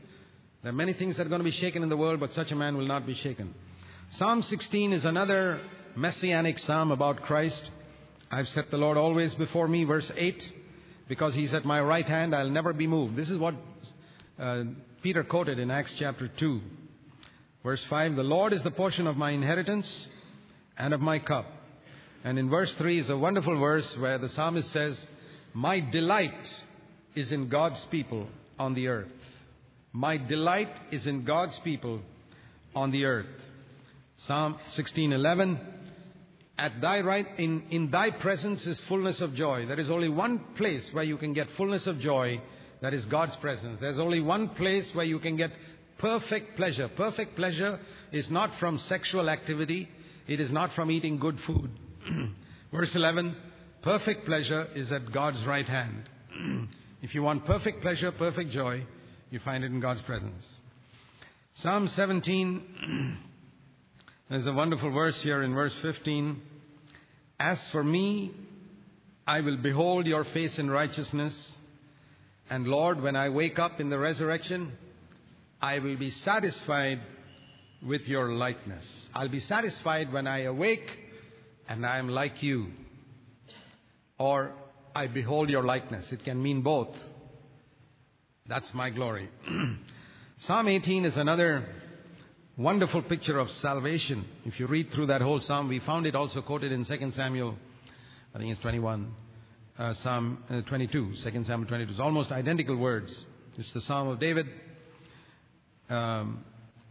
There 0.63 0.71
are 0.71 0.75
many 0.75 0.93
things 0.93 1.17
that 1.17 1.27
are 1.27 1.31
going 1.31 1.41
to 1.41 1.45
be 1.45 1.51
shaken 1.51 1.83
in 1.83 1.89
the 1.89 1.97
world, 1.97 2.21
but 2.21 2.33
such 2.33 2.53
a 2.53 2.57
man 2.57 2.77
will 2.77 2.87
not 2.87 3.07
be 3.07 3.15
shaken. 3.15 3.55
Psalm 4.11 4.43
16 4.43 4.93
is 4.93 5.05
another 5.05 5.61
messianic 5.97 6.59
psalm 6.59 6.93
about 6.93 7.23
Christ. 7.23 7.69
I've 8.31 8.49
set 8.49 8.71
the 8.71 8.77
Lord 8.77 8.97
always 8.97 9.35
before 9.35 9.67
me, 9.67 9.85
verse 9.85 10.11
8, 10.15 10.53
because 11.09 11.35
he's 11.35 11.55
at 11.55 11.65
my 11.65 11.81
right 11.81 12.07
hand, 12.07 12.35
I'll 12.35 12.51
never 12.51 12.73
be 12.73 12.87
moved. 12.87 13.17
This 13.17 13.31
is 13.31 13.39
what 13.39 13.55
uh, 14.39 14.65
Peter 15.03 15.25
quoted 15.25 15.59
in 15.59 15.71
Acts 15.71 15.95
chapter 15.99 16.29
2. 16.29 16.61
Verse 17.63 17.85
5 17.85 18.17
The 18.17 18.23
Lord 18.23 18.53
is 18.53 18.63
the 18.63 18.71
portion 18.71 19.07
of 19.07 19.17
my 19.17 19.31
inheritance 19.31 20.09
and 20.79 20.95
of 20.95 21.01
my 21.01 21.19
cup. 21.19 21.47
And 22.25 22.39
in 22.39 22.51
verse 22.51 22.75
3 22.75 22.99
is 22.99 23.11
a 23.11 23.17
wonderful 23.17 23.59
verse 23.59 23.97
where 23.97 24.19
the 24.19 24.29
psalmist 24.29 24.71
says, 24.71 25.07
My 25.55 25.81
delight 25.81 26.65
is 27.15 27.33
in 27.33 27.49
God's 27.49 27.85
people 27.87 28.27
on 28.59 28.75
the 28.75 28.89
earth. 28.89 29.09
My 29.93 30.17
delight 30.17 30.73
is 30.91 31.07
in 31.07 31.25
God's 31.25 31.59
people 31.61 32.01
on 32.75 32.91
the 32.91 33.05
earth. 33.05 33.27
Psalm 34.17 34.57
16:11 34.77 35.59
At 36.59 36.81
thy 36.81 37.01
right 37.01 37.27
in, 37.39 37.65
in 37.71 37.91
thy 37.91 38.11
presence 38.11 38.67
is 38.67 38.81
fullness 38.83 39.21
of 39.21 39.35
joy. 39.35 39.67
There 39.67 39.81
is 39.81 39.91
only 39.91 40.09
one 40.09 40.39
place 40.57 40.93
where 40.93 41.05
you 41.05 41.17
can 41.17 41.33
get 41.33 41.51
fullness 41.53 41.87
of 41.87 41.99
joy, 41.99 42.41
that 42.83 42.95
is 42.95 43.07
God's 43.07 43.35
presence. 43.37 43.81
There's 43.81 43.99
only 43.99 44.21
one 44.21 44.51
place 44.51 44.95
where 44.95 45.07
you 45.07 45.19
can 45.19 45.37
get 45.37 45.51
perfect 46.01 46.57
pleasure. 46.57 46.89
Perfect 46.89 47.37
pleasure 47.37 47.79
is 48.11 48.31
not 48.31 48.55
from 48.59 48.79
sexual 48.79 49.29
activity, 49.29 49.89
it 50.27 50.41
is 50.41 50.51
not 50.51 50.73
from 50.73 50.91
eating 50.91 51.19
good 51.19 51.39
food. 51.41 51.71
Verse 52.73 52.95
11 52.95 53.37
Perfect 53.83 54.27
pleasure 54.27 54.69
is 54.75 54.93
at 54.93 55.11
God's 55.11 55.45
right 55.47 55.67
hand. 55.67 56.09
if 57.03 57.15
you 57.15 57.23
want 57.23 57.47
perfect 57.47 57.81
pleasure, 57.81 58.13
perfect 58.13 58.51
joy, 58.51 58.85
you 59.31 59.39
find 59.39 59.65
it 59.65 59.71
in 59.71 59.81
God's 59.81 60.03
presence. 60.03 60.61
Psalm 61.55 61.87
17, 61.89 63.19
there's 64.31 64.47
a 64.47 64.53
wonderful 64.53 64.91
verse 64.91 65.21
here 65.23 65.43
in 65.43 65.55
verse 65.55 65.75
15. 65.81 66.43
As 67.39 67.67
for 67.69 67.83
me, 67.83 68.33
I 69.27 69.41
will 69.41 69.57
behold 69.57 70.07
your 70.07 70.25
face 70.25 70.59
in 70.59 70.71
righteousness. 70.71 71.59
And 72.51 72.67
Lord, 72.67 73.01
when 73.01 73.17
I 73.17 73.31
wake 73.31 73.59
up 73.59 73.81
in 73.81 73.89
the 73.89 73.99
resurrection, 73.99 74.73
I 75.61 75.79
will 75.79 75.97
be 75.97 76.11
satisfied 76.11 77.01
with 77.87 78.09
your 78.09 78.33
likeness. 78.33 79.09
I'll 79.15 79.29
be 79.29 79.41
satisfied 79.41 80.13
when 80.13 80.27
I 80.27 80.43
awake 80.45 80.89
and 81.69 81.85
I 81.85 81.99
am 81.99 82.09
like 82.09 82.43
you. 82.43 82.69
Or 84.19 84.53
I 84.95 85.07
behold 85.07 85.51
your 85.51 85.63
likeness. 85.63 86.13
It 86.13 86.25
can 86.25 86.43
mean 86.43 86.63
both. 86.63 86.95
That's 88.47 88.73
my 88.75 88.91
glory. 88.91 89.29
psalm 90.39 90.69
18 90.69 91.05
is 91.05 91.17
another 91.17 91.67
wonderful 92.57 93.03
picture 93.03 93.39
of 93.39 93.51
salvation. 93.51 94.25
If 94.45 94.59
you 94.61 94.67
read 94.67 94.93
through 94.93 95.07
that 95.07 95.21
whole 95.21 95.41
psalm, 95.41 95.69
we 95.69 95.81
found 95.81 96.07
it 96.07 96.15
also 96.15 96.43
quoted 96.43 96.73
in 96.73 96.85
2 96.85 97.11
Samuel, 97.13 97.57
I 98.35 98.39
think 98.39 98.51
it's 98.51 98.61
21, 98.61 99.15
uh, 99.79 99.95
Psalm 99.95 100.43
uh, 100.51 100.63
22, 100.63 101.13
2 101.23 101.45
Samuel 101.45 101.69
22. 101.69 101.93
It's 101.93 102.01
almost 102.01 102.33
identical 102.33 102.77
words. 102.77 103.25
It's 103.57 103.73
the 103.73 103.81
Psalm 103.81 104.09
of 104.09 104.21
David. 104.21 104.47
Um, 105.91 106.45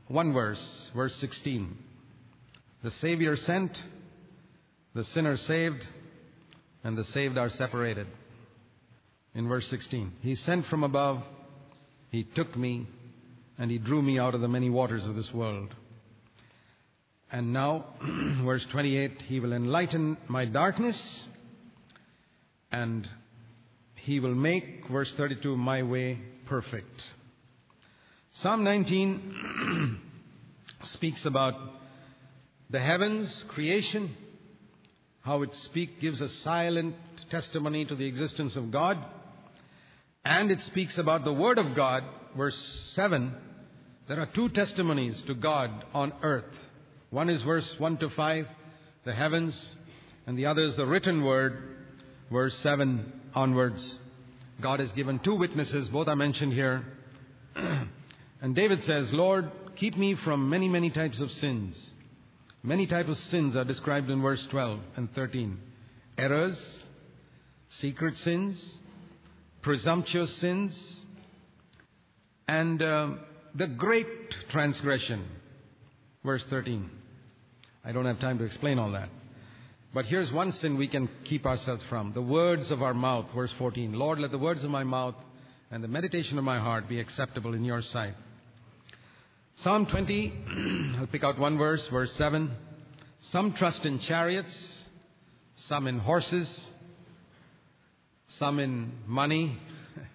one 0.10 0.34
verse, 0.34 0.92
verse 0.94 1.16
16. 1.16 1.78
The 2.84 2.92
Savior 2.92 3.38
sent, 3.38 3.82
the 4.94 5.04
sinner 5.06 5.38
saved, 5.38 5.88
and 6.84 6.98
the 6.98 7.06
saved 7.06 7.38
are 7.38 7.50
separated. 7.50 8.08
In 9.34 9.48
verse 9.48 9.68
16, 9.68 10.12
He 10.22 10.36
sent 10.36 10.66
from 10.66 10.84
above, 10.84 11.24
He 12.12 12.24
took 12.24 12.58
me, 12.58 12.88
and 13.58 13.72
He 13.72 13.78
drew 13.78 14.02
me 14.02 14.20
out 14.20 14.36
of 14.36 14.42
the 14.42 14.48
many 14.48 14.70
waters 14.70 15.06
of 15.06 15.16
this 15.16 15.32
world. 15.34 15.74
And 17.32 17.54
now, 17.54 17.86
verse 18.44 18.66
28, 18.72 19.22
He 19.28 19.40
will 19.40 19.54
enlighten 19.54 20.18
my 20.28 20.46
darkness, 20.46 21.28
and 22.72 23.08
He 23.96 24.20
will 24.20 24.36
make, 24.36 24.88
verse 24.90 25.14
32, 25.16 25.56
my 25.56 25.84
way 25.84 26.18
perfect. 26.48 27.04
Psalm 28.32 28.64
19 28.64 30.00
speaks 30.84 31.26
about 31.26 31.56
the 32.70 32.80
heavens, 32.80 33.44
creation, 33.48 34.16
how 35.22 35.42
it 35.42 35.56
speak, 35.56 36.00
gives 36.00 36.22
a 36.22 36.30
silent 36.30 36.96
testimony 37.32 37.86
to 37.86 37.96
the 37.96 38.06
existence 38.06 38.56
of 38.56 38.72
God. 38.72 38.98
And 40.24 40.52
it 40.52 40.62
speaks 40.62 41.00
about 41.00 41.24
the 41.24 41.34
Word 41.34 41.58
of 41.58 41.76
God, 41.76 42.04
verse 42.38 42.56
7. 42.94 43.34
There 44.08 44.20
are 44.20 44.28
two 44.28 44.50
testimonies 44.50 45.24
to 45.24 45.34
God 45.34 45.84
on 45.96 46.14
earth. 46.22 46.54
One 47.10 47.30
is 47.30 47.42
verse 47.42 47.80
1 47.80 47.98
to 47.98 48.10
5, 48.10 48.46
the 49.06 49.14
heavens, 49.14 49.76
and 50.28 50.38
the 50.38 50.46
other 50.46 50.66
is 50.66 50.76
the 50.76 50.86
written 50.86 51.26
Word, 51.26 51.58
verse 52.32 52.56
7 52.60 53.12
onwards. 53.34 53.98
God 54.62 54.80
has 54.82 54.92
given 54.92 55.18
two 55.18 55.36
witnesses, 55.36 55.90
both 55.90 56.08
are 56.08 56.16
mentioned 56.16 56.54
here. 56.54 56.86
and 58.42 58.56
David 58.56 58.84
says, 58.84 59.12
Lord, 59.12 59.52
keep 59.76 59.98
me 59.98 60.16
from 60.16 60.50
many, 60.50 60.70
many 60.70 60.90
types 60.90 61.20
of 61.20 61.32
sins. 61.32 61.92
Many 62.64 62.88
types 62.88 63.10
of 63.10 63.18
sins 63.18 63.56
are 63.56 63.66
described 63.66 64.10
in 64.10 64.22
verse 64.22 64.46
12 64.50 64.80
and 64.96 65.14
13 65.14 65.60
errors, 66.18 66.86
secret 67.70 68.18
sins, 68.18 68.78
presumptuous 69.62 70.36
sins, 70.36 71.06
and 72.48 72.82
uh, 72.82 73.12
the 73.56 73.68
great 73.68 74.08
transgression. 74.50 75.26
Verse 76.24 76.44
13. 76.50 76.90
I 77.86 77.92
don't 77.94 78.06
have 78.06 78.20
time 78.20 78.38
to 78.40 78.44
explain 78.44 78.80
all 78.80 78.92
that. 78.92 79.10
But 79.94 80.06
here's 80.06 80.32
one 80.32 80.52
sin 80.52 80.78
we 80.78 80.88
can 80.88 81.10
keep 81.24 81.46
ourselves 81.46 81.84
from 81.90 82.14
the 82.14 82.22
words 82.22 82.72
of 82.72 82.82
our 82.82 82.94
mouth. 82.94 83.28
Verse 83.34 83.54
14. 83.58 83.94
Lord, 83.94 84.20
let 84.20 84.32
the 84.32 84.38
words 84.38 84.64
of 84.64 84.70
my 84.70 84.84
mouth 84.84 85.16
and 85.72 85.84
the 85.84 85.88
meditation 85.88 86.38
of 86.38 86.44
my 86.44 86.60
heart 86.60 86.90
be 86.90 87.00
acceptable 87.00 87.54
in 87.54 87.64
your 87.64 87.82
sight. 87.82 88.14
Psalm 89.62 89.88
20, 89.88 90.34
I'll 91.00 91.08
pick 91.08 91.26
out 91.26 91.38
one 91.38 91.58
verse, 91.58 91.86
verse 91.90 92.14
7. 92.14 92.50
Some 93.20 93.52
trust 93.52 93.86
in 93.86 94.00
chariots, 94.00 94.86
some 95.58 95.86
in 95.86 96.00
horses, 96.00 96.66
some 98.28 98.60
in 98.60 98.94
money, 99.06 99.58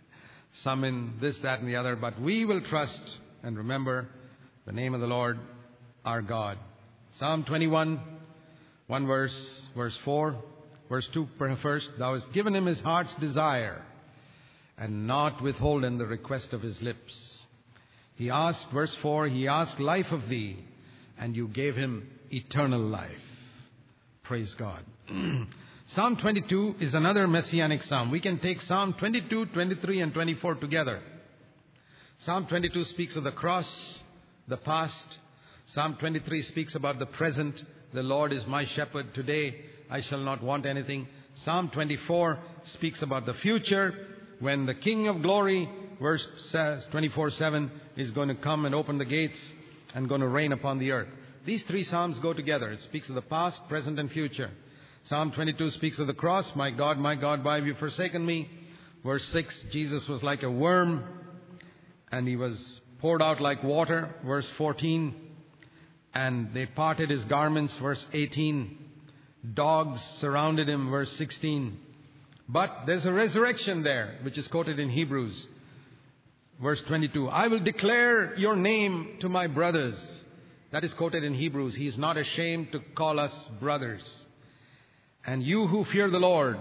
some 0.55 0.83
in 0.83 1.19
this, 1.21 1.37
that, 1.41 1.61
and 1.61 1.69
the 1.69 1.77
other, 1.77 1.95
but 1.95 2.19
we 2.19 2.47
will 2.47 2.63
trust 2.63 3.19
and 3.43 3.59
remember 3.59 4.09
the 4.65 4.73
name 4.73 4.95
of 4.95 5.03
the 5.03 5.07
Lord 5.07 5.39
our 6.07 6.23
God. 6.23 6.57
Psalm 7.11 7.45
21, 7.45 8.01
one 8.87 9.07
verse, 9.07 9.67
verse 9.77 9.99
4, 10.07 10.37
verse 10.89 11.07
2 11.13 11.29
first. 11.61 11.91
Thou 11.99 12.15
hast 12.15 12.33
given 12.33 12.55
him 12.55 12.65
his 12.65 12.81
heart's 12.81 13.15
desire 13.17 13.83
and 14.79 15.07
not 15.07 15.43
withholden 15.43 15.99
the 15.99 16.07
request 16.07 16.55
of 16.55 16.63
his 16.63 16.81
lips. 16.81 17.45
He 18.17 18.31
asked, 18.31 18.71
verse 18.71 18.95
4, 19.03 19.29
he 19.29 19.49
asked 19.49 19.81
life 19.81 20.13
of 20.13 20.29
thee, 20.29 20.59
and 21.19 21.35
you 21.35 21.49
gave 21.49 21.75
him 21.75 22.09
eternal 22.31 22.81
life. 22.81 23.11
Praise 24.23 24.55
God. 24.55 24.85
psalm 25.89 26.17
22 26.17 26.77
is 26.81 26.95
another 26.95 27.27
messianic 27.27 27.83
psalm. 27.83 28.11
We 28.11 28.21
can 28.21 28.39
take 28.39 28.63
Psalm 28.63 28.95
22, 28.99 29.47
23, 29.47 30.01
and 30.01 30.15
24 30.15 30.55
together. 30.57 31.01
Psalm 32.19 32.47
22 32.47 32.85
speaks 32.85 33.17
of 33.17 33.25
the 33.25 33.33
cross, 33.33 34.01
the 34.49 34.57
past. 34.57 35.19
Psalm 35.67 35.97
23 35.99 36.43
speaks 36.43 36.75
about 36.75 36.99
the 36.99 37.07
present. 37.07 37.63
The 37.93 38.03
Lord 38.03 38.33
is 38.33 38.47
my 38.47 38.65
shepherd. 38.65 39.13
Today 39.13 39.57
I 39.91 40.01
shall 40.01 40.21
not 40.21 40.43
want 40.43 40.67
anything. 40.67 41.09
Psalm 41.35 41.69
24 41.71 42.39
speaks 42.65 43.03
about 43.03 43.27
the 43.27 43.35
future 43.35 44.07
when 44.39 44.67
the 44.67 44.75
King 44.75 45.09
of 45.09 45.23
glory 45.23 45.69
verse 46.01 46.27
says 46.37 46.87
24 46.91 47.31
7 47.31 47.71
is 47.97 48.11
going 48.11 48.29
to 48.29 48.35
come 48.35 48.67
and 48.67 48.75
open 48.75 48.99
the 48.99 49.05
gates 49.05 49.55
and 49.95 50.09
going 50.09 50.21
to 50.21 50.29
reign 50.29 50.53
upon 50.53 50.79
the 50.79 50.93
earth. 50.93 51.09
These 51.45 51.63
three 51.65 51.85
Psalms 51.85 52.19
go 52.19 52.33
together. 52.33 52.71
It 52.71 52.83
speaks 52.83 53.09
of 53.09 53.15
the 53.15 53.23
past, 53.23 53.69
present, 53.69 53.99
and 53.99 54.11
future. 54.11 54.51
Psalm 55.05 55.33
22 55.33 55.71
speaks 55.71 55.99
of 55.99 56.07
the 56.07 56.15
cross. 56.15 56.57
My 56.57 56.71
God, 56.71 56.99
my 56.99 57.15
God, 57.15 57.45
why 57.45 57.57
have 57.57 57.67
you 57.67 57.75
forsaken 57.75 58.25
me? 58.25 58.49
Verse 59.05 59.25
6, 59.27 59.67
Jesus 59.71 60.09
was 60.09 60.23
like 60.23 60.43
a 60.43 60.51
worm 60.51 61.05
and 62.11 62.27
he 62.27 62.37
was 62.37 62.81
poured 63.01 63.21
out 63.21 63.41
like 63.41 63.63
water. 63.63 64.15
Verse 64.25 64.49
14, 64.57 65.15
and 66.15 66.55
they 66.55 66.65
parted 66.65 67.11
his 67.11 67.25
garments. 67.27 67.77
Verse 67.77 68.07
18, 68.13 68.79
dogs 69.53 70.01
surrounded 70.01 70.69
him. 70.69 70.91
Verse 70.91 71.13
16. 71.13 71.77
But 72.49 72.85
there's 72.87 73.05
a 73.05 73.13
resurrection 73.13 73.83
there, 73.83 74.19
which 74.23 74.39
is 74.39 74.49
quoted 74.49 74.81
in 74.81 74.89
Hebrews. 74.89 75.47
Verse 76.61 76.83
22 76.83 77.29
I 77.29 77.49
will 77.49 77.61
declare 77.61 78.35
your 78.37 78.57
name 78.57 79.17
to 79.21 79.29
my 79.29 79.47
brothers. 79.47 80.25
That 80.71 80.85
is 80.85 80.95
quoted 80.95 81.23
in 81.23 81.35
Hebrews. 81.35 81.75
He 81.75 81.87
is 81.87 81.99
not 81.99 82.17
ashamed 82.17 82.73
to 82.73 82.81
call 82.97 83.21
us 83.21 83.49
brothers. 83.61 84.27
And 85.27 85.43
you 85.43 85.67
who 85.67 85.85
fear 85.85 86.11
the 86.11 86.19
Lord, 86.19 86.59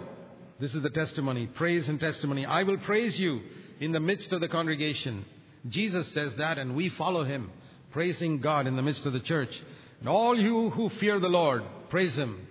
this 0.60 0.76
is 0.76 0.84
the 0.84 0.90
testimony, 0.90 1.48
praise 1.48 1.90
and 1.90 2.00
testimony. 2.00 2.46
I 2.46 2.64
will 2.64 2.78
praise 2.78 3.20
you 3.20 3.42
in 3.80 3.92
the 3.92 4.00
midst 4.00 4.32
of 4.32 4.40
the 4.40 4.48
congregation. 4.48 5.26
Jesus 5.68 6.08
says 6.10 6.36
that, 6.36 6.58
and 6.58 6.76
we 6.76 6.90
follow 6.90 7.24
him, 7.24 7.52
praising 7.92 8.40
God 8.40 8.68
in 8.68 8.76
the 8.76 8.82
midst 8.82 9.06
of 9.06 9.14
the 9.14 9.20
church. 9.20 9.62
And 10.00 10.08
all 10.08 10.40
you 10.40 10.70
who 10.70 10.90
fear 10.90 11.20
the 11.20 11.30
Lord, 11.30 11.64
praise 11.90 12.16
him. 12.16 12.48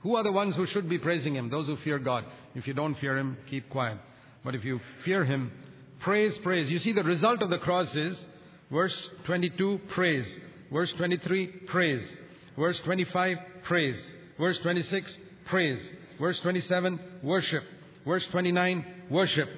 Who 0.00 0.16
are 0.16 0.22
the 0.22 0.32
ones 0.32 0.56
who 0.56 0.66
should 0.66 0.88
be 0.88 0.98
praising 0.98 1.34
him? 1.34 1.50
Those 1.50 1.66
who 1.66 1.76
fear 1.76 1.98
God. 1.98 2.24
If 2.54 2.66
you 2.66 2.74
don't 2.74 2.94
fear 2.96 3.16
him, 3.16 3.36
keep 3.48 3.68
quiet. 3.70 3.98
But 4.44 4.54
if 4.54 4.64
you 4.64 4.80
fear 5.04 5.24
him, 5.24 5.52
Praise, 6.00 6.38
praise. 6.38 6.70
You 6.70 6.78
see, 6.78 6.92
the 6.92 7.04
result 7.04 7.42
of 7.42 7.50
the 7.50 7.58
cross 7.58 7.94
is 7.94 8.26
verse 8.70 9.10
22, 9.24 9.80
praise. 9.88 10.38
Verse 10.72 10.92
23, 10.92 11.46
praise. 11.66 12.16
Verse 12.56 12.80
25, 12.80 13.38
praise. 13.64 14.14
Verse 14.38 14.58
26, 14.58 15.18
praise. 15.46 15.92
Verse 16.18 16.40
27, 16.40 17.00
worship. 17.22 17.64
Verse 18.04 18.26
29, 18.28 18.84
worship. 19.10 19.48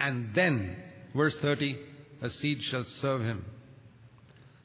and 0.00 0.34
then, 0.34 0.76
verse 1.14 1.36
30, 1.36 1.78
a 2.20 2.28
seed 2.28 2.62
shall 2.62 2.84
serve 2.84 3.22
him. 3.22 3.44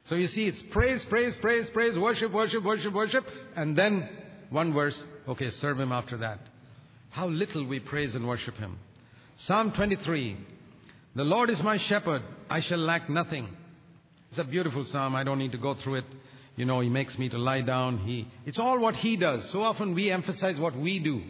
So 0.04 0.16
you 0.16 0.26
see, 0.26 0.46
it's 0.46 0.62
praise, 0.62 1.04
praise, 1.04 1.36
praise, 1.36 1.70
praise, 1.70 1.98
worship, 1.98 2.32
worship, 2.32 2.64
worship, 2.64 2.92
worship, 2.92 3.24
and 3.54 3.76
then 3.76 4.08
one 4.50 4.72
verse, 4.72 5.04
okay, 5.28 5.50
serve 5.50 5.78
him 5.78 5.92
after 5.92 6.16
that. 6.18 6.40
How 7.10 7.28
little 7.28 7.64
we 7.64 7.80
praise 7.80 8.14
and 8.14 8.26
worship 8.26 8.56
him. 8.56 8.78
Psalm 9.36 9.72
23 9.72 10.36
The 11.14 11.24
Lord 11.24 11.50
is 11.50 11.62
my 11.62 11.76
shepherd, 11.76 12.22
I 12.48 12.60
shall 12.60 12.78
lack 12.78 13.08
nothing. 13.08 13.48
It's 14.30 14.38
a 14.38 14.44
beautiful 14.44 14.84
psalm. 14.84 15.16
I 15.16 15.24
don't 15.24 15.38
need 15.38 15.52
to 15.52 15.58
go 15.58 15.74
through 15.74 15.96
it. 15.96 16.04
You 16.56 16.64
know, 16.64 16.80
he 16.80 16.88
makes 16.88 17.18
me 17.18 17.28
to 17.30 17.38
lie 17.38 17.62
down. 17.62 17.98
He, 17.98 18.28
it's 18.46 18.58
all 18.58 18.78
what 18.78 18.94
he 18.94 19.16
does. 19.16 19.48
So 19.50 19.62
often 19.62 19.94
we 19.94 20.10
emphasize 20.10 20.58
what 20.58 20.76
we 20.76 21.00
do. 21.00 21.22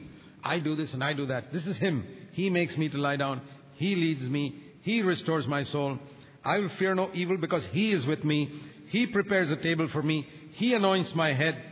I 0.45 0.59
do 0.59 0.75
this 0.75 0.93
and 0.93 1.03
I 1.03 1.15
do 1.15 1.27
that. 1.27 1.53
This 1.53 1.67
is 1.67 1.79
him. 1.79 2.07
He 2.33 2.51
makes 2.51 2.77
me 2.77 2.89
to 2.91 2.99
lie 2.99 3.17
down. 3.17 3.41
He 3.77 3.95
leads 3.95 4.29
me. 4.29 4.55
He 4.83 5.03
restores 5.03 5.47
my 5.47 5.63
soul. 5.63 5.99
I 6.45 6.59
will 6.59 6.71
fear 6.79 6.95
no 6.95 7.11
evil 7.15 7.39
because 7.39 7.65
he 7.67 7.93
is 7.93 8.05
with 8.05 8.23
me. 8.25 8.51
He 8.89 9.07
prepares 9.07 9.51
a 9.51 9.57
table 9.57 9.89
for 9.89 10.03
me. 10.03 10.27
He 10.53 10.75
anoints 10.75 11.15
my 11.15 11.33
head 11.33 11.63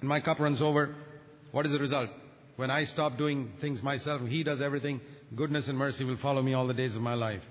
and 0.00 0.08
my 0.08 0.20
cup 0.20 0.38
runs 0.38 0.60
over. 0.60 0.94
What 1.50 1.66
is 1.66 1.72
the 1.72 1.78
result? 1.78 2.10
When 2.56 2.70
I 2.70 2.84
stop 2.84 3.16
doing 3.16 3.52
things 3.60 3.82
myself, 3.82 4.22
he 4.28 4.42
does 4.42 4.60
everything. 4.60 5.00
Goodness 5.34 5.68
and 5.68 5.76
mercy 5.76 6.04
will 6.04 6.16
follow 6.16 6.40
me 6.40 6.54
all 6.54 6.66
the 6.66 6.74
days 6.74 6.96
of 6.96 7.02
my 7.02 7.14
life. 7.14 7.42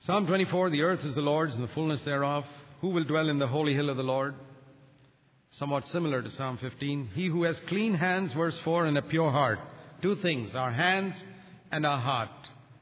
Psalm 0.00 0.26
24 0.26 0.70
The 0.70 0.82
earth 0.82 1.04
is 1.04 1.14
the 1.14 1.20
Lord's 1.20 1.54
and 1.54 1.62
the 1.62 1.72
fullness 1.72 2.00
thereof. 2.02 2.44
Who 2.80 2.88
will 2.88 3.04
dwell 3.04 3.28
in 3.28 3.38
the 3.38 3.46
holy 3.46 3.74
hill 3.74 3.90
of 3.90 3.98
the 3.98 4.02
Lord? 4.02 4.34
Somewhat 5.50 5.86
similar 5.88 6.22
to 6.22 6.30
Psalm 6.30 6.56
15. 6.56 7.10
He 7.14 7.26
who 7.26 7.42
has 7.42 7.60
clean 7.60 7.92
hands, 7.92 8.32
verse 8.32 8.58
4, 8.64 8.86
and 8.86 8.96
a 8.96 9.02
pure 9.02 9.30
heart. 9.30 9.58
Two 10.00 10.16
things 10.16 10.54
our 10.54 10.72
hands 10.72 11.22
and 11.70 11.84
our 11.84 11.98
heart. 11.98 12.30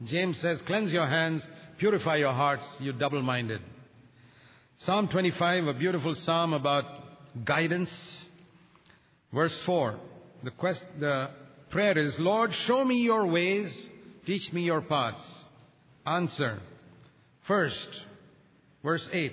James 0.05 0.39
says, 0.39 0.63
Cleanse 0.63 0.93
your 0.93 1.07
hands, 1.07 1.45
purify 1.79 2.17
your 2.17 2.33
hearts, 2.33 2.77
you 2.79 2.93
double 2.93 3.23
minded. 3.23 3.61
Psalm 4.77 5.09
25, 5.09 5.67
a 5.67 5.75
beautiful 5.75 6.15
psalm 6.15 6.53
about 6.53 6.85
guidance. 7.45 8.29
Verse 9.33 9.61
4, 9.67 9.99
the, 10.45 10.53
quest, 10.53 10.85
the 11.01 11.31
prayer 11.71 11.97
is, 11.99 12.19
Lord, 12.19 12.55
show 12.55 12.85
me 12.85 12.97
your 12.97 13.27
ways, 13.27 13.91
teach 14.25 14.53
me 14.53 14.63
your 14.63 14.81
paths. 14.81 15.49
Answer, 16.07 16.59
First, 17.49 17.89
verse 18.85 19.09
8, 19.11 19.33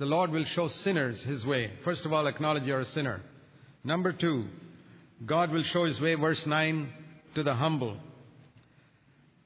the 0.00 0.04
Lord 0.04 0.32
will 0.32 0.44
show 0.44 0.66
sinners 0.66 1.22
his 1.22 1.46
way. 1.46 1.70
First 1.84 2.04
of 2.04 2.12
all, 2.12 2.26
acknowledge 2.26 2.64
you're 2.64 2.80
a 2.80 2.84
sinner. 2.84 3.20
Number 3.84 4.12
two, 4.12 4.46
God 5.24 5.52
will 5.52 5.62
show 5.62 5.84
his 5.84 6.00
way, 6.00 6.16
verse 6.16 6.44
9, 6.44 6.92
to 7.36 7.44
the 7.44 7.54
humble. 7.54 7.96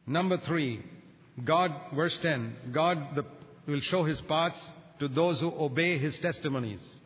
Number 0.07 0.39
three, 0.39 0.83
God, 1.45 1.75
verse 1.95 2.19
10, 2.21 2.57
God 2.73 3.17
the, 3.17 3.25
will 3.67 3.81
show 3.81 4.05
his 4.05 4.23
paths 4.23 4.71
to 4.99 5.09
those 5.09 5.39
who 5.39 5.53
obey 5.55 5.99
his 5.99 6.19
testimonies. 6.19 7.01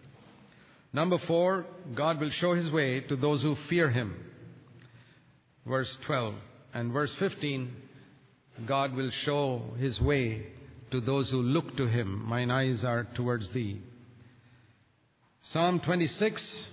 Number 0.93 1.19
four, 1.19 1.67
God 1.93 2.21
will 2.21 2.31
show 2.31 2.55
his 2.55 2.71
way 2.71 3.01
to 3.01 3.17
those 3.17 3.43
who 3.43 3.57
fear 3.69 3.91
him. 3.91 4.15
Verse 5.67 5.97
12. 6.07 6.35
And 6.73 6.93
verse 6.93 7.15
15, 7.17 7.71
God 8.67 8.95
will 8.95 9.11
show 9.11 9.63
his 9.79 10.01
way 10.01 10.47
to 10.91 11.01
those 11.01 11.31
who 11.31 11.43
look 11.43 11.77
to 11.77 11.87
him. 11.87 12.27
Mine 12.29 12.51
eyes 12.51 12.85
are 12.85 13.05
towards 13.15 13.51
thee. 13.51 13.81
Psalm 15.43 15.81
26 15.81 16.69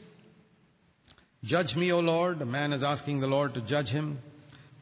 Judge 1.43 1.75
me, 1.75 1.91
O 1.91 1.99
Lord. 1.99 2.41
A 2.41 2.45
man 2.45 2.73
is 2.73 2.83
asking 2.83 3.19
the 3.19 3.27
Lord 3.27 3.53
to 3.53 3.61
judge 3.61 3.89
him. 3.89 4.19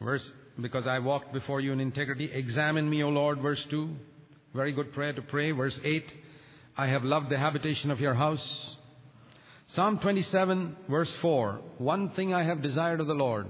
Verse, 0.00 0.32
because 0.60 0.86
I 0.86 0.98
walked 0.98 1.32
before 1.32 1.60
you 1.60 1.72
in 1.72 1.80
integrity. 1.80 2.30
Examine 2.32 2.88
me, 2.88 3.02
O 3.02 3.08
Lord. 3.10 3.40
Verse 3.40 3.64
2. 3.70 3.88
Very 4.54 4.72
good 4.72 4.92
prayer 4.92 5.12
to 5.12 5.22
pray. 5.22 5.50
Verse 5.52 5.78
8. 5.84 6.12
I 6.76 6.86
have 6.88 7.04
loved 7.04 7.30
the 7.30 7.38
habitation 7.38 7.90
of 7.90 8.00
your 8.00 8.14
house. 8.14 8.76
Psalm 9.66 9.98
27, 9.98 10.76
verse 10.88 11.14
4. 11.16 11.60
One 11.78 12.10
thing 12.10 12.32
I 12.32 12.42
have 12.42 12.62
desired 12.62 13.00
of 13.00 13.06
the 13.06 13.14
Lord, 13.14 13.46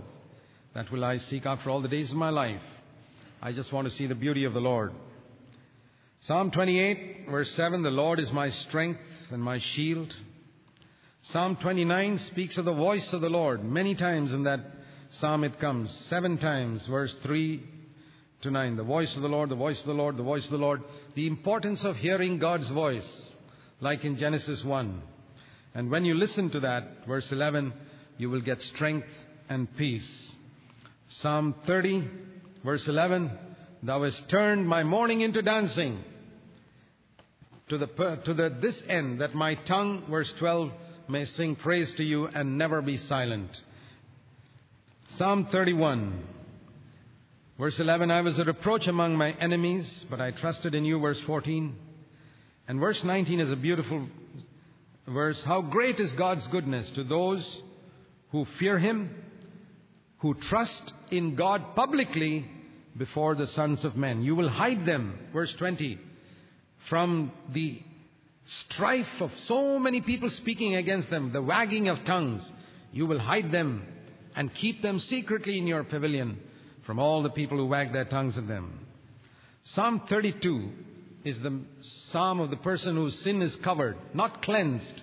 that 0.76 0.92
will 0.92 1.06
I 1.06 1.16
seek 1.16 1.46
after 1.46 1.70
all 1.70 1.80
the 1.80 1.88
days 1.88 2.10
of 2.10 2.18
my 2.18 2.28
life. 2.28 2.60
I 3.40 3.52
just 3.52 3.72
want 3.72 3.86
to 3.86 3.90
see 3.90 4.06
the 4.06 4.14
beauty 4.14 4.44
of 4.44 4.52
the 4.52 4.60
Lord. 4.60 4.92
Psalm 6.20 6.50
28, 6.50 7.28
verse 7.30 7.50
7 7.52 7.82
The 7.82 7.90
Lord 7.90 8.20
is 8.20 8.30
my 8.30 8.50
strength 8.50 9.00
and 9.30 9.42
my 9.42 9.58
shield. 9.58 10.14
Psalm 11.22 11.56
29 11.56 12.18
speaks 12.18 12.58
of 12.58 12.66
the 12.66 12.74
voice 12.74 13.10
of 13.14 13.22
the 13.22 13.30
Lord. 13.30 13.64
Many 13.64 13.94
times 13.94 14.34
in 14.34 14.42
that 14.42 14.60
psalm 15.08 15.44
it 15.44 15.58
comes. 15.58 15.92
Seven 15.92 16.36
times, 16.36 16.84
verse 16.84 17.16
3 17.22 17.62
to 18.42 18.50
9. 18.50 18.76
The 18.76 18.82
voice 18.82 19.16
of 19.16 19.22
the 19.22 19.30
Lord, 19.30 19.48
the 19.48 19.54
voice 19.54 19.80
of 19.80 19.86
the 19.86 19.94
Lord, 19.94 20.18
the 20.18 20.22
voice 20.24 20.44
of 20.44 20.50
the 20.50 20.58
Lord. 20.58 20.82
The 21.14 21.26
importance 21.26 21.84
of 21.84 21.96
hearing 21.96 22.38
God's 22.38 22.68
voice, 22.68 23.34
like 23.80 24.04
in 24.04 24.18
Genesis 24.18 24.62
1. 24.62 25.00
And 25.74 25.90
when 25.90 26.04
you 26.04 26.12
listen 26.12 26.50
to 26.50 26.60
that, 26.60 27.06
verse 27.06 27.32
11, 27.32 27.72
you 28.18 28.28
will 28.28 28.42
get 28.42 28.60
strength 28.60 29.08
and 29.48 29.74
peace. 29.78 30.35
Psalm 31.08 31.54
30, 31.66 32.08
verse 32.64 32.88
11 32.88 33.30
Thou 33.82 34.02
hast 34.02 34.28
turned 34.28 34.66
my 34.66 34.82
mourning 34.82 35.20
into 35.20 35.42
dancing. 35.42 36.02
To, 37.68 37.78
the, 37.78 37.86
to 38.24 38.34
the, 38.34 38.56
this 38.60 38.82
end, 38.88 39.20
that 39.20 39.34
my 39.34 39.54
tongue, 39.54 40.04
verse 40.08 40.32
12, 40.38 40.70
may 41.08 41.24
sing 41.24 41.56
praise 41.56 41.92
to 41.94 42.04
you 42.04 42.26
and 42.26 42.58
never 42.58 42.80
be 42.80 42.96
silent. 42.96 43.50
Psalm 45.10 45.46
31, 45.46 46.24
verse 47.58 47.78
11, 47.78 48.10
I 48.10 48.20
was 48.22 48.38
a 48.38 48.44
reproach 48.44 48.86
among 48.86 49.16
my 49.16 49.32
enemies, 49.32 50.04
but 50.10 50.20
I 50.20 50.30
trusted 50.30 50.74
in 50.74 50.84
you, 50.84 50.98
verse 51.00 51.20
14. 51.20 51.76
And 52.68 52.80
verse 52.80 53.04
19 53.04 53.40
is 53.40 53.50
a 53.50 53.56
beautiful 53.56 54.08
verse. 55.06 55.42
How 55.44 55.60
great 55.60 56.00
is 56.00 56.12
God's 56.12 56.46
goodness 56.48 56.90
to 56.92 57.04
those 57.04 57.62
who 58.30 58.44
fear 58.58 58.78
Him, 58.78 59.10
who 60.18 60.34
trust 60.34 60.92
in 61.10 61.34
God 61.34 61.74
publicly 61.74 62.46
before 62.96 63.34
the 63.34 63.46
sons 63.46 63.84
of 63.84 63.96
men. 63.96 64.22
You 64.22 64.34
will 64.34 64.48
hide 64.48 64.86
them, 64.86 65.18
verse 65.32 65.54
20, 65.54 65.98
from 66.88 67.32
the 67.52 67.80
strife 68.46 69.20
of 69.20 69.30
so 69.40 69.78
many 69.78 70.00
people 70.00 70.30
speaking 70.30 70.76
against 70.76 71.10
them, 71.10 71.32
the 71.32 71.42
wagging 71.42 71.88
of 71.88 72.04
tongues. 72.04 72.50
You 72.92 73.06
will 73.06 73.18
hide 73.18 73.50
them 73.52 73.86
and 74.34 74.54
keep 74.54 74.82
them 74.82 74.98
secretly 74.98 75.58
in 75.58 75.66
your 75.66 75.84
pavilion 75.84 76.40
from 76.86 76.98
all 76.98 77.22
the 77.22 77.30
people 77.30 77.58
who 77.58 77.66
wag 77.66 77.92
their 77.92 78.04
tongues 78.04 78.38
at 78.38 78.46
them. 78.46 78.86
Psalm 79.64 80.02
32 80.08 80.70
is 81.24 81.40
the 81.40 81.60
psalm 81.80 82.38
of 82.38 82.50
the 82.50 82.56
person 82.56 82.94
whose 82.94 83.18
sin 83.18 83.42
is 83.42 83.56
covered, 83.56 83.96
not 84.14 84.42
cleansed. 84.42 85.02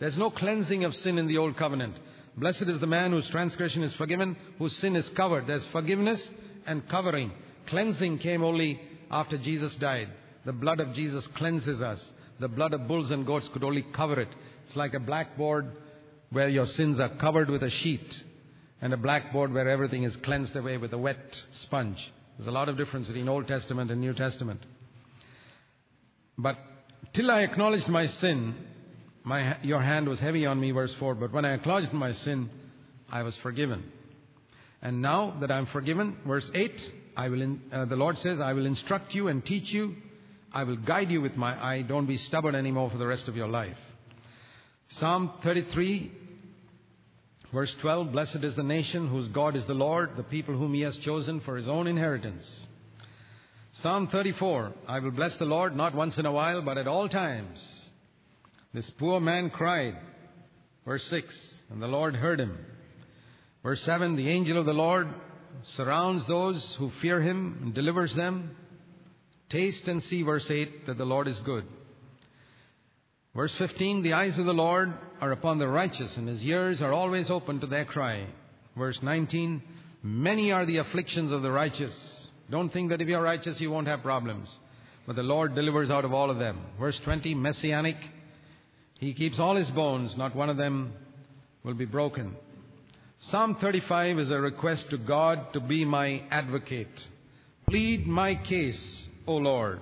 There's 0.00 0.18
no 0.18 0.30
cleansing 0.30 0.84
of 0.84 0.96
sin 0.96 1.16
in 1.16 1.28
the 1.28 1.38
old 1.38 1.56
covenant. 1.56 1.94
Blessed 2.36 2.62
is 2.62 2.80
the 2.80 2.86
man 2.86 3.12
whose 3.12 3.28
transgression 3.28 3.82
is 3.82 3.94
forgiven, 3.94 4.36
whose 4.58 4.76
sin 4.76 4.96
is 4.96 5.08
covered. 5.10 5.46
There's 5.46 5.66
forgiveness 5.66 6.32
and 6.66 6.88
covering. 6.88 7.32
Cleansing 7.66 8.18
came 8.18 8.42
only 8.42 8.80
after 9.10 9.36
Jesus 9.36 9.76
died. 9.76 10.08
The 10.44 10.52
blood 10.52 10.80
of 10.80 10.94
Jesus 10.94 11.26
cleanses 11.28 11.82
us. 11.82 12.12
The 12.38 12.48
blood 12.48 12.72
of 12.72 12.88
bulls 12.88 13.10
and 13.10 13.26
goats 13.26 13.48
could 13.48 13.64
only 13.64 13.84
cover 13.92 14.20
it. 14.20 14.28
It's 14.66 14.76
like 14.76 14.94
a 14.94 15.00
blackboard 15.00 15.70
where 16.30 16.48
your 16.48 16.66
sins 16.66 17.00
are 17.00 17.16
covered 17.16 17.50
with 17.50 17.62
a 17.62 17.70
sheet, 17.70 18.22
and 18.80 18.94
a 18.94 18.96
blackboard 18.96 19.52
where 19.52 19.68
everything 19.68 20.04
is 20.04 20.16
cleansed 20.16 20.56
away 20.56 20.76
with 20.76 20.92
a 20.92 20.98
wet 20.98 21.44
sponge. 21.50 22.12
There's 22.38 22.46
a 22.46 22.52
lot 22.52 22.68
of 22.68 22.76
difference 22.76 23.08
between 23.08 23.28
Old 23.28 23.48
Testament 23.48 23.90
and 23.90 24.00
New 24.00 24.14
Testament. 24.14 24.64
But 26.38 26.56
till 27.12 27.30
I 27.30 27.42
acknowledged 27.42 27.88
my 27.88 28.06
sin, 28.06 28.54
my, 29.22 29.58
your 29.62 29.80
hand 29.80 30.08
was 30.08 30.20
heavy 30.20 30.46
on 30.46 30.58
me, 30.58 30.70
verse 30.70 30.94
4. 30.94 31.14
But 31.14 31.32
when 31.32 31.44
I 31.44 31.54
acknowledged 31.54 31.92
my 31.92 32.12
sin, 32.12 32.48
I 33.10 33.22
was 33.22 33.36
forgiven. 33.38 33.90
And 34.82 35.02
now 35.02 35.36
that 35.40 35.50
I'm 35.50 35.66
forgiven, 35.66 36.16
verse 36.26 36.50
8, 36.54 36.90
I 37.16 37.28
will 37.28 37.42
in, 37.42 37.60
uh, 37.72 37.84
the 37.84 37.96
Lord 37.96 38.18
says, 38.18 38.40
I 38.40 38.54
will 38.54 38.66
instruct 38.66 39.14
you 39.14 39.28
and 39.28 39.44
teach 39.44 39.72
you. 39.72 39.94
I 40.52 40.64
will 40.64 40.76
guide 40.76 41.10
you 41.10 41.20
with 41.20 41.36
my 41.36 41.62
eye. 41.62 41.82
Don't 41.82 42.06
be 42.06 42.16
stubborn 42.16 42.54
anymore 42.54 42.90
for 42.90 42.98
the 42.98 43.06
rest 43.06 43.28
of 43.28 43.36
your 43.36 43.48
life. 43.48 43.76
Psalm 44.88 45.30
33, 45.42 46.10
verse 47.52 47.74
12 47.80 48.10
Blessed 48.10 48.42
is 48.42 48.56
the 48.56 48.62
nation 48.62 49.08
whose 49.08 49.28
God 49.28 49.54
is 49.54 49.66
the 49.66 49.74
Lord, 49.74 50.16
the 50.16 50.22
people 50.22 50.56
whom 50.56 50.74
he 50.74 50.80
has 50.80 50.96
chosen 50.96 51.40
for 51.40 51.56
his 51.56 51.68
own 51.68 51.86
inheritance. 51.86 52.66
Psalm 53.72 54.08
34 54.08 54.72
I 54.88 54.98
will 54.98 55.12
bless 55.12 55.36
the 55.36 55.44
Lord 55.44 55.76
not 55.76 55.94
once 55.94 56.18
in 56.18 56.26
a 56.26 56.32
while, 56.32 56.62
but 56.62 56.78
at 56.78 56.88
all 56.88 57.08
times. 57.08 57.79
This 58.72 58.88
poor 58.90 59.20
man 59.20 59.50
cried. 59.50 59.96
Verse 60.86 61.04
6 61.04 61.62
And 61.70 61.82
the 61.82 61.88
Lord 61.88 62.16
heard 62.16 62.40
him. 62.40 62.56
Verse 63.62 63.82
7 63.82 64.16
The 64.16 64.28
angel 64.28 64.58
of 64.58 64.66
the 64.66 64.72
Lord 64.72 65.08
surrounds 65.62 66.26
those 66.26 66.74
who 66.76 66.90
fear 67.02 67.20
him 67.20 67.58
and 67.62 67.74
delivers 67.74 68.14
them. 68.14 68.56
Taste 69.48 69.88
and 69.88 70.02
see, 70.02 70.22
verse 70.22 70.48
8, 70.48 70.86
that 70.86 70.96
the 70.96 71.04
Lord 71.04 71.26
is 71.26 71.40
good. 71.40 71.64
Verse 73.34 73.54
15 73.56 74.02
The 74.02 74.12
eyes 74.12 74.38
of 74.38 74.46
the 74.46 74.54
Lord 74.54 74.92
are 75.20 75.32
upon 75.32 75.58
the 75.58 75.68
righteous, 75.68 76.16
and 76.16 76.28
his 76.28 76.42
ears 76.44 76.80
are 76.80 76.92
always 76.92 77.30
open 77.30 77.60
to 77.60 77.66
their 77.66 77.84
cry. 77.84 78.26
Verse 78.76 79.02
19 79.02 79.62
Many 80.02 80.50
are 80.52 80.64
the 80.64 80.78
afflictions 80.78 81.30
of 81.30 81.42
the 81.42 81.50
righteous, 81.50 82.30
Don't 82.48 82.72
think 82.72 82.90
that 82.90 83.02
if 83.02 83.08
you're 83.08 83.22
righteous, 83.22 83.60
you 83.60 83.70
won't 83.70 83.88
have 83.88 84.02
problems. 84.02 84.58
But 85.06 85.16
the 85.16 85.22
Lord 85.22 85.54
delivers 85.54 85.90
out 85.90 86.04
of 86.04 86.12
all 86.12 86.30
of 86.30 86.38
them. 86.38 86.60
Verse 86.78 86.98
20, 87.00 87.34
messianic. 87.34 87.96
He 89.00 89.14
keeps 89.14 89.40
all 89.40 89.56
his 89.56 89.70
bones, 89.70 90.14
not 90.18 90.36
one 90.36 90.50
of 90.50 90.58
them 90.58 90.92
will 91.64 91.72
be 91.72 91.86
broken. 91.86 92.36
Psalm 93.18 93.56
35 93.58 94.18
is 94.18 94.30
a 94.30 94.38
request 94.38 94.90
to 94.90 94.98
God 94.98 95.54
to 95.54 95.60
be 95.60 95.86
my 95.86 96.22
advocate. 96.30 97.08
Plead 97.66 98.06
my 98.06 98.34
case, 98.34 99.08
O 99.26 99.36
Lord. 99.36 99.80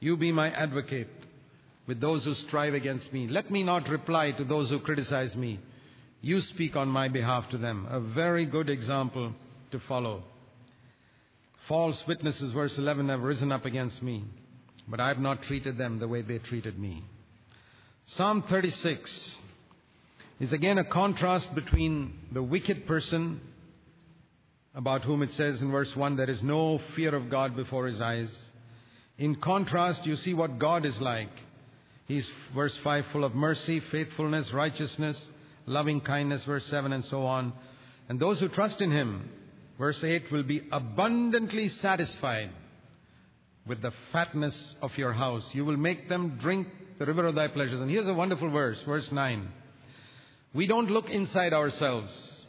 You 0.00 0.16
be 0.16 0.32
my 0.32 0.50
advocate 0.50 1.10
with 1.86 2.00
those 2.00 2.24
who 2.24 2.32
strive 2.34 2.72
against 2.72 3.12
me. 3.12 3.28
Let 3.28 3.50
me 3.50 3.62
not 3.62 3.90
reply 3.90 4.32
to 4.32 4.44
those 4.44 4.70
who 4.70 4.78
criticize 4.78 5.36
me. 5.36 5.60
You 6.22 6.40
speak 6.40 6.76
on 6.76 6.88
my 6.88 7.08
behalf 7.08 7.50
to 7.50 7.58
them. 7.58 7.86
A 7.90 8.00
very 8.00 8.46
good 8.46 8.70
example 8.70 9.34
to 9.70 9.78
follow. 9.80 10.22
False 11.68 12.06
witnesses, 12.06 12.52
verse 12.52 12.78
11, 12.78 13.10
have 13.10 13.20
risen 13.20 13.52
up 13.52 13.66
against 13.66 14.02
me, 14.02 14.24
but 14.88 14.98
I 14.98 15.08
have 15.08 15.18
not 15.18 15.42
treated 15.42 15.76
them 15.76 15.98
the 15.98 16.08
way 16.08 16.22
they 16.22 16.38
treated 16.38 16.78
me. 16.78 17.04
Psalm 18.06 18.44
36 18.48 19.40
is 20.40 20.52
again 20.52 20.78
a 20.78 20.84
contrast 20.84 21.54
between 21.54 22.18
the 22.32 22.42
wicked 22.42 22.86
person, 22.86 23.40
about 24.74 25.04
whom 25.04 25.22
it 25.22 25.32
says 25.32 25.60
in 25.60 25.70
verse 25.70 25.94
1, 25.96 26.16
there 26.16 26.30
is 26.30 26.42
no 26.42 26.78
fear 26.94 27.14
of 27.14 27.28
God 27.30 27.56
before 27.56 27.86
his 27.86 28.00
eyes. 28.00 28.50
In 29.18 29.34
contrast, 29.36 30.06
you 30.06 30.16
see 30.16 30.34
what 30.34 30.58
God 30.58 30.86
is 30.86 31.00
like. 31.00 31.30
He's, 32.06 32.30
verse 32.54 32.76
5, 32.76 33.06
full 33.12 33.24
of 33.24 33.34
mercy, 33.34 33.80
faithfulness, 33.80 34.52
righteousness, 34.52 35.30
loving 35.66 36.00
kindness, 36.00 36.44
verse 36.44 36.66
7, 36.66 36.92
and 36.92 37.04
so 37.04 37.24
on. 37.24 37.52
And 38.08 38.20
those 38.20 38.38
who 38.38 38.48
trust 38.48 38.80
in 38.80 38.92
him 38.92 39.28
verse 39.78 40.02
8, 40.02 40.30
will 40.32 40.42
be 40.42 40.62
abundantly 40.72 41.68
satisfied 41.68 42.50
with 43.66 43.82
the 43.82 43.92
fatness 44.12 44.74
of 44.80 44.96
your 44.96 45.12
house. 45.12 45.50
You 45.54 45.64
will 45.64 45.76
make 45.76 46.08
them 46.08 46.38
drink 46.40 46.68
the 46.98 47.06
river 47.06 47.26
of 47.26 47.34
thy 47.34 47.48
pleasures. 47.48 47.80
And 47.80 47.90
here's 47.90 48.08
a 48.08 48.14
wonderful 48.14 48.50
verse, 48.50 48.80
verse 48.82 49.10
9. 49.12 49.48
We 50.54 50.66
don't 50.66 50.90
look 50.90 51.10
inside 51.10 51.52
ourselves. 51.52 52.46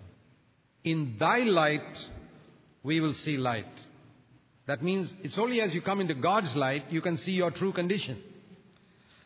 In 0.84 1.16
thy 1.20 1.40
light, 1.40 2.08
we 2.84 3.02
will 3.02 3.14
see 3.14 3.38
light. 3.38 3.66
That 4.68 4.84
means 4.84 5.16
it's 5.24 5.38
only 5.38 5.62
as 5.62 5.74
you 5.74 5.82
come 5.82 6.02
into 6.02 6.14
God's 6.14 6.56
light 6.56 6.92
you 6.92 7.02
can 7.02 7.18
see 7.18 7.32
your 7.32 7.52
true 7.52 7.74
condition. 7.74 8.22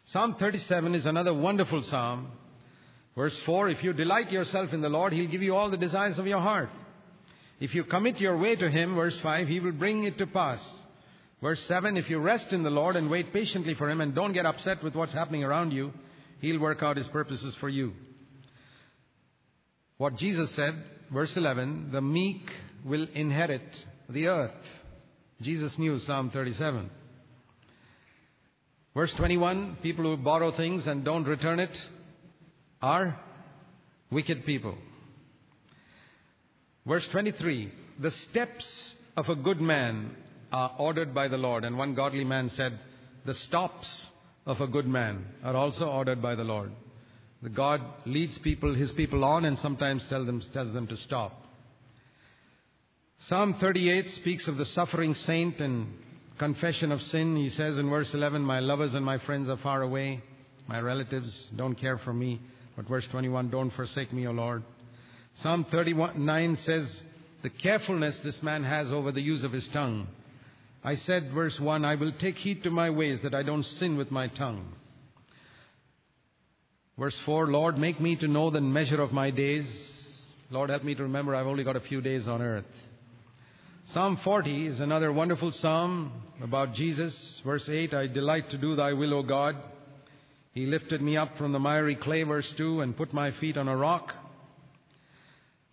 Psalm 0.06 0.36
37 0.36 0.96
is 0.96 1.06
another 1.06 1.34
wonderful 1.34 1.82
psalm. 1.84 2.32
Verse 3.16 3.38
4 3.46 3.70
If 3.70 3.84
you 3.84 3.94
delight 3.94 4.32
yourself 4.32 4.74
in 4.74 4.82
the 4.82 4.90
Lord, 4.90 5.14
He'll 5.14 5.30
give 5.30 5.42
you 5.42 5.56
all 5.56 5.70
the 5.70 5.78
desires 5.78 6.18
of 6.20 6.28
your 6.28 6.40
heart. 6.40 6.70
If 7.60 7.76
you 7.76 7.84
commit 7.84 8.20
your 8.20 8.38
way 8.38 8.56
to 8.56 8.70
Him, 8.70 8.96
verse 8.96 9.18
5, 9.20 9.48
He 9.48 9.60
will 9.60 9.72
bring 9.72 10.04
it 10.04 10.18
to 10.18 10.28
pass. 10.28 10.84
Verse 11.42 11.60
7, 11.62 11.98
if 11.98 12.10
you 12.10 12.20
rest 12.20 12.54
in 12.54 12.62
the 12.62 12.70
Lord 12.70 12.96
and 12.96 13.10
wait 13.10 13.34
patiently 13.34 13.74
for 13.74 13.90
Him 13.90 14.00
and 14.00 14.14
don't 14.14 14.34
get 14.34 14.46
upset 14.46 14.84
with 14.84 14.94
what's 14.94 15.14
happening 15.14 15.44
around 15.44 15.72
you, 15.72 15.92
He'll 16.40 16.60
work 16.60 16.84
out 16.84 16.98
His 16.98 17.08
purposes 17.08 17.56
for 17.56 17.68
you. 17.68 17.94
What 19.98 20.16
Jesus 20.16 20.52
said, 20.52 20.76
verse 21.12 21.36
11, 21.36 21.90
the 21.92 22.02
meek 22.02 22.52
will 22.86 23.08
inherit 23.14 23.62
the 24.10 24.28
earth. 24.28 24.52
Jesus 25.42 25.78
knew 25.80 25.98
Psalm 25.98 26.30
37. 26.30 26.90
Verse 28.94 29.14
21, 29.14 29.78
people 29.82 30.06
who 30.06 30.18
borrow 30.18 30.52
things 30.52 30.86
and 30.86 31.04
don't 31.04 31.26
return 31.26 31.60
it 31.60 31.88
are 32.82 33.20
wicked 34.12 34.46
people. 34.46 34.76
Verse 36.86 37.08
23 37.10 37.72
The 38.00 38.12
steps 38.12 38.96
of 39.16 39.30
a 39.30 39.36
good 39.36 39.62
man 39.62 40.16
are 40.52 40.74
ordered 40.78 41.14
by 41.14 41.28
the 41.28 41.38
Lord. 41.38 41.64
And 41.64 41.78
one 41.78 41.96
godly 41.96 42.24
man 42.24 42.50
said, 42.50 42.80
The 43.26 43.34
stops 43.34 44.10
of 44.46 44.62
a 44.62 44.68
good 44.68 44.88
man 44.88 45.26
are 45.44 45.56
also 45.56 45.88
ordered 45.88 46.22
by 46.22 46.36
the 46.36 46.44
Lord. 46.44 46.72
God 47.54 47.82
leads 48.06 48.38
people, 48.38 48.76
his 48.76 48.92
people 48.92 49.24
on, 49.24 49.46
and 49.46 49.58
sometimes 49.58 50.08
tell 50.08 50.26
them, 50.26 50.42
tells 50.54 50.74
them 50.74 50.88
to 50.88 50.98
stop. 50.98 51.46
Psalm 53.18 53.56
38 53.60 54.10
speaks 54.10 54.48
of 54.48 54.58
the 54.58 54.66
suffering 54.66 55.16
saint 55.16 55.60
and 55.60 55.94
confession 56.38 56.92
of 56.92 57.02
sin. 57.02 57.36
He 57.36 57.50
says 57.50 57.78
in 57.78 57.90
verse 57.90 58.14
11, 58.14 58.42
My 58.42 58.60
lovers 58.60 58.94
and 58.94 59.06
my 59.06 59.18
friends 59.20 59.50
are 59.50 59.58
far 59.58 59.82
away. 59.82 60.22
My 60.68 60.80
relatives 60.80 61.50
don't 61.56 61.76
care 61.76 61.98
for 61.98 62.14
me. 62.14 62.40
But 62.76 62.88
verse 62.88 63.08
21, 63.12 63.50
Don't 63.50 63.72
forsake 63.72 64.14
me, 64.14 64.28
O 64.28 64.32
Lord. 64.32 64.64
Psalm 65.34 65.66
39 65.72 66.56
says, 66.58 67.04
the 67.42 67.50
carefulness 67.50 68.20
this 68.20 68.44
man 68.44 68.64
has 68.64 68.92
over 68.92 69.12
the 69.12 69.22
use 69.22 69.44
of 69.44 69.52
his 69.52 69.68
tongue. 69.70 70.08
I 70.84 70.96
said, 70.96 71.32
verse 71.32 71.60
1, 71.60 71.86
I 71.86 71.96
will 71.96 72.12
take 72.12 72.38
heed 72.38 72.64
to 72.64 72.72
my 72.72 72.90
ways 72.90 73.22
that 73.22 73.36
I 73.36 73.44
don't 73.44 73.64
sin 73.64 73.98
with 73.98 74.10
my 74.10 74.28
tongue. 74.28 74.74
Verse 76.98 77.20
4, 77.26 77.48
Lord, 77.48 77.78
make 77.78 78.00
me 78.00 78.16
to 78.18 78.28
know 78.28 78.50
the 78.50 78.62
measure 78.62 79.02
of 79.02 79.12
my 79.12 79.30
days. 79.30 80.28
Lord, 80.50 80.70
help 80.70 80.84
me 80.84 80.96
to 80.96 81.04
remember 81.04 81.36
I've 81.36 81.48
only 81.48 81.64
got 81.64 81.76
a 81.76 81.82
few 81.82 82.02
days 82.02 82.28
on 82.28 82.42
earth. 82.42 82.66
Psalm 83.86 84.20
40 84.24 84.68
is 84.68 84.80
another 84.80 85.12
wonderful 85.12 85.52
psalm 85.52 86.12
about 86.42 86.74
Jesus. 86.74 87.42
Verse 87.46 87.68
8, 87.70 87.94
I 87.94 88.08
delight 88.08 88.50
to 88.50 88.58
do 88.58 88.76
thy 88.76 88.94
will, 88.94 89.14
O 89.14 89.24
God. 89.24 89.56
He 90.54 90.66
lifted 90.66 91.02
me 91.02 91.16
up 91.16 91.38
from 91.38 91.52
the 91.52 91.60
miry 91.60 91.96
clay, 91.96 92.24
verse 92.24 92.52
2, 92.58 92.82
and 92.82 92.98
put 92.98 93.14
my 93.14 93.32
feet 93.32 93.58
on 93.58 93.68
a 93.68 93.78
rock. 93.78 94.14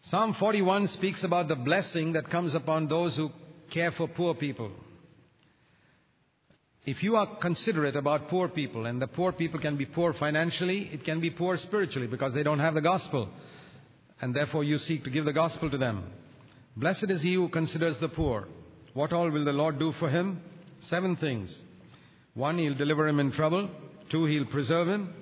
Psalm 0.02 0.34
41 0.38 0.88
speaks 0.88 1.24
about 1.24 1.48
the 1.48 1.56
blessing 1.56 2.12
that 2.12 2.30
comes 2.30 2.54
upon 2.54 2.88
those 2.88 3.16
who 3.16 3.30
care 3.70 3.90
for 3.92 4.06
poor 4.06 4.34
people. 4.34 4.70
If 6.86 7.02
you 7.02 7.16
are 7.16 7.36
considerate 7.36 7.96
about 7.96 8.28
poor 8.28 8.48
people, 8.48 8.86
and 8.86 9.00
the 9.00 9.06
poor 9.06 9.32
people 9.32 9.60
can 9.60 9.76
be 9.76 9.84
poor 9.84 10.12
financially, 10.12 10.88
it 10.92 11.04
can 11.04 11.20
be 11.20 11.30
poor 11.30 11.56
spiritually 11.56 12.06
because 12.06 12.32
they 12.32 12.42
don't 12.42 12.60
have 12.60 12.74
the 12.74 12.80
gospel. 12.80 13.28
And 14.20 14.34
therefore 14.34 14.64
you 14.64 14.78
seek 14.78 15.04
to 15.04 15.10
give 15.10 15.24
the 15.24 15.32
gospel 15.32 15.70
to 15.70 15.78
them. 15.78 16.10
Blessed 16.76 17.10
is 17.10 17.22
he 17.22 17.34
who 17.34 17.48
considers 17.48 17.98
the 17.98 18.08
poor. 18.08 18.48
What 18.94 19.12
all 19.12 19.30
will 19.30 19.44
the 19.44 19.52
Lord 19.52 19.78
do 19.78 19.92
for 19.92 20.08
him? 20.08 20.40
Seven 20.80 21.16
things. 21.16 21.60
One, 22.34 22.58
he'll 22.58 22.74
deliver 22.74 23.06
him 23.06 23.20
in 23.20 23.32
trouble. 23.32 23.68
Two, 24.10 24.24
he'll 24.24 24.46
preserve 24.46 24.88
him. 24.88 25.12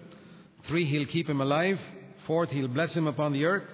Three, 0.68 0.84
he'll 0.84 1.06
keep 1.06 1.28
him 1.28 1.40
alive. 1.40 1.80
Fourth, 2.26 2.50
he'll 2.50 2.68
bless 2.68 2.94
him 2.94 3.06
upon 3.06 3.32
the 3.32 3.44
earth. 3.44 3.64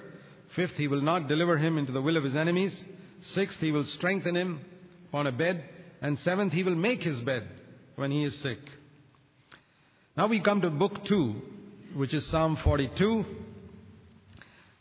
Fifth, 0.56 0.76
he 0.76 0.88
will 0.88 1.02
not 1.02 1.28
deliver 1.28 1.58
him 1.58 1.76
into 1.76 1.92
the 1.92 2.02
will 2.02 2.16
of 2.16 2.24
his 2.24 2.36
enemies. 2.36 2.84
Sixth, 3.20 3.58
he 3.58 3.72
will 3.72 3.84
strengthen 3.84 4.34
him 4.34 4.60
on 5.12 5.26
a 5.26 5.32
bed. 5.32 5.64
And 6.00 6.18
seventh, 6.18 6.52
he 6.52 6.62
will 6.62 6.74
make 6.74 7.02
his 7.02 7.20
bed 7.20 7.48
when 7.96 8.10
he 8.10 8.24
is 8.24 8.38
sick. 8.38 8.58
Now 10.16 10.26
we 10.26 10.40
come 10.40 10.60
to 10.62 10.70
book 10.70 11.04
two, 11.04 11.34
which 11.94 12.14
is 12.14 12.26
Psalm 12.26 12.56
42. 12.62 13.24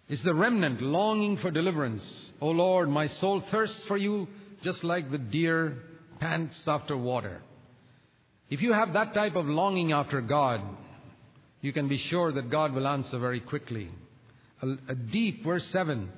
It's 0.09 0.23
the 0.23 0.33
remnant 0.33 0.81
longing 0.81 1.37
for 1.37 1.51
deliverance. 1.51 2.31
O 2.41 2.49
Lord, 2.49 2.89
my 2.89 3.07
soul 3.07 3.39
thirsts 3.39 3.85
for 3.85 3.97
you 3.97 4.27
just 4.61 4.83
like 4.83 5.09
the 5.09 5.17
deer 5.17 5.77
pants 6.19 6.67
after 6.67 6.97
water. 6.97 7.41
If 8.49 8.61
you 8.61 8.73
have 8.73 8.93
that 8.93 9.13
type 9.13 9.35
of 9.35 9.45
longing 9.45 9.93
after 9.93 10.21
God, 10.21 10.61
you 11.61 11.71
can 11.71 11.87
be 11.87 11.97
sure 11.97 12.31
that 12.33 12.49
God 12.49 12.73
will 12.73 12.87
answer 12.87 13.17
very 13.19 13.39
quickly 13.39 13.89
a, 14.61 14.77
a 14.89 14.95
deep, 14.95 15.43
verse 15.43 15.65
7, 15.67 16.09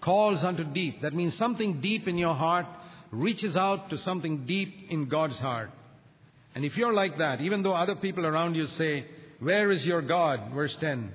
calls 0.00 0.44
unto 0.44 0.64
deep. 0.64 1.02
That 1.02 1.14
means 1.14 1.34
something 1.34 1.80
deep 1.80 2.06
in 2.06 2.16
your 2.16 2.34
heart 2.34 2.66
reaches 3.10 3.56
out 3.56 3.90
to 3.90 3.98
something 3.98 4.44
deep 4.46 4.90
in 4.90 5.08
God's 5.08 5.38
heart. 5.38 5.70
And 6.58 6.64
if 6.64 6.76
you're 6.76 6.92
like 6.92 7.18
that, 7.18 7.40
even 7.40 7.62
though 7.62 7.72
other 7.72 7.94
people 7.94 8.26
around 8.26 8.56
you 8.56 8.66
say, 8.66 9.06
Where 9.38 9.70
is 9.70 9.86
your 9.86 10.02
God? 10.02 10.50
Verse 10.52 10.76
10, 10.78 11.14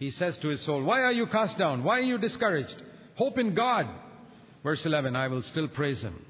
he 0.00 0.10
says 0.10 0.38
to 0.38 0.48
his 0.48 0.60
soul, 0.60 0.82
Why 0.82 1.02
are 1.02 1.12
you 1.12 1.28
cast 1.28 1.56
down? 1.56 1.84
Why 1.84 1.98
are 1.98 2.02
you 2.02 2.18
discouraged? 2.18 2.74
Hope 3.14 3.38
in 3.38 3.54
God. 3.54 3.86
Verse 4.64 4.84
11, 4.84 5.14
I 5.14 5.28
will 5.28 5.42
still 5.42 5.68
praise 5.68 6.02
him. 6.02 6.20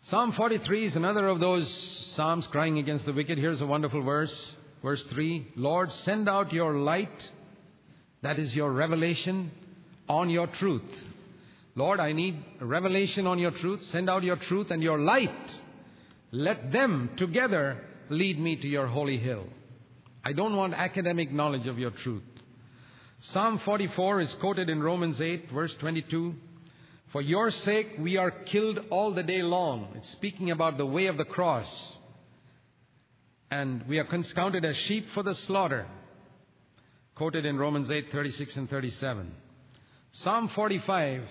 Psalm 0.00 0.32
43 0.32 0.86
is 0.86 0.96
another 0.96 1.28
of 1.28 1.38
those 1.38 1.68
psalms 2.14 2.46
crying 2.46 2.78
against 2.78 3.04
the 3.04 3.12
wicked. 3.12 3.36
Here's 3.36 3.60
a 3.60 3.66
wonderful 3.66 4.02
verse. 4.02 4.56
Verse 4.82 5.04
3 5.10 5.46
Lord, 5.56 5.92
send 5.92 6.30
out 6.30 6.50
your 6.50 6.78
light 6.78 7.30
that 8.22 8.38
is 8.38 8.56
your 8.56 8.72
revelation 8.72 9.50
on 10.08 10.30
your 10.30 10.46
truth. 10.46 10.80
Lord, 11.74 12.00
I 12.00 12.12
need 12.12 12.42
revelation 12.58 13.26
on 13.26 13.38
your 13.38 13.50
truth. 13.50 13.82
Send 13.82 14.08
out 14.08 14.22
your 14.22 14.36
truth 14.36 14.70
and 14.70 14.82
your 14.82 14.98
light. 14.98 15.60
Let 16.34 16.72
them 16.72 17.10
together 17.16 17.80
lead 18.10 18.40
me 18.40 18.56
to 18.56 18.66
your 18.66 18.88
holy 18.88 19.18
hill. 19.18 19.44
I 20.24 20.32
don't 20.32 20.56
want 20.56 20.74
academic 20.74 21.30
knowledge 21.30 21.68
of 21.68 21.78
your 21.78 21.92
truth. 21.92 22.24
Psalm 23.20 23.60
44 23.60 24.20
is 24.20 24.34
quoted 24.34 24.68
in 24.68 24.82
Romans 24.82 25.20
8, 25.20 25.48
verse 25.52 25.72
22. 25.76 26.34
For 27.12 27.22
your 27.22 27.52
sake 27.52 27.94
we 28.00 28.16
are 28.16 28.32
killed 28.32 28.80
all 28.90 29.14
the 29.14 29.22
day 29.22 29.42
long. 29.42 29.92
It's 29.94 30.10
speaking 30.10 30.50
about 30.50 30.76
the 30.76 30.84
way 30.84 31.06
of 31.06 31.18
the 31.18 31.24
cross. 31.24 31.98
And 33.52 33.86
we 33.86 34.00
are 34.00 34.04
counted 34.04 34.64
as 34.64 34.76
sheep 34.76 35.06
for 35.14 35.22
the 35.22 35.36
slaughter 35.36 35.86
quoted 37.14 37.46
in 37.46 37.56
Romans 37.56 37.92
8 37.92 38.10
36 38.10 38.56
and 38.56 38.68
37. 38.68 39.32
Psalm 40.10 40.48
45 40.48 41.22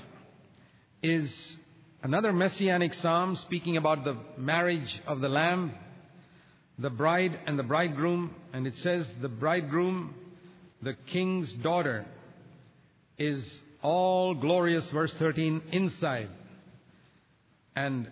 is 1.01 1.57
another 2.03 2.33
messianic 2.33 2.93
psalm 2.93 3.35
speaking 3.37 3.77
about 3.77 4.03
the 4.03 4.17
marriage 4.37 5.01
of 5.07 5.21
the 5.21 5.29
Lamb, 5.29 5.73
the 6.77 6.89
bride 6.89 7.39
and 7.47 7.57
the 7.57 7.63
bridegroom. 7.63 8.35
And 8.51 8.67
it 8.67 8.77
says, 8.77 9.11
The 9.21 9.29
bridegroom, 9.29 10.13
the 10.81 10.93
king's 11.07 11.51
daughter, 11.53 12.05
is 13.17 13.61
all 13.81 14.35
glorious, 14.35 14.89
verse 14.89 15.13
13, 15.15 15.61
inside. 15.71 16.29
And 17.75 18.07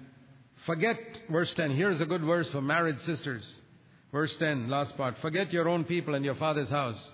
forget, 0.66 0.98
verse 1.30 1.54
10. 1.54 1.72
Here's 1.72 2.02
a 2.02 2.06
good 2.06 2.22
verse 2.22 2.50
for 2.50 2.62
married 2.62 3.00
sisters. 3.02 3.60
Verse 4.12 4.36
10, 4.38 4.70
last 4.70 4.98
part. 4.98 5.18
Forget 5.20 5.54
your 5.54 5.70
own 5.70 5.86
people 5.86 6.16
and 6.16 6.26
your 6.26 6.36
father's 6.36 6.70
house 6.70 7.12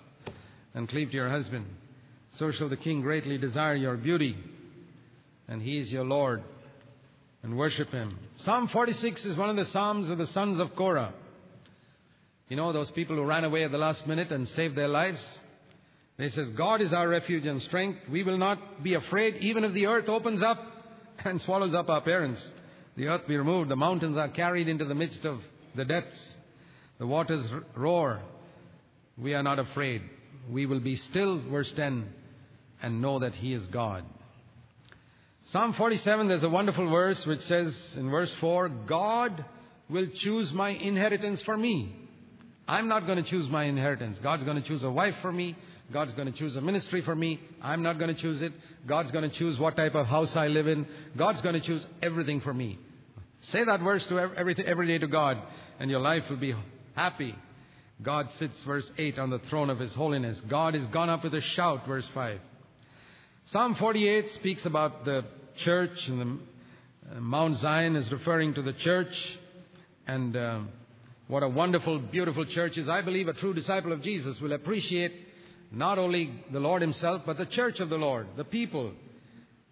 and 0.74 0.88
cleave 0.88 1.10
to 1.10 1.16
your 1.16 1.28
husband. 1.28 1.66
So 2.30 2.50
shall 2.50 2.68
the 2.68 2.76
king 2.76 3.02
greatly 3.02 3.38
desire 3.38 3.74
your 3.74 3.96
beauty, 3.96 4.36
and 5.46 5.62
he 5.62 5.78
is 5.78 5.90
your 5.92 6.04
Lord, 6.04 6.42
and 7.42 7.56
worship 7.56 7.90
him. 7.90 8.18
Psalm 8.36 8.68
46 8.68 9.26
is 9.26 9.36
one 9.36 9.50
of 9.50 9.56
the 9.56 9.64
Psalms 9.64 10.08
of 10.08 10.18
the 10.18 10.26
sons 10.26 10.60
of 10.60 10.74
Korah. 10.74 11.14
You 12.48 12.56
know 12.56 12.72
those 12.72 12.90
people 12.90 13.16
who 13.16 13.24
ran 13.24 13.44
away 13.44 13.64
at 13.64 13.70
the 13.70 13.78
last 13.78 14.06
minute 14.06 14.32
and 14.32 14.48
saved 14.48 14.74
their 14.74 14.88
lives? 14.88 15.38
They 16.16 16.30
says, 16.30 16.50
God 16.50 16.80
is 16.80 16.92
our 16.92 17.08
refuge 17.08 17.46
and 17.46 17.62
strength. 17.62 18.00
We 18.10 18.24
will 18.24 18.38
not 18.38 18.82
be 18.82 18.94
afraid 18.94 19.36
even 19.36 19.64
if 19.64 19.72
the 19.72 19.86
earth 19.86 20.08
opens 20.08 20.42
up 20.42 20.58
and 21.24 21.40
swallows 21.40 21.74
up 21.74 21.88
our 21.88 22.00
parents. 22.00 22.44
The 22.96 23.06
earth 23.06 23.28
be 23.28 23.36
removed. 23.36 23.70
The 23.70 23.76
mountains 23.76 24.16
are 24.16 24.28
carried 24.28 24.68
into 24.68 24.84
the 24.84 24.94
midst 24.94 25.24
of 25.24 25.40
the 25.76 25.84
depths. 25.84 26.36
The 26.98 27.06
waters 27.06 27.48
roar. 27.76 28.20
We 29.16 29.34
are 29.34 29.42
not 29.42 29.60
afraid. 29.60 30.02
We 30.50 30.66
will 30.66 30.80
be 30.80 30.96
still, 30.96 31.40
verse 31.48 31.72
10, 31.72 32.12
and 32.82 33.02
know 33.02 33.20
that 33.20 33.34
He 33.34 33.52
is 33.52 33.68
God. 33.68 34.04
Psalm 35.50 35.72
47, 35.72 36.28
there's 36.28 36.42
a 36.42 36.48
wonderful 36.50 36.90
verse 36.90 37.24
which 37.24 37.40
says 37.40 37.96
in 37.96 38.10
verse 38.10 38.34
4 38.34 38.68
God 38.86 39.46
will 39.88 40.06
choose 40.08 40.52
my 40.52 40.68
inheritance 40.68 41.40
for 41.40 41.56
me. 41.56 41.96
I'm 42.68 42.86
not 42.86 43.06
going 43.06 43.16
to 43.16 43.28
choose 43.28 43.48
my 43.48 43.64
inheritance. 43.64 44.18
God's 44.18 44.44
going 44.44 44.60
to 44.60 44.68
choose 44.68 44.84
a 44.84 44.90
wife 44.90 45.14
for 45.22 45.32
me. 45.32 45.56
God's 45.90 46.12
going 46.12 46.30
to 46.30 46.38
choose 46.38 46.54
a 46.56 46.60
ministry 46.60 47.00
for 47.00 47.14
me. 47.14 47.40
I'm 47.62 47.82
not 47.82 47.98
going 47.98 48.14
to 48.14 48.20
choose 48.20 48.42
it. 48.42 48.52
God's 48.86 49.10
going 49.10 49.28
to 49.28 49.34
choose 49.34 49.58
what 49.58 49.74
type 49.74 49.94
of 49.94 50.06
house 50.06 50.36
I 50.36 50.48
live 50.48 50.68
in. 50.68 50.86
God's 51.16 51.40
going 51.40 51.54
to 51.54 51.62
choose 51.62 51.86
everything 52.02 52.42
for 52.42 52.52
me. 52.52 52.78
Say 53.40 53.64
that 53.64 53.80
verse 53.80 54.06
to 54.08 54.18
every, 54.18 54.54
every 54.66 54.86
day 54.86 54.98
to 54.98 55.06
God, 55.06 55.38
and 55.80 55.90
your 55.90 56.00
life 56.00 56.28
will 56.28 56.36
be 56.36 56.54
happy. 56.94 57.34
God 58.02 58.30
sits, 58.32 58.62
verse 58.64 58.92
8, 58.98 59.18
on 59.18 59.30
the 59.30 59.38
throne 59.38 59.70
of 59.70 59.78
His 59.78 59.94
holiness. 59.94 60.42
God 60.42 60.74
is 60.74 60.84
gone 60.88 61.08
up 61.08 61.24
with 61.24 61.32
a 61.32 61.40
shout, 61.40 61.86
verse 61.86 62.06
5. 62.12 62.38
Psalm 63.46 63.76
48 63.76 64.28
speaks 64.32 64.66
about 64.66 65.06
the 65.06 65.24
church, 65.58 66.08
and 66.08 66.20
the, 66.20 67.16
uh, 67.16 67.20
Mount 67.20 67.56
Zion 67.56 67.96
is 67.96 68.10
referring 68.10 68.54
to 68.54 68.62
the 68.62 68.72
church, 68.72 69.38
and 70.06 70.36
uh, 70.36 70.60
what 71.26 71.42
a 71.42 71.48
wonderful, 71.48 71.98
beautiful 71.98 72.44
church 72.44 72.78
is. 72.78 72.88
I 72.88 73.02
believe 73.02 73.28
a 73.28 73.34
true 73.34 73.52
disciple 73.52 73.92
of 73.92 74.02
Jesus 74.02 74.40
will 74.40 74.52
appreciate 74.52 75.12
not 75.70 75.98
only 75.98 76.32
the 76.50 76.60
Lord 76.60 76.80
Himself, 76.80 77.22
but 77.26 77.36
the 77.36 77.46
church 77.46 77.80
of 77.80 77.90
the 77.90 77.98
Lord, 77.98 78.26
the 78.36 78.44
people. 78.44 78.92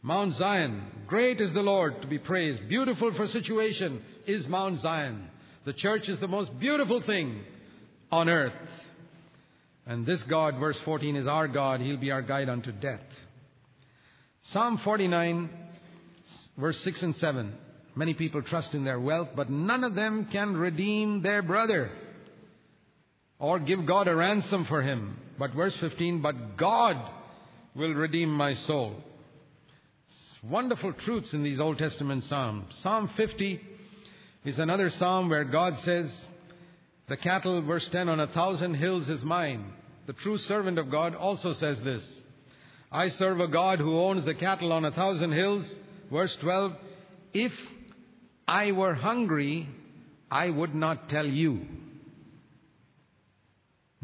Mount 0.03 0.35
Zion, 0.35 0.83
great 1.07 1.41
is 1.41 1.53
the 1.53 1.63
Lord 1.63 2.03
to 2.03 2.09
be 2.09 2.19
praised. 2.19 2.69
Beautiful 2.69 3.15
for 3.15 3.27
situation 3.27 4.03
is 4.27 4.47
Mount 4.49 4.79
Zion. 4.81 5.29
The 5.65 5.73
church 5.73 6.09
is 6.09 6.19
the 6.21 6.29
most 6.29 6.57
beautiful 6.59 7.01
thing 7.01 7.41
on 8.13 8.29
earth. 8.29 8.53
And 9.87 10.05
this 10.05 10.23
God, 10.25 10.59
verse 10.59 10.79
14, 10.81 11.17
is 11.17 11.27
our 11.27 11.49
God. 11.49 11.81
He'll 11.81 11.97
be 11.97 12.11
our 12.11 12.23
guide 12.23 12.49
unto 12.49 12.73
death. 12.73 13.01
Psalm 14.43 14.79
49, 14.79 15.51
verse 16.57 16.79
6 16.81 17.03
and 17.03 17.17
7. 17.17 17.53
Many 17.95 18.15
people 18.15 18.43
trust 18.43 18.75
in 18.75 18.85
their 18.85 19.01
wealth, 19.01 19.31
but 19.35 19.49
none 19.49 19.83
of 19.85 19.95
them 19.95 20.27
can 20.31 20.57
redeem 20.57 21.23
their 21.23 21.43
brother 21.43 21.91
or 23.39 23.59
give 23.59 23.87
God 23.87 24.09
a 24.09 24.15
ransom 24.15 24.65
for 24.65 24.83
him. 24.83 25.19
But 25.39 25.55
verse 25.55 25.77
15, 25.77 26.21
but 26.21 26.57
God 26.57 26.97
will 27.75 27.95
redeem 27.95 28.31
my 28.31 28.55
soul. 28.55 28.97
It's 30.09 30.39
wonderful 30.43 30.93
truths 30.93 31.35
in 31.35 31.43
these 31.43 31.61
Old 31.61 31.79
Testament 31.79 32.25
Psalms. 32.25 32.75
Psalm 32.77 33.09
50 33.17 33.61
is 34.45 34.59
another 34.59 34.91
psalm 34.91 35.29
where 35.29 35.45
God 35.45 35.79
says, 35.81 36.29
The 37.09 37.17
cattle, 37.17 37.61
verse 37.63 37.89
10, 37.89 38.09
on 38.09 38.21
a 38.21 38.27
thousand 38.27 38.75
hills 38.75 39.09
is 39.09 39.25
mine. 39.25 39.73
The 40.07 40.13
true 40.13 40.39
servant 40.39 40.79
of 40.79 40.91
God 40.91 41.15
also 41.15 41.53
says 41.53 41.81
this 41.81 42.23
I 42.91 43.09
serve 43.09 43.41
a 43.41 43.49
God 43.49 43.81
who 43.81 43.99
owns 43.99 44.25
the 44.25 44.35
cattle 44.35 44.73
on 44.73 44.85
a 44.85 44.93
thousand 44.93 45.33
hills. 45.33 45.75
Verse 46.11 46.37
12, 46.41 46.73
If 47.33 47.53
I 48.47 48.73
were 48.73 48.95
hungry, 48.95 49.69
I 50.31 50.51
would 50.51 50.75
not 50.75 51.09
tell 51.09 51.27
you. 51.27 51.67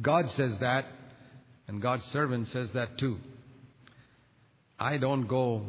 God 0.01 0.31
says 0.31 0.59
that. 0.61 0.87
And 1.69 1.81
God's 1.81 2.05
servant 2.05 2.49
says 2.49 2.73
that 2.73 2.99
too. 2.99 3.19
I 4.79 4.99
don't 4.99 5.27
go 5.27 5.63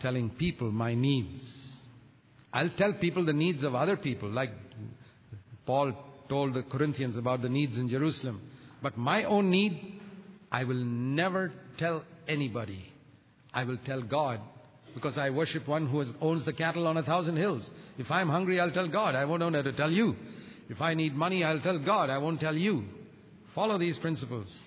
telling 0.00 0.30
people 0.30 0.70
my 0.72 0.94
needs. 0.94 1.62
I'll 2.52 2.70
tell 2.70 2.94
people 2.94 3.24
the 3.26 3.34
needs 3.34 3.62
of 3.62 3.74
other 3.74 3.96
people, 3.96 4.30
like 4.30 4.50
Paul 5.66 5.92
told 6.28 6.54
the 6.54 6.62
Corinthians 6.62 7.16
about 7.16 7.42
the 7.42 7.50
needs 7.50 7.76
in 7.76 7.88
Jerusalem. 7.88 8.40
But 8.82 8.96
my 8.96 9.24
own 9.24 9.50
need, 9.50 10.00
I 10.50 10.64
will 10.64 10.82
never 10.82 11.52
tell 11.76 12.02
anybody. 12.26 12.84
I 13.52 13.64
will 13.64 13.78
tell 13.78 14.00
God 14.00 14.40
because 14.96 15.18
I 15.18 15.28
worship 15.28 15.68
one 15.68 15.86
who 15.86 16.02
owns 16.22 16.46
the 16.46 16.54
cattle 16.54 16.86
on 16.86 16.96
a 16.96 17.02
thousand 17.02 17.36
hills. 17.36 17.68
If 17.98 18.10
I'm 18.10 18.30
hungry, 18.30 18.58
I'll 18.58 18.70
tell 18.70 18.88
God. 18.88 19.14
I 19.14 19.26
won't 19.26 19.40
know 19.40 19.62
to 19.62 19.72
tell 19.74 19.92
you. 19.92 20.16
If 20.70 20.80
I 20.80 20.94
need 20.94 21.14
money, 21.14 21.44
I'll 21.44 21.60
tell 21.60 21.78
God. 21.78 22.08
I 22.08 22.16
won't 22.16 22.40
tell 22.40 22.56
you. 22.56 22.82
Follow 23.54 23.76
these 23.76 23.98
principles. 23.98 24.62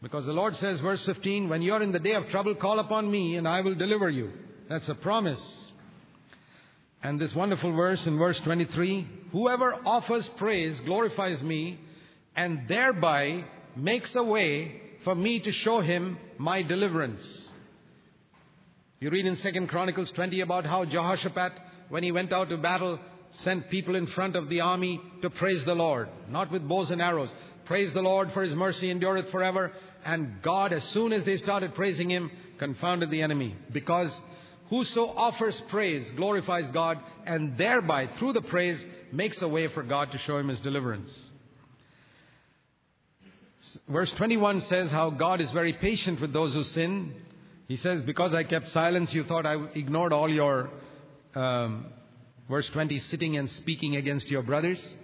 Because 0.00 0.24
the 0.24 0.32
Lord 0.32 0.56
says, 0.56 0.80
verse 0.80 1.04
15, 1.04 1.50
when 1.50 1.60
you're 1.60 1.82
in 1.82 1.92
the 1.92 1.98
day 1.98 2.14
of 2.14 2.26
trouble, 2.30 2.54
call 2.54 2.78
upon 2.78 3.10
me 3.10 3.36
and 3.36 3.46
I 3.46 3.60
will 3.60 3.74
deliver 3.74 4.08
you. 4.08 4.30
That's 4.66 4.88
a 4.88 4.94
promise. 4.94 5.70
And 7.02 7.20
this 7.20 7.34
wonderful 7.34 7.76
verse 7.76 8.06
in 8.06 8.16
verse 8.16 8.40
23 8.40 9.06
whoever 9.32 9.74
offers 9.84 10.26
praise 10.38 10.80
glorifies 10.80 11.42
me 11.42 11.78
and 12.34 12.66
thereby 12.66 13.44
makes 13.76 14.16
a 14.16 14.24
way 14.24 14.80
for 15.04 15.14
me 15.14 15.40
to 15.40 15.52
show 15.52 15.80
him 15.80 16.16
my 16.38 16.62
deliverance. 16.62 17.52
You 18.98 19.10
read 19.10 19.26
in 19.26 19.36
2 19.36 19.66
Chronicles 19.66 20.10
20 20.12 20.40
about 20.40 20.64
how 20.64 20.86
Jehoshaphat, 20.86 21.52
when 21.90 22.02
he 22.02 22.12
went 22.12 22.32
out 22.32 22.48
to 22.48 22.56
battle, 22.56 22.98
sent 23.30 23.68
people 23.68 23.94
in 23.94 24.06
front 24.06 24.36
of 24.36 24.48
the 24.48 24.62
army 24.62 25.00
to 25.20 25.28
praise 25.28 25.64
the 25.66 25.74
Lord, 25.74 26.08
not 26.30 26.50
with 26.50 26.66
bows 26.66 26.90
and 26.90 27.02
arrows. 27.02 27.32
Praise 27.66 27.92
the 27.92 28.00
Lord 28.00 28.32
for 28.32 28.42
his 28.42 28.54
mercy 28.54 28.90
endureth 28.90 29.30
forever. 29.30 29.72
And 30.04 30.40
God, 30.40 30.72
as 30.72 30.82
soon 30.84 31.12
as 31.12 31.24
they 31.24 31.36
started 31.36 31.74
praising 31.74 32.08
him, 32.08 32.30
confounded 32.58 33.10
the 33.10 33.20
enemy. 33.20 33.54
Because 33.70 34.18
whoso 34.70 35.06
offers 35.06 35.60
praise 35.68 36.10
glorifies 36.12 36.70
God, 36.70 36.98
and 37.26 37.58
thereby, 37.58 38.06
through 38.06 38.32
the 38.32 38.40
praise, 38.40 38.82
makes 39.12 39.42
a 39.42 39.48
way 39.48 39.68
for 39.68 39.82
God 39.82 40.12
to 40.12 40.18
show 40.18 40.38
him 40.38 40.48
his 40.48 40.60
deliverance. 40.60 41.30
Verse 43.88 44.12
21 44.12 44.62
says 44.62 44.90
how 44.90 45.10
God 45.10 45.42
is 45.42 45.50
very 45.50 45.74
patient 45.74 46.20
with 46.20 46.32
those 46.32 46.54
who 46.54 46.62
sin. 46.62 47.12
He 47.68 47.76
says, 47.76 48.02
Because 48.02 48.34
I 48.34 48.44
kept 48.44 48.68
silence, 48.68 49.12
you 49.12 49.24
thought 49.24 49.46
I 49.46 49.56
ignored 49.74 50.12
all 50.12 50.28
your, 50.28 50.70
um, 51.34 51.86
verse 52.48 52.68
20, 52.70 52.98
sitting 53.00 53.36
and 53.36 53.50
speaking 53.50 53.96
against 53.96 54.30
your 54.30 54.42
brothers. 54.42 54.96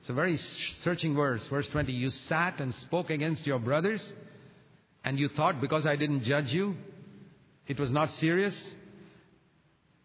It's 0.00 0.08
a 0.08 0.14
very 0.14 0.36
searching 0.82 1.14
verse. 1.14 1.46
Verse 1.48 1.68
20, 1.68 1.92
you 1.92 2.10
sat 2.10 2.60
and 2.60 2.74
spoke 2.74 3.10
against 3.10 3.46
your 3.46 3.58
brothers, 3.58 4.12
and 5.04 5.18
you 5.18 5.28
thought 5.28 5.60
because 5.60 5.86
I 5.86 5.96
didn't 5.96 6.24
judge 6.24 6.52
you, 6.52 6.76
it 7.66 7.78
was 7.78 7.92
not 7.92 8.10
serious. 8.10 8.74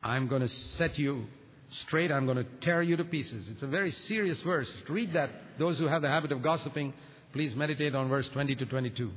I'm 0.01 0.28
going 0.28 0.41
to 0.41 0.49
set 0.49 0.99
you 0.99 1.26
straight. 1.70 2.11
I'm 2.11 2.26
going 2.26 2.38
to 2.38 2.45
tear 2.61 2.82
you 2.82 2.97
to 2.97 3.03
pieces. 3.03 3.49
It's 3.49 3.64
a 3.64 3.68
very 3.68 3.91
serious 3.91 4.41
verse. 4.41 4.72
Read 4.89 5.14
that. 5.14 5.30
Those 5.57 5.80
who 5.80 5.88
have 5.88 6.01
the 6.01 6.09
habit 6.09 6.32
of 6.32 6.43
gossiping, 6.43 6.93
please 7.32 7.55
meditate 7.55 7.95
on 7.95 8.09
verse 8.09 8.28
20 8.30 8.55
to 8.55 8.66
22. 8.66 9.11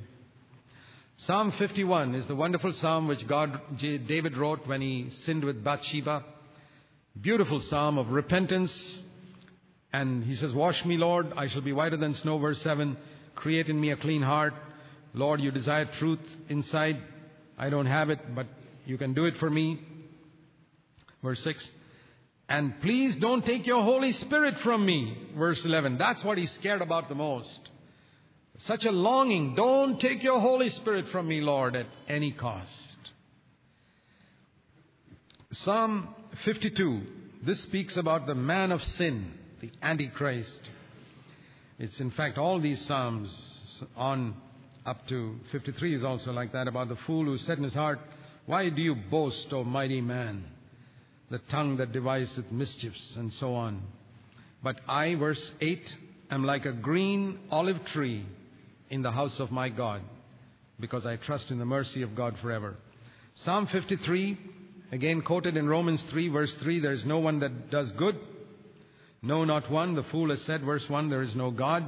Psalm 1.19 1.51
51 1.53 2.14
is 2.14 2.27
the 2.27 2.37
wonderful 2.37 2.75
psalm 2.75 3.09
which 3.09 3.27
God, 3.27 3.59
David 3.81 4.37
wrote 4.37 4.67
when 4.67 4.83
he 4.83 5.09
sinned 5.09 5.45
with 5.45 5.64
Bathsheba. 5.64 6.23
Beautiful 7.19 7.62
psalm 7.62 7.97
of 7.97 8.11
repentance, 8.11 9.01
and 9.95 10.23
he 10.23 10.35
says, 10.35 10.53
Wash 10.53 10.85
me, 10.85 10.99
Lord, 10.99 11.33
I 11.35 11.49
shall 11.49 11.62
be 11.62 11.73
whiter 11.73 11.97
than 11.97 12.12
snow. 12.12 12.37
Verse 12.37 12.61
7 12.61 12.99
Create 13.35 13.69
in 13.69 13.81
me 13.81 13.93
a 13.93 13.97
clean 13.97 14.21
heart. 14.21 14.53
Lord, 15.14 15.41
you 15.41 15.51
desire 15.51 15.87
truth 15.87 16.21
inside. 16.51 16.99
I 17.57 17.71
don't 17.71 17.87
have 17.87 18.11
it, 18.11 18.35
but 18.35 18.47
you 18.85 18.99
can 18.99 19.14
do 19.14 19.25
it 19.25 19.37
for 19.37 19.49
me. 19.49 19.81
Verse 21.23 21.43
6 21.43 21.73
And 22.51 22.79
please 22.83 23.17
don't 23.17 23.45
take 23.45 23.67
your 23.67 23.83
Holy 23.83 24.12
Spirit 24.12 24.59
from 24.59 24.85
me. 24.85 25.17
Verse 25.35 25.64
11 25.64 25.97
That's 25.97 26.23
what 26.23 26.37
he's 26.37 26.51
scared 26.51 26.83
about 26.83 27.09
the 27.09 27.14
most. 27.14 27.71
Such 28.59 28.84
a 28.84 28.90
longing. 28.90 29.54
Don't 29.54 30.00
take 30.00 30.22
your 30.22 30.40
Holy 30.40 30.70
Spirit 30.70 31.09
from 31.09 31.28
me, 31.28 31.40
Lord, 31.40 31.76
at 31.76 31.86
any 32.09 32.32
cost. 32.32 32.96
Psalm 35.50 36.14
52. 36.44 37.02
This 37.42 37.61
speaks 37.61 37.96
about 37.96 38.26
the 38.26 38.34
man 38.34 38.72
of 38.72 38.82
sin, 38.82 39.32
the 39.61 39.70
Antichrist. 39.82 40.68
It's 41.78 42.00
in 42.00 42.11
fact 42.11 42.38
all 42.38 42.59
these 42.59 42.80
Psalms 42.80 43.61
on 43.94 44.34
up 44.86 45.07
to 45.09 45.36
53 45.52 45.94
is 45.94 46.04
also 46.04 46.32
like 46.32 46.52
that 46.52 46.66
about 46.66 46.88
the 46.88 46.96
fool 46.96 47.24
who 47.24 47.36
said 47.36 47.59
in 47.59 47.64
his 47.64 47.74
heart, 47.74 47.98
Why 48.46 48.70
do 48.70 48.80
you 48.80 48.94
boast, 48.94 49.52
O 49.52 49.64
mighty 49.64 50.00
man? 50.00 50.44
The 51.30 51.38
tongue 51.50 51.76
that 51.76 51.92
deviseth 51.92 52.50
mischiefs, 52.50 53.16
and 53.16 53.32
so 53.32 53.54
on. 53.54 53.82
But 54.62 54.80
I, 54.88 55.16
verse 55.16 55.52
8, 55.61 55.96
am 56.30 56.44
like 56.44 56.64
a 56.64 56.72
green 56.72 57.40
olive 57.50 57.84
tree 57.84 58.24
in 58.91 59.03
the 59.03 59.11
house 59.11 59.41
of 59.41 59.51
my 59.51 59.68
God, 59.68 60.03
because 60.78 61.07
I 61.07 61.16
trust 61.16 61.51
in 61.51 61.59
the 61.59 61.64
mercy 61.64 62.03
of 62.03 62.14
God 62.14 62.37
forever. 62.41 62.76
Psalm 63.34 63.66
53, 63.66 64.39
again 64.93 65.22
quoted 65.22 65.57
in 65.57 65.68
Romans 65.68 66.03
3, 66.05 66.28
verse 66.28 66.55
3, 66.55 66.80
there 66.80 66.93
is 66.93 67.05
no 67.05 67.18
one 67.18 67.41
that 67.41 67.70
does 67.70 67.93
good, 67.93 68.18
no, 69.22 69.45
not 69.45 69.70
one. 69.70 69.95
The 69.95 70.05
fool 70.05 70.30
has 70.30 70.43
said, 70.43 70.62
verse 70.62 70.89
1, 70.89 71.11
there 71.11 71.22
is 71.22 71.34
no 71.34 71.51
God. 71.51 71.84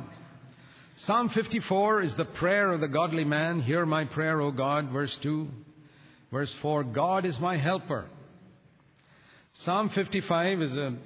Psalm 0.97 1.29
54 1.29 2.03
is 2.03 2.15
the 2.17 2.25
prayer 2.25 2.73
of 2.73 2.81
the 2.81 2.89
godly 2.89 3.25
man. 3.25 3.61
Hear 3.61 3.87
my 3.87 4.07
prayer, 4.07 4.41
O 4.41 4.51
God. 4.51 4.91
Verse 4.91 5.17
2. 5.23 5.47
Verse 6.33 6.53
4, 6.61 6.83
God 6.85 7.25
is 7.25 7.39
my 7.39 7.57
helper. 7.57 8.07
Psalm 9.53 9.89
55 9.91 10.63
is 10.63 10.77
a, 10.77 10.97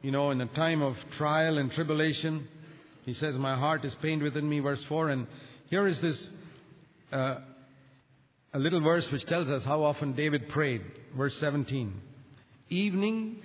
you 0.00 0.10
know, 0.10 0.30
in 0.30 0.40
a 0.40 0.46
time 0.46 0.80
of 0.80 0.96
trial 1.18 1.58
and 1.58 1.70
tribulation. 1.70 2.48
He 3.04 3.14
says, 3.14 3.36
My 3.36 3.56
heart 3.56 3.84
is 3.84 3.94
pained 3.96 4.22
within 4.22 4.48
me, 4.48 4.60
verse 4.60 4.82
4. 4.84 5.08
And 5.08 5.26
here 5.68 5.86
is 5.86 6.00
this, 6.00 6.30
uh, 7.12 7.36
a 8.54 8.58
little 8.58 8.80
verse 8.80 9.10
which 9.10 9.24
tells 9.24 9.48
us 9.48 9.64
how 9.64 9.82
often 9.82 10.12
David 10.12 10.48
prayed. 10.48 10.82
Verse 11.16 11.36
17. 11.38 11.92
Evening 12.68 13.42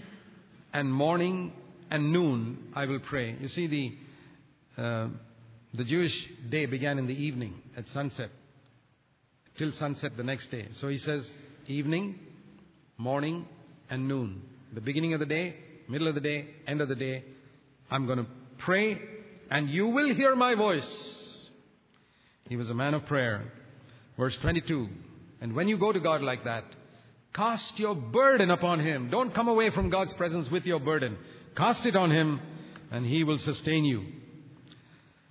and 0.74 0.94
morning 0.94 1.54
and 1.90 2.12
noon 2.14 2.72
I 2.76 2.86
will 2.86 3.00
pray. 3.00 3.36
You 3.40 3.48
see, 3.48 3.68
the, 3.68 4.82
uh, 4.82 5.08
the 5.74 5.84
Jewish 5.84 6.28
day 6.50 6.66
began 6.66 7.00
in 7.00 7.08
the 7.08 7.16
evening 7.16 7.56
at 7.76 7.88
sunset, 7.90 8.30
till 9.58 9.72
sunset 9.72 10.16
the 10.18 10.24
next 10.24 10.52
day. 10.52 10.68
So 10.74 10.88
he 10.88 10.98
says, 10.98 11.36
evening, 11.68 12.20
morning, 12.98 13.48
and 13.90 14.08
noon. 14.08 14.42
The 14.74 14.82
beginning 14.82 15.14
of 15.14 15.20
the 15.20 15.26
day, 15.26 15.56
middle 15.88 16.08
of 16.08 16.16
the 16.16 16.22
day, 16.22 16.48
end 16.68 16.82
of 16.82 16.90
the 16.90 16.96
day, 16.96 17.24
I'm 17.90 18.06
going 18.06 18.20
to 18.20 18.28
pray, 18.58 19.00
and 19.50 19.70
you 19.70 19.88
will 19.88 20.14
hear 20.14 20.36
my 20.36 20.56
voice. 20.56 21.50
He 22.50 22.56
was 22.56 22.70
a 22.70 22.76
man 22.76 22.94
of 22.94 23.06
prayer. 23.06 23.52
Verse 24.18 24.38
22. 24.38 24.88
And 25.42 25.54
when 25.54 25.68
you 25.68 25.78
go 25.78 25.92
to 25.92 26.00
God 26.00 26.22
like 26.22 26.44
that, 26.46 26.64
cast 27.34 27.78
your 27.78 27.96
burden 27.96 28.50
upon 28.50 28.80
Him. 28.80 29.10
Don't 29.10 29.34
come 29.34 29.48
away 29.48 29.70
from 29.70 29.90
God's 29.90 30.14
presence 30.14 30.50
with 30.50 30.66
your 30.66 30.80
burden. 30.80 31.18
Cast 31.58 31.88
it 31.88 31.96
on 31.96 32.12
him, 32.12 32.40
and 32.92 33.04
he 33.04 33.24
will 33.24 33.40
sustain 33.40 33.84
you. 33.84 34.06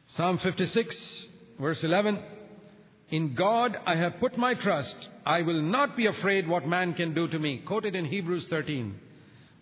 Psalm 0.07 0.39
56, 0.39 1.29
verse 1.61 1.85
11 1.85 2.21
In 3.11 3.37
God 3.37 3.79
I 3.87 3.95
have 3.95 4.19
put 4.19 4.37
my 4.37 4.55
trust. 4.55 5.09
I 5.25 5.43
will 5.43 5.62
not 5.62 5.97
be 5.97 6.07
afraid 6.07 6.49
what 6.49 6.67
man 6.67 6.95
can 6.95 7.14
do 7.14 7.29
to 7.29 7.39
me. 7.39 7.59
Quoted 7.59 7.95
in 7.95 8.07
Hebrews 8.07 8.49
13. 8.49 8.99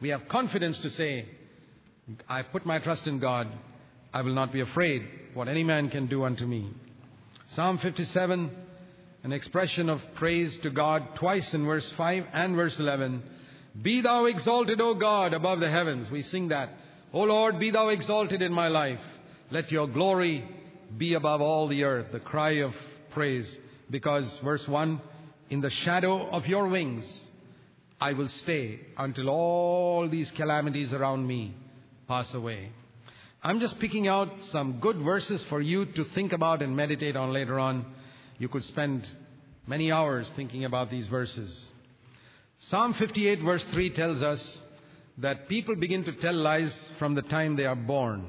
We 0.01 0.09
have 0.09 0.27
confidence 0.29 0.79
to 0.81 0.89
say, 0.89 1.27
I 2.27 2.41
put 2.41 2.65
my 2.65 2.79
trust 2.79 3.07
in 3.07 3.19
God. 3.19 3.49
I 4.15 4.23
will 4.23 4.33
not 4.33 4.53
be 4.53 4.61
afraid 4.61 5.07
what 5.35 5.49
any 5.49 5.65
man 5.65 5.91
can 5.91 6.07
do 6.07 6.25
unto 6.25 6.47
me. 6.47 6.73
Psalm 7.47 7.79
57, 7.79 8.51
an 9.25 9.33
expression 9.33 9.91
of 9.91 10.01
praise 10.15 10.57
to 10.61 10.71
God 10.71 11.17
twice 11.17 11.53
in 11.53 11.67
verse 11.67 11.93
5 11.97 12.27
and 12.33 12.55
verse 12.55 12.79
11. 12.79 13.23
Be 13.83 14.01
thou 14.01 14.27
exalted, 14.27 14.81
O 14.81 14.95
God, 14.95 15.35
above 15.35 15.59
the 15.59 15.69
heavens. 15.69 16.11
We 16.11 16.23
sing 16.23 16.49
that. 16.49 16.71
O 17.13 17.23
Lord, 17.23 17.59
be 17.59 17.73
thou 17.73 17.89
exalted 17.89 18.41
in 18.41 18.53
my 18.53 18.69
life. 18.69 19.01
Let 19.51 19.73
your 19.73 19.89
glory 19.89 20.49
be 20.97 21.15
above 21.15 21.41
all 21.41 21.67
the 21.67 21.83
earth. 21.83 22.13
The 22.13 22.21
cry 22.21 22.61
of 22.61 22.73
praise. 23.11 23.61
Because, 23.91 24.39
verse 24.39 24.67
1, 24.67 25.01
in 25.51 25.61
the 25.61 25.71
shadow 25.71 26.29
of 26.29 26.47
your 26.47 26.69
wings 26.69 27.29
I 28.01 28.13
will 28.13 28.29
stay 28.29 28.81
until 28.97 29.29
all 29.31 30.09
these 30.09 30.31
calamities 30.31 30.93
around 30.93 31.27
me 31.27 31.55
pass 32.07 32.35
away. 32.35 32.71
I'm 33.47 33.61
just 33.61 33.79
picking 33.79 34.09
out 34.09 34.31
some 34.45 34.81
good 34.81 34.97
verses 34.97 35.45
for 35.51 35.61
you 35.61 35.85
to 35.85 36.05
think 36.15 36.33
about 36.33 36.63
and 36.63 36.75
meditate 36.75 37.15
on 37.15 37.31
later 37.31 37.61
on. 37.61 37.85
You 38.39 38.49
could 38.49 38.65
spend 38.65 39.07
many 39.67 39.93
hours 39.93 40.33
thinking 40.35 40.65
about 40.65 40.91
these 40.91 41.07
verses. 41.09 41.71
Psalm 42.59 42.95
58 42.95 43.43
verse 43.43 43.63
3 43.65 43.91
tells 43.91 44.23
us 44.23 44.63
that 45.19 45.47
people 45.47 45.77
begin 45.77 46.05
to 46.05 46.13
tell 46.13 46.33
lies 46.33 46.91
from 46.99 47.15
the 47.15 47.21
time 47.21 47.55
they 47.55 47.67
are 47.67 47.77
born. 47.77 48.25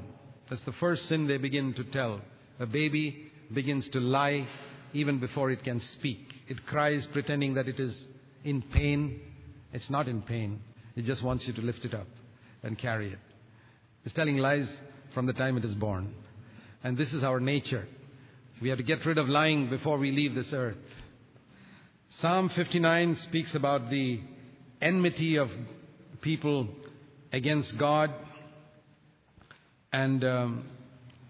That's 0.50 0.60
the 0.62 0.72
first 0.72 1.06
sin 1.06 1.26
they 1.26 1.38
begin 1.38 1.72
to 1.74 1.84
tell. 1.84 2.20
A 2.60 2.66
baby 2.66 3.32
begins 3.54 3.88
to 3.90 4.00
lie 4.00 4.46
even 4.92 5.18
before 5.18 5.50
it 5.50 5.64
can 5.64 5.80
speak. 5.80 6.34
It 6.46 6.66
cries 6.66 7.06
pretending 7.06 7.54
that 7.54 7.68
it 7.68 7.80
is 7.80 8.06
in 8.44 8.60
pain. 8.60 9.18
It's 9.72 9.88
not 9.88 10.08
in 10.08 10.20
pain. 10.20 10.60
It 10.94 11.06
just 11.06 11.22
wants 11.22 11.46
you 11.46 11.54
to 11.54 11.62
lift 11.62 11.86
it 11.86 11.94
up 11.94 12.08
and 12.62 12.76
carry 12.76 13.12
it. 13.12 13.18
It's 14.04 14.14
telling 14.14 14.36
lies 14.36 14.78
from 15.16 15.24
the 15.24 15.32
time 15.32 15.56
it 15.56 15.64
is 15.64 15.74
born. 15.74 16.14
And 16.84 16.94
this 16.94 17.14
is 17.14 17.24
our 17.24 17.40
nature. 17.40 17.88
We 18.60 18.68
have 18.68 18.76
to 18.76 18.84
get 18.84 19.06
rid 19.06 19.16
of 19.16 19.30
lying 19.30 19.70
before 19.70 19.96
we 19.96 20.10
leave 20.10 20.34
this 20.34 20.52
earth. 20.52 20.76
Psalm 22.20 22.50
59 22.50 23.16
speaks 23.16 23.54
about 23.54 23.88
the 23.88 24.20
enmity 24.82 25.36
of 25.36 25.50
people 26.20 26.68
against 27.32 27.78
God. 27.78 28.12
And 29.90 30.22
um, 30.22 30.68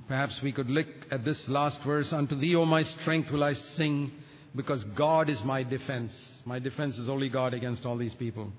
perhaps 0.09 0.43
we 0.43 0.51
could 0.51 0.68
look 0.68 0.89
at 1.12 1.24
this 1.24 1.49
last 1.49 1.80
verse 1.84 2.12
Unto 2.12 2.34
thee, 2.34 2.57
O 2.57 2.64
my 2.64 2.82
strength, 2.82 3.30
will 3.30 3.45
I 3.45 3.53
sing, 3.53 4.11
because 4.57 4.82
God 4.82 5.28
is 5.28 5.45
my 5.45 5.62
defense. 5.62 6.43
My 6.45 6.59
defense 6.59 6.99
is 6.99 7.09
only 7.09 7.28
God 7.28 7.55
against 7.55 7.87
all 7.87 7.97
these 7.97 8.14
people. 8.14 8.51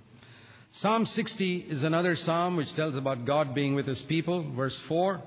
Psalm 0.74 1.06
60 1.06 1.66
is 1.70 1.84
another 1.84 2.16
psalm 2.16 2.56
which 2.56 2.74
tells 2.74 2.96
about 2.96 3.26
God 3.26 3.56
being 3.56 3.76
with 3.76 3.88
his 3.88 4.02
people. 4.04 4.52
Verse 4.52 4.80
4 4.88 5.22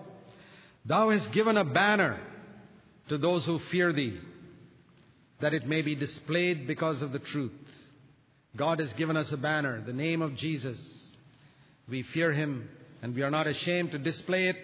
Thou 0.84 1.10
hast 1.10 1.32
given 1.32 1.56
a 1.56 1.64
banner 1.64 2.20
to 3.08 3.18
those 3.18 3.44
who 3.44 3.58
fear 3.58 3.92
thee 3.92 4.18
that 5.40 5.54
it 5.54 5.66
may 5.66 5.82
be 5.82 5.94
displayed 5.94 6.66
because 6.66 7.02
of 7.02 7.12
the 7.12 7.18
truth. 7.18 7.52
God 8.56 8.78
has 8.78 8.92
given 8.92 9.16
us 9.16 9.32
a 9.32 9.36
banner, 9.36 9.82
the 9.84 9.92
name 9.92 10.22
of 10.22 10.36
Jesus. 10.36 11.18
We 11.88 12.02
fear 12.02 12.32
Him 12.32 12.68
and 13.02 13.14
we 13.14 13.22
are 13.22 13.30
not 13.30 13.46
ashamed 13.46 13.92
to 13.92 13.98
display 13.98 14.48
it 14.48 14.56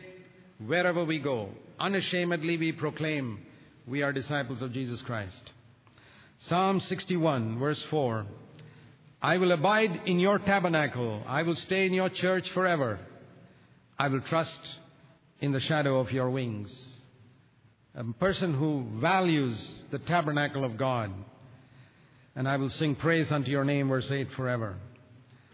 wherever 0.65 1.05
we 1.05 1.19
go. 1.19 1.51
Unashamedly 1.79 2.57
we 2.57 2.73
proclaim 2.73 3.41
we 3.87 4.03
are 4.03 4.13
disciples 4.13 4.63
of 4.63 4.73
Jesus 4.73 5.01
Christ. 5.03 5.53
Psalm 6.39 6.81
61, 6.81 7.59
verse 7.59 7.83
4 7.85 8.27
I 9.27 9.39
will 9.39 9.51
abide 9.51 10.03
in 10.07 10.21
your 10.21 10.39
tabernacle, 10.39 11.21
I 11.27 11.43
will 11.43 11.57
stay 11.57 11.85
in 11.87 11.93
your 11.93 12.09
church 12.09 12.49
forever. 12.51 13.01
I 13.99 14.07
will 14.07 14.21
trust 14.21 14.61
in 15.41 15.51
the 15.51 15.59
shadow 15.59 15.99
of 15.99 16.13
your 16.13 16.31
wings 16.31 17.03
a 17.97 18.05
person 18.05 18.55
who 18.55 18.87
values 19.01 19.85
the 19.91 19.99
tabernacle 19.99 20.63
of 20.63 20.77
God. 20.77 21.11
And 22.37 22.49
I 22.49 22.57
will 22.57 22.71
sing 22.71 22.95
praise 22.95 23.33
unto 23.33 23.51
your 23.51 23.65
name, 23.65 23.89
verse 23.89 24.09
8, 24.09 24.31
forever. 24.31 24.77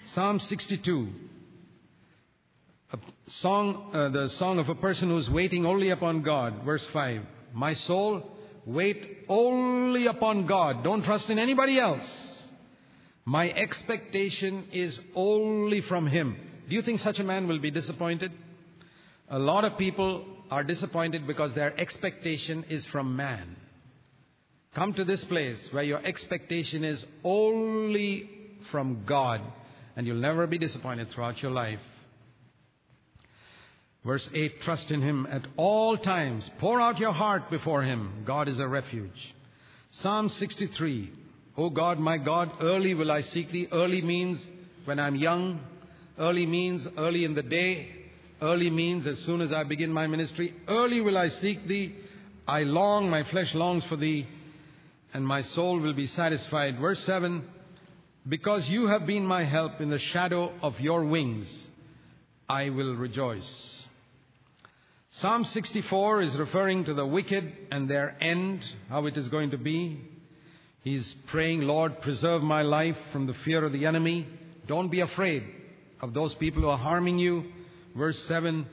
Psalm 0.07 0.39
62, 0.39 1.09
a 2.93 2.99
song, 3.29 3.91
uh, 3.95 4.11
the 4.11 4.29
song 4.29 4.59
of 4.59 4.69
a 4.69 4.75
person 4.75 5.09
who 5.09 5.17
is 5.17 5.31
waiting 5.31 5.65
only 5.65 5.89
upon 5.89 6.21
God, 6.21 6.63
verse 6.63 6.87
5. 6.93 7.23
My 7.55 7.73
soul, 7.73 8.37
wait 8.67 9.25
only 9.31 10.09
upon 10.09 10.45
God. 10.45 10.85
Don't 10.85 11.05
trust 11.05 11.31
in 11.31 11.39
anybody 11.39 11.79
else. 11.79 12.32
My 13.25 13.51
expectation 13.51 14.67
is 14.73 15.01
only 15.15 15.81
from 15.81 16.07
Him. 16.07 16.37
Do 16.69 16.75
you 16.75 16.83
think 16.83 17.01
such 17.01 17.21
a 17.21 17.25
man 17.25 17.47
will 17.47 17.61
be 17.61 17.71
disappointed? 17.71 18.33
A 19.29 19.39
lot 19.39 19.65
of 19.65 19.79
people 19.79 20.25
are 20.51 20.65
disappointed 20.65 21.27
because 21.27 21.55
their 21.55 21.79
expectation 21.79 22.65
is 22.69 22.87
from 22.87 23.17
man. 23.17 23.57
Come 24.75 24.93
to 24.95 25.05
this 25.05 25.25
place 25.25 25.73
where 25.73 25.85
your 25.85 26.05
expectation 26.05 26.83
is 26.83 27.05
only 27.23 28.29
from 28.71 29.05
God, 29.07 29.41
and 29.97 30.07
you'll 30.07 30.17
never 30.17 30.47
be 30.47 30.59
disappointed 30.59 31.11
throughout 31.11 31.43
your 31.43 31.53
life. 31.53 31.81
Verse 34.05 34.29
8 34.35 34.63
Trust 34.63 34.91
in 34.91 35.01
Him 35.01 35.29
at 35.31 35.47
all 35.57 35.97
times. 35.97 36.51
Pour 36.59 36.81
out 36.81 36.99
your 36.99 37.13
heart 37.13 37.51
before 37.51 37.83
Him. 37.83 38.25
God 38.25 38.49
is 38.49 38.59
a 38.59 38.67
refuge. 38.67 39.35
Psalm 39.91 40.29
63 40.29 41.13
O 41.57 41.71
God, 41.71 41.99
my 41.99 42.19
God, 42.19 42.53
early 42.61 42.95
will 42.95 43.11
I 43.11 43.21
seek 43.21 43.51
Thee. 43.51 43.69
Early 43.71 44.03
means 44.03 44.49
when 44.85 44.99
I'm 44.99 45.17
young, 45.17 45.61
early 46.19 46.47
means 46.47 46.89
early 46.97 47.25
in 47.25 47.35
the 47.35 47.43
day, 47.43 48.03
Early 48.43 48.71
means 48.71 49.07
as 49.07 49.21
soon 49.21 49.41
as 49.41 49.53
I 49.53 49.63
begin 49.63 49.93
my 49.93 50.09
ministry, 50.09 50.53
early 50.67 51.01
will 51.01 51.17
I 51.17 51.29
seek 51.29 51.69
thee. 51.69 51.95
I 52.47 52.65
long, 52.65 53.09
my 53.09 53.23
flesh 53.23 53.55
longs 53.55 53.85
for 53.85 53.95
thee, 53.95 54.27
and 55.15 55.25
my 55.25 55.43
soul 55.43 55.79
will 55.79 55.93
be 55.93 56.09
satisfied. 56.09 56.81
Verse 56.81 56.99
7 57.05 57.47
Because 58.29 58.69
you 58.69 58.89
have 58.89 59.07
been 59.07 59.25
my 59.25 59.45
help 59.45 59.81
in 59.81 59.91
the 59.91 60.01
shadow 60.01 60.53
of 60.61 60.81
your 60.81 61.05
wings, 61.05 61.71
I 62.49 62.71
will 62.71 62.97
rejoice. 62.97 63.87
Psalm 65.11 65.45
64 65.45 66.23
is 66.23 66.37
referring 66.37 66.87
to 66.87 66.95
the 66.95 67.07
wicked 67.07 67.55
and 67.71 67.89
their 67.89 68.17
end, 68.21 68.65
how 68.89 69.07
it 69.07 69.17
is 69.17 69.29
going 69.29 69.53
to 69.53 69.59
be. 69.59 70.01
He's 70.83 71.15
praying, 71.29 71.63
Lord, 71.63 72.01
preserve 72.03 72.43
my 72.43 72.63
life 72.63 72.97
from 73.13 73.27
the 73.27 73.35
fear 73.35 73.65
of 73.65 73.73
the 73.73 73.87
enemy. 73.87 74.27
Don't 74.67 74.91
be 74.91 75.01
afraid 75.01 75.45
of 76.01 76.13
those 76.13 76.35
people 76.35 76.63
who 76.63 76.69
are 76.69 76.79
harming 76.79 77.19
you. 77.19 77.45
Verse 77.97 78.19
7 78.25 78.67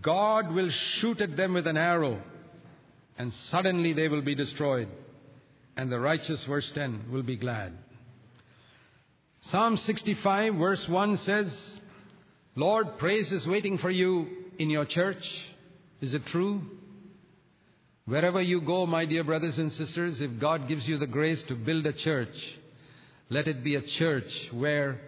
God 0.00 0.52
will 0.52 0.70
shoot 0.70 1.20
at 1.20 1.36
them 1.36 1.54
with 1.54 1.66
an 1.66 1.76
arrow, 1.76 2.20
and 3.18 3.32
suddenly 3.32 3.92
they 3.92 4.08
will 4.08 4.22
be 4.22 4.34
destroyed. 4.34 4.88
And 5.76 5.90
the 5.90 6.00
righteous, 6.00 6.44
verse 6.44 6.70
10, 6.72 7.06
will 7.10 7.22
be 7.22 7.36
glad. 7.36 7.72
Psalm 9.40 9.76
65, 9.76 10.54
verse 10.54 10.88
1 10.88 11.16
says, 11.18 11.80
Lord, 12.54 12.98
praise 12.98 13.32
is 13.32 13.46
waiting 13.46 13.78
for 13.78 13.90
you 13.90 14.28
in 14.58 14.70
your 14.70 14.84
church. 14.84 15.52
Is 16.00 16.14
it 16.14 16.26
true? 16.26 16.62
Wherever 18.04 18.42
you 18.42 18.60
go, 18.60 18.86
my 18.86 19.04
dear 19.04 19.22
brothers 19.22 19.58
and 19.58 19.72
sisters, 19.72 20.20
if 20.20 20.38
God 20.40 20.66
gives 20.68 20.88
you 20.88 20.98
the 20.98 21.06
grace 21.06 21.42
to 21.44 21.54
build 21.54 21.86
a 21.86 21.92
church, 21.92 22.34
let 23.28 23.46
it 23.46 23.62
be 23.62 23.76
a 23.76 23.82
church 23.82 24.50
where 24.52 25.00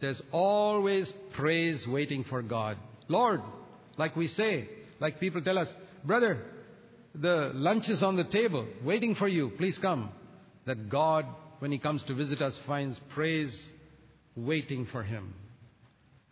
there's 0.00 0.20
always 0.32 1.12
praise 1.32 1.86
waiting 1.86 2.24
for 2.24 2.42
God. 2.42 2.76
Lord, 3.08 3.40
like 3.96 4.16
we 4.16 4.26
say, 4.26 4.68
like 4.98 5.20
people 5.20 5.42
tell 5.42 5.58
us, 5.58 5.74
brother, 6.04 6.42
the 7.14 7.52
lunch 7.54 7.88
is 7.88 8.02
on 8.02 8.16
the 8.16 8.24
table, 8.24 8.66
waiting 8.84 9.14
for 9.14 9.28
you, 9.28 9.50
please 9.56 9.78
come. 9.78 10.10
That 10.66 10.88
God, 10.88 11.26
when 11.60 11.70
He 11.70 11.78
comes 11.78 12.02
to 12.04 12.14
visit 12.14 12.42
us, 12.42 12.58
finds 12.66 12.98
praise 13.10 13.72
waiting 14.36 14.86
for 14.86 15.02
him. 15.02 15.34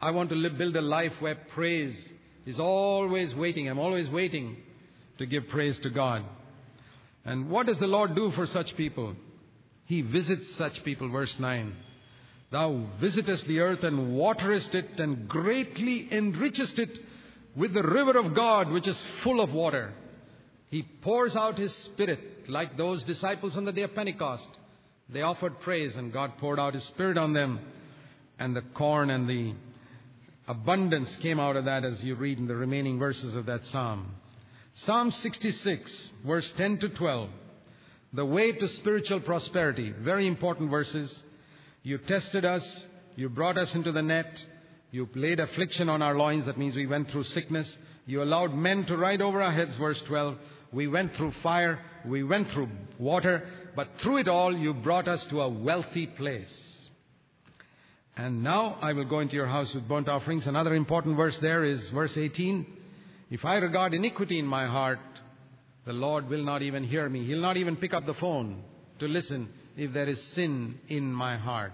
I 0.00 0.10
want 0.12 0.30
to 0.30 0.36
live, 0.36 0.58
build 0.58 0.76
a 0.76 0.80
life 0.80 1.12
where 1.20 1.34
praise 1.34 2.12
is 2.46 2.60
always 2.60 3.34
waiting. 3.34 3.68
I'm 3.68 3.78
always 3.78 4.08
waiting 4.08 4.56
to 5.18 5.26
give 5.26 5.48
praise 5.48 5.78
to 5.80 5.90
God. 5.90 6.24
And 7.24 7.50
what 7.50 7.66
does 7.66 7.78
the 7.78 7.86
Lord 7.86 8.14
do 8.14 8.30
for 8.30 8.46
such 8.46 8.76
people? 8.76 9.14
He 9.84 10.02
visits 10.02 10.54
such 10.56 10.82
people, 10.84 11.08
verse 11.08 11.38
9. 11.38 11.74
Thou 12.50 12.86
visitest 13.00 13.46
the 13.46 13.60
earth 13.60 13.82
and 13.84 14.14
waterest 14.14 14.74
it 14.74 14.98
and 14.98 15.28
greatly 15.28 16.08
enrichest 16.10 16.78
it 16.78 16.98
with 17.54 17.74
the 17.74 17.82
river 17.82 18.16
of 18.18 18.34
God, 18.34 18.70
which 18.70 18.86
is 18.86 19.02
full 19.22 19.40
of 19.40 19.52
water. 19.52 19.92
He 20.70 20.82
pours 20.82 21.36
out 21.36 21.58
His 21.58 21.74
Spirit 21.74 22.48
like 22.48 22.76
those 22.76 23.04
disciples 23.04 23.56
on 23.56 23.64
the 23.64 23.72
day 23.72 23.82
of 23.82 23.94
Pentecost. 23.94 24.48
They 25.08 25.22
offered 25.22 25.60
praise 25.60 25.96
and 25.96 26.12
God 26.12 26.38
poured 26.38 26.58
out 26.58 26.74
His 26.74 26.84
Spirit 26.84 27.18
on 27.18 27.32
them 27.32 27.60
and 28.38 28.54
the 28.54 28.62
corn 28.62 29.10
and 29.10 29.28
the 29.28 29.54
abundance 30.46 31.14
came 31.16 31.40
out 31.40 31.56
of 31.56 31.64
that 31.66 31.84
as 31.84 32.02
you 32.04 32.14
read 32.14 32.38
in 32.38 32.46
the 32.46 32.56
remaining 32.56 32.98
verses 32.98 33.34
of 33.34 33.46
that 33.46 33.64
psalm. 33.64 34.14
Psalm 34.74 35.10
66, 35.10 36.10
verse 36.24 36.50
10 36.56 36.78
to 36.78 36.88
12. 36.88 37.30
The 38.12 38.24
way 38.24 38.52
to 38.52 38.68
spiritual 38.68 39.20
prosperity. 39.20 39.92
Very 39.92 40.26
important 40.26 40.70
verses. 40.70 41.22
You 41.82 41.98
tested 41.98 42.44
us. 42.44 42.86
You 43.16 43.28
brought 43.28 43.58
us 43.58 43.74
into 43.74 43.92
the 43.92 44.02
net. 44.02 44.44
You 44.90 45.08
laid 45.14 45.40
affliction 45.40 45.88
on 45.88 46.00
our 46.00 46.16
loins. 46.16 46.46
That 46.46 46.58
means 46.58 46.74
we 46.74 46.86
went 46.86 47.10
through 47.10 47.24
sickness. 47.24 47.76
You 48.06 48.22
allowed 48.22 48.54
men 48.54 48.86
to 48.86 48.96
ride 48.96 49.20
over 49.20 49.42
our 49.42 49.52
heads. 49.52 49.76
Verse 49.76 50.00
12. 50.02 50.38
We 50.72 50.86
went 50.86 51.14
through 51.14 51.32
fire. 51.42 51.80
We 52.06 52.22
went 52.22 52.50
through 52.50 52.68
water. 52.98 53.46
But 53.76 53.88
through 53.98 54.18
it 54.18 54.28
all, 54.28 54.56
you 54.56 54.72
brought 54.72 55.08
us 55.08 55.24
to 55.26 55.42
a 55.42 55.48
wealthy 55.48 56.06
place. 56.06 56.88
And 58.16 58.42
now 58.42 58.78
I 58.80 58.94
will 58.94 59.04
go 59.04 59.20
into 59.20 59.36
your 59.36 59.46
house 59.46 59.74
with 59.74 59.86
burnt 59.86 60.08
offerings. 60.08 60.46
Another 60.46 60.74
important 60.74 61.16
verse 61.16 61.38
there 61.38 61.64
is 61.64 61.88
verse 61.90 62.16
18. 62.16 62.77
If 63.30 63.44
I 63.44 63.56
regard 63.56 63.94
iniquity 63.94 64.38
in 64.38 64.46
my 64.46 64.66
heart, 64.66 65.00
the 65.84 65.92
Lord 65.92 66.28
will 66.28 66.44
not 66.44 66.62
even 66.62 66.84
hear 66.84 67.08
me. 67.08 67.24
He'll 67.24 67.40
not 67.40 67.56
even 67.56 67.76
pick 67.76 67.94
up 67.94 68.06
the 68.06 68.14
phone 68.14 68.62
to 69.00 69.06
listen 69.06 69.48
if 69.76 69.92
there 69.92 70.08
is 70.08 70.22
sin 70.22 70.78
in 70.88 71.12
my 71.12 71.36
heart. 71.36 71.72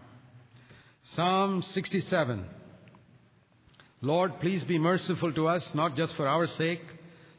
Psalm 1.03 1.63
67. 1.63 2.47
Lord, 4.01 4.41
please 4.41 4.65
be 4.65 4.79
merciful 4.79 5.33
to 5.33 5.49
us, 5.49 5.75
not 5.75 5.97
just 5.97 6.15
for 6.15 6.27
our 6.27 6.47
sake, 6.47 6.83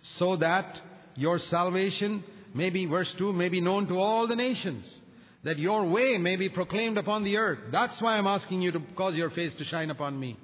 so 0.01 0.35
that 0.37 0.81
your 1.15 1.37
salvation 1.37 2.23
may 2.53 2.69
be, 2.69 2.85
verse 2.85 3.13
2, 3.15 3.33
may 3.33 3.49
be 3.49 3.61
known 3.61 3.87
to 3.87 3.99
all 3.99 4.27
the 4.27 4.35
nations 4.35 5.01
that 5.45 5.59
your 5.59 5.85
way 5.85 6.17
may 6.17 6.35
be 6.35 6.49
proclaimed 6.49 6.97
upon 6.97 7.23
the 7.23 7.37
earth. 7.37 7.59
That's 7.71 8.01
why 8.01 8.17
I'm 8.17 8.25
asking 8.25 8.63
you 8.63 8.71
to 8.71 8.81
cause 8.95 9.15
your 9.15 9.29
face 9.29 9.53
to 9.55 9.63
shine 9.63 9.91
upon 9.91 10.19
me. 10.19 10.37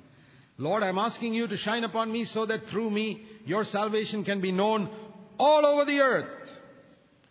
Lord, 0.61 0.83
I'm 0.83 0.99
asking 0.99 1.33
you 1.33 1.47
to 1.47 1.57
shine 1.57 1.83
upon 1.83 2.11
me 2.11 2.23
so 2.23 2.45
that 2.45 2.67
through 2.67 2.91
me 2.91 3.23
your 3.47 3.63
salvation 3.63 4.23
can 4.23 4.41
be 4.41 4.51
known 4.51 4.91
all 5.39 5.65
over 5.65 5.85
the 5.85 5.99
earth. 6.01 6.51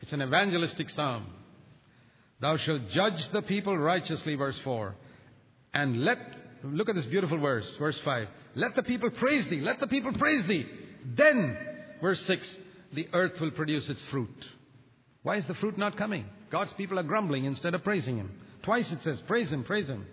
It's 0.00 0.12
an 0.12 0.20
evangelistic 0.20 0.90
psalm. 0.90 1.26
Thou 2.40 2.56
shalt 2.56 2.88
judge 2.88 3.28
the 3.28 3.42
people 3.42 3.78
righteously, 3.78 4.34
verse 4.34 4.58
4. 4.64 4.96
And 5.72 6.04
let, 6.04 6.18
look 6.64 6.88
at 6.88 6.96
this 6.96 7.06
beautiful 7.06 7.38
verse, 7.38 7.72
verse 7.76 8.00
5. 8.04 8.26
Let 8.56 8.74
the 8.74 8.82
people 8.82 9.10
praise 9.10 9.46
thee. 9.46 9.60
Let 9.60 9.78
the 9.78 9.86
people 9.86 10.12
praise 10.14 10.44
thee. 10.46 10.66
Then, 11.14 11.56
verse 12.02 12.20
6, 12.22 12.58
the 12.94 13.06
earth 13.12 13.40
will 13.40 13.52
produce 13.52 13.88
its 13.88 14.04
fruit. 14.06 14.44
Why 15.22 15.36
is 15.36 15.46
the 15.46 15.54
fruit 15.54 15.78
not 15.78 15.96
coming? 15.96 16.24
God's 16.50 16.72
people 16.72 16.98
are 16.98 17.04
grumbling 17.04 17.44
instead 17.44 17.74
of 17.74 17.84
praising 17.84 18.16
Him. 18.16 18.32
Twice 18.64 18.90
it 18.90 19.04
says, 19.04 19.20
Praise 19.20 19.52
Him, 19.52 19.62
praise 19.62 19.86
Him. 19.86 20.04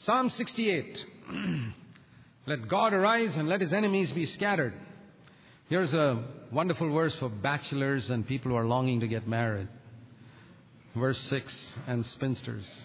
Psalm 0.00 0.28
68 0.28 1.06
Let 2.46 2.68
God 2.68 2.92
arise 2.92 3.36
and 3.36 3.48
let 3.48 3.60
His 3.60 3.72
enemies 3.72 4.12
be 4.12 4.26
scattered. 4.26 4.74
Here's 5.68 5.94
a 5.94 6.24
wonderful 6.50 6.92
verse 6.92 7.14
for 7.14 7.28
bachelors 7.28 8.10
and 8.10 8.26
people 8.26 8.50
who 8.50 8.56
are 8.56 8.66
longing 8.66 9.00
to 9.00 9.08
get 9.08 9.28
married. 9.28 9.68
Verse 10.94 11.18
6 11.18 11.78
and 11.86 12.04
spinsters. 12.04 12.84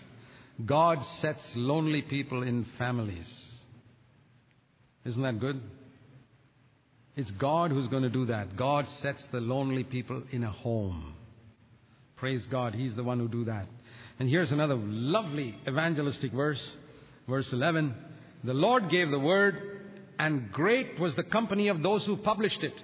God 0.64 1.04
sets 1.04 1.56
lonely 1.56 2.02
people 2.02 2.44
in 2.44 2.66
families. 2.78 3.62
Isn't 5.04 5.22
that 5.22 5.40
good? 5.40 5.62
It's 7.16 7.32
God 7.32 7.72
who's 7.72 7.88
going 7.88 8.04
to 8.04 8.10
do 8.10 8.26
that. 8.28 8.56
God 8.56 8.88
sets 8.88 9.24
the 9.32 9.40
lonely 9.40 9.84
people 9.84 10.24
in 10.32 10.44
a 10.44 10.52
home. 10.52 11.16
Praise 12.18 12.46
God, 12.48 12.76
He's 12.76 12.96
the 12.96 13.04
one 13.04 13.20
who 13.20 13.28
do 13.28 13.46
that. 13.46 13.68
And 14.20 14.30
here's 14.30 14.52
another 14.52 14.76
lovely 14.76 15.56
evangelistic 15.68 16.32
verse, 16.32 16.76
verse 17.28 17.52
11. 17.52 17.94
The 18.46 18.54
Lord 18.54 18.90
gave 18.90 19.10
the 19.10 19.20
word, 19.20 19.80
and 20.20 20.52
great 20.52 21.00
was 21.00 21.16
the 21.16 21.24
company 21.24 21.70
of 21.70 21.82
those 21.82 22.06
who 22.06 22.16
published 22.16 22.64
it, 22.64 22.80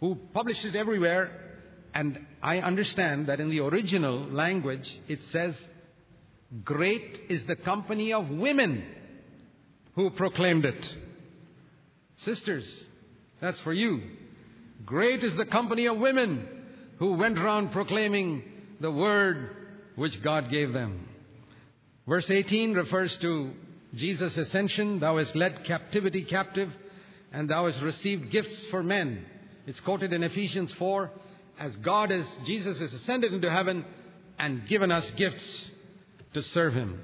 who 0.00 0.16
published 0.34 0.66
it 0.66 0.76
everywhere. 0.76 1.30
And 1.94 2.26
I 2.42 2.58
understand 2.58 3.28
that 3.28 3.40
in 3.40 3.48
the 3.48 3.60
original 3.60 4.18
language 4.18 5.00
it 5.08 5.22
says, 5.24 5.58
Great 6.62 7.20
is 7.30 7.46
the 7.46 7.56
company 7.56 8.12
of 8.12 8.28
women 8.28 8.84
who 9.94 10.10
proclaimed 10.10 10.66
it. 10.66 10.96
Sisters, 12.16 12.84
that's 13.40 13.60
for 13.60 13.72
you. 13.72 14.02
Great 14.84 15.24
is 15.24 15.34
the 15.36 15.46
company 15.46 15.86
of 15.86 15.96
women 15.96 16.46
who 16.98 17.14
went 17.14 17.38
around 17.38 17.72
proclaiming 17.72 18.42
the 18.78 18.90
word 18.90 19.56
which 19.96 20.22
God 20.22 20.50
gave 20.50 20.74
them. 20.74 21.08
Verse 22.06 22.30
18 22.30 22.74
refers 22.74 23.16
to 23.18 23.52
Jesus' 23.94 24.36
ascension. 24.36 25.00
Thou 25.00 25.18
hast 25.18 25.34
led 25.34 25.64
captivity 25.64 26.24
captive, 26.24 26.70
and 27.32 27.48
thou 27.48 27.66
hast 27.66 27.80
received 27.82 28.30
gifts 28.30 28.66
for 28.66 28.82
men. 28.82 29.24
It's 29.66 29.80
quoted 29.80 30.12
in 30.12 30.22
Ephesians 30.22 30.72
4 30.74 31.10
as 31.58 31.76
God 31.76 32.10
as 32.10 32.26
Jesus 32.44 32.80
has 32.80 32.92
ascended 32.92 33.32
into 33.32 33.50
heaven 33.50 33.84
and 34.38 34.66
given 34.66 34.90
us 34.90 35.10
gifts 35.12 35.70
to 36.34 36.42
serve 36.42 36.74
him. 36.74 37.00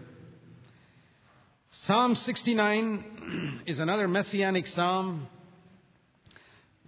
Psalm 1.70 2.14
69 2.14 3.62
is 3.66 3.78
another 3.78 4.08
messianic 4.08 4.66
psalm. 4.66 5.28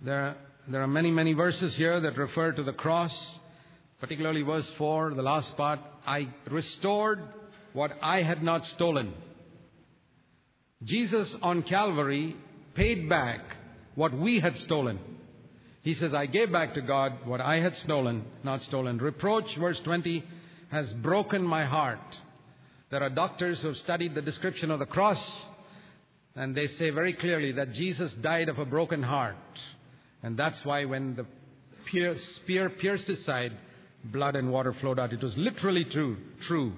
There, 0.03 0.37
there 0.67 0.83
are 0.83 0.89
many, 0.89 1.11
many 1.11 1.35
verses 1.35 1.77
here 1.77 2.01
that 2.01 2.17
refer 2.17 2.53
to 2.53 2.63
the 2.63 2.73
cross 2.73 3.39
particularly 4.01 4.43
verse 4.43 4.71
4, 4.73 5.15
the 5.15 5.23
last 5.23 5.57
part, 5.57 5.79
I 6.07 6.29
restored 6.51 7.21
what 7.75 7.93
I 8.03 8.23
had 8.23 8.43
not 8.43 8.65
stolen. 8.65 9.13
Jesus 10.83 11.37
on 11.43 11.63
Calvary 11.63 12.37
paid 12.75 13.09
back 13.09 13.41
what 13.95 14.17
we 14.17 14.41
had 14.41 14.57
stolen. 14.57 14.99
He 15.83 15.95
says, 15.95 16.15
I 16.15 16.27
gave 16.27 16.53
back 16.53 16.75
to 16.75 16.83
God 16.83 17.13
what 17.25 17.41
I 17.41 17.61
had 17.61 17.77
stolen, 17.77 18.25
not 18.43 18.63
stolen. 18.63 18.99
Reproach, 18.99 19.57
verse 19.57 19.81
20, 19.81 20.25
has 20.71 20.93
broken 20.93 21.43
my 21.43 21.65
heart. 21.65 21.99
There 22.91 23.03
are 23.03 23.11
doctors 23.11 23.61
who 23.61 23.69
have 23.69 23.77
studied 23.77 24.15
the 24.15 24.23
description 24.23 24.71
of 24.71 24.79
the 24.79 24.87
cross, 24.87 25.47
and 26.35 26.55
they 26.55 26.67
say 26.67 26.91
very 26.91 27.13
clearly 27.13 27.53
that 27.53 27.73
Jesus 27.73 28.13
died 28.15 28.49
of 28.49 28.59
a 28.59 28.65
broken 28.65 29.03
heart. 29.03 29.37
And 30.23 30.37
that's 30.37 30.65
why 30.65 30.85
when 30.85 31.17
the 31.17 31.27
spear 32.17 32.71
pierced 32.71 33.07
his 33.07 33.25
side, 33.25 33.53
blood 34.05 34.37
and 34.37 34.51
water 34.51 34.73
flowed 34.73 34.99
out. 34.99 35.13
It 35.13 35.23
was 35.23 35.37
literally 35.37 35.85
true. 35.85 36.17
True. 36.41 36.73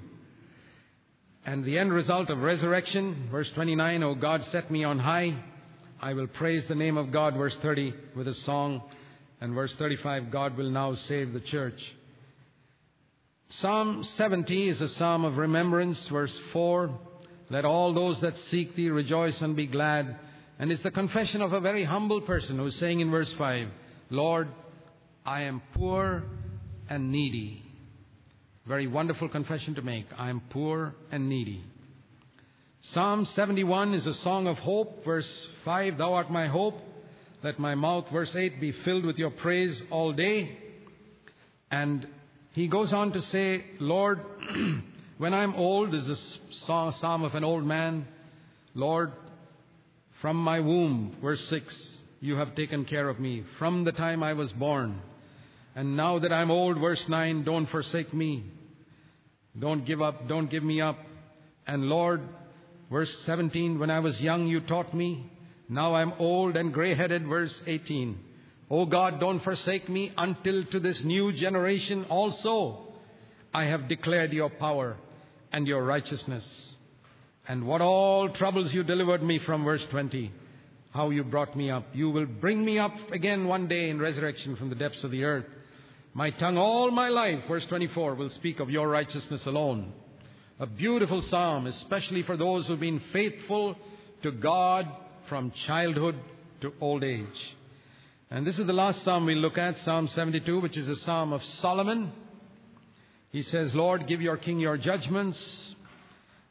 And 1.45 1.65
the 1.65 1.79
end 1.79 1.93
result 1.93 2.31
of 2.31 2.39
resurrection, 2.39 3.29
verse 3.31 3.51
29, 3.51 4.03
O 4.05 4.15
God, 4.15 4.45
set 4.45 4.71
me 4.71 4.85
on 4.85 5.01
high. 5.01 5.35
I 6.01 6.15
will 6.15 6.29
praise 6.29 6.67
the 6.67 6.75
name 6.77 6.97
of 6.97 7.11
God, 7.11 7.35
verse 7.35 7.57
30, 7.57 7.95
with 8.15 8.29
a 8.29 8.35
song. 8.35 8.83
And 9.41 9.55
verse 9.55 9.75
35, 9.75 10.31
God 10.31 10.57
will 10.57 10.71
now 10.71 10.95
save 10.95 11.33
the 11.33 11.41
church. 11.41 11.95
Psalm 13.49 14.05
70 14.05 14.69
is 14.69 14.81
a 14.81 14.89
psalm 14.89 15.25
of 15.25 15.37
remembrance, 15.37 16.07
verse 16.09 16.41
4. 16.53 16.91
Let 17.51 17.65
all 17.65 17.93
those 17.93 18.21
that 18.21 18.37
seek 18.37 18.77
thee 18.77 18.89
rejoice 18.89 19.43
and 19.43 19.57
be 19.57 19.67
glad. 19.67 20.17
And 20.61 20.71
it's 20.71 20.83
the 20.83 20.93
confession 20.93 21.43
of 21.43 21.53
a 21.53 21.61
very 21.61 21.83
humble 21.83 22.21
person 22.21 22.57
who's 22.57 22.77
saying 22.77 23.01
in 23.01 23.11
verse 23.11 23.33
5, 23.33 23.69
Lord, 24.11 24.49
I 25.27 25.43
am 25.43 25.61
poor 25.75 26.23
and 26.89 27.11
needy. 27.11 27.62
Very 28.67 28.87
wonderful 28.87 29.29
confession 29.29 29.75
to 29.75 29.83
make. 29.83 30.07
I 30.17 30.31
am 30.31 30.41
poor 30.51 30.95
and 31.11 31.29
needy. 31.29 31.65
Psalm 32.81 33.25
71 33.25 33.93
is 33.93 34.07
a 34.07 34.15
song 34.15 34.47
of 34.47 34.57
hope. 34.59 35.05
Verse 35.05 35.49
5, 35.65 35.99
Thou 35.99 36.15
art 36.15 36.31
my 36.31 36.47
hope. 36.47 36.81
Let 37.43 37.59
my 37.59 37.75
mouth, 37.75 38.09
verse 38.11 38.37
8, 38.37 38.61
be 38.61 38.71
filled 38.71 39.05
with 39.05 39.19
your 39.19 39.31
praise 39.31 39.83
all 39.91 40.13
day. 40.13 40.57
And 41.73 42.07
he 42.53 42.69
goes 42.69 42.93
on 42.93 43.13
to 43.13 43.23
say, 43.23 43.65
Lord, 43.81 44.21
when 45.19 45.35
I'm 45.35 45.57
old, 45.57 45.91
this 45.91 46.09
is 46.09 46.39
a 46.69 46.93
psalm 46.93 47.25
of 47.25 47.35
an 47.35 47.43
old 47.43 47.67
man. 47.67 48.07
Lord, 48.75 49.11
from 50.21 50.37
my 50.37 50.61
womb, 50.61 51.17
verse 51.21 51.45
6, 51.49 52.01
you 52.21 52.37
have 52.37 52.55
taken 52.55 52.85
care 52.85 53.09
of 53.09 53.19
me. 53.19 53.43
From 53.59 53.83
the 53.83 53.93
time 53.93 54.23
I 54.23 54.35
was 54.35 54.53
born. 54.53 55.01
And 55.75 55.97
now 55.97 56.19
that 56.19 56.33
I'm 56.33 56.51
old, 56.51 56.79
verse 56.79 57.09
9, 57.09 57.45
don't 57.45 57.67
forsake 57.67 58.13
me. 58.13 58.45
Don't 59.59 59.85
give 59.85 60.03
up, 60.03 60.29
don't 60.29 60.51
give 60.51 60.63
me 60.63 60.81
up. 60.81 60.99
And 61.67 61.85
Lord, 61.85 62.21
verse 62.91 63.17
17, 63.25 63.79
when 63.79 63.91
I 63.91 64.01
was 64.01 64.21
young, 64.21 64.47
you 64.47 64.61
taught 64.61 64.95
me. 64.95 65.31
Now 65.69 65.95
I'm 65.95 66.13
old 66.19 66.57
and 66.57 66.73
gray 66.73 66.95
headed, 66.95 67.27
verse 67.27 67.63
18. 67.67 68.19
Oh 68.71 68.87
God, 68.87 69.21
don't 69.21 69.41
forsake 69.41 69.89
me 69.89 70.13
until 70.17 70.65
to 70.67 70.81
this 70.81 71.05
new 71.05 71.33
generation 71.33 72.07
also 72.09 72.93
I 73.55 73.65
have 73.65 73.89
declared 73.89 74.33
your 74.33 74.49
power 74.49 74.97
and 75.53 75.67
your 75.67 75.85
righteousness. 75.85 76.77
And 77.47 77.67
what 77.67 77.81
all 77.81 78.29
troubles 78.31 78.73
you 78.73 78.83
delivered 78.83 79.23
me 79.23 79.39
from, 79.41 79.65
verse 79.65 79.85
20. 79.91 80.33
How 80.93 81.11
you 81.11 81.25
brought 81.25 81.57
me 81.57 81.71
up. 81.71 81.85
You 81.93 82.11
will 82.11 82.27
bring 82.27 82.65
me 82.65 82.79
up 82.79 82.95
again 83.13 83.47
one 83.47 83.69
day 83.69 83.91
in 83.91 83.99
resurrection 83.99 84.57
from 84.57 84.69
the 84.69 84.75
depths 84.75 85.05
of 85.05 85.11
the 85.11 85.25
earth. 85.25 85.47
My 86.15 86.29
tongue 86.29 86.59
all 86.59 86.91
my 86.91 87.09
life, 87.09 87.45
verse 87.49 87.65
24, 87.67 88.17
will 88.17 88.29
speak 88.29 88.61
of 88.61 88.69
your 88.69 88.87
righteousness 88.87 89.47
alone. 89.47 89.95
A 90.61 90.67
beautiful 90.67 91.23
psalm, 91.23 91.67
especially 91.67 92.23
for 92.23 92.37
those 92.37 92.67
who've 92.67 92.79
been 92.79 93.01
faithful 93.15 93.77
to 94.23 94.31
God 94.31 94.87
from 95.31 95.53
childhood 95.53 96.17
to 96.61 96.75
old 96.83 97.03
age. 97.03 97.57
And 98.31 98.47
this 98.47 98.59
is 98.59 98.67
the 98.67 98.75
last 98.75 99.03
psalm 99.03 99.25
we 99.25 99.35
look 99.35 99.57
at, 99.57 99.79
Psalm 99.79 100.07
72, 100.07 100.61
which 100.61 100.77
is 100.77 100.91
a 100.91 100.97
psalm 100.97 101.33
of 101.33 101.43
Solomon. 101.43 102.13
He 103.31 103.41
says, 103.41 103.75
Lord, 103.75 104.07
give 104.07 104.21
your 104.21 104.37
king 104.37 104.59
your 104.59 104.77
judgments. 104.77 105.75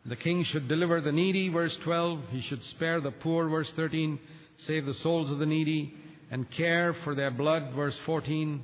The 0.07 0.15
king 0.15 0.43
should 0.43 0.67
deliver 0.67 1.01
the 1.01 1.11
needy, 1.11 1.49
verse 1.49 1.77
12. 1.77 2.19
He 2.31 2.41
should 2.41 2.63
spare 2.63 2.99
the 2.99 3.11
poor, 3.11 3.47
verse 3.47 3.71
13. 3.73 4.17
Save 4.57 4.87
the 4.87 4.95
souls 4.95 5.29
of 5.29 5.37
the 5.37 5.45
needy 5.45 5.93
and 6.31 6.49
care 6.49 6.95
for 7.03 7.13
their 7.13 7.29
blood, 7.29 7.75
verse 7.75 7.99
14 8.07 8.63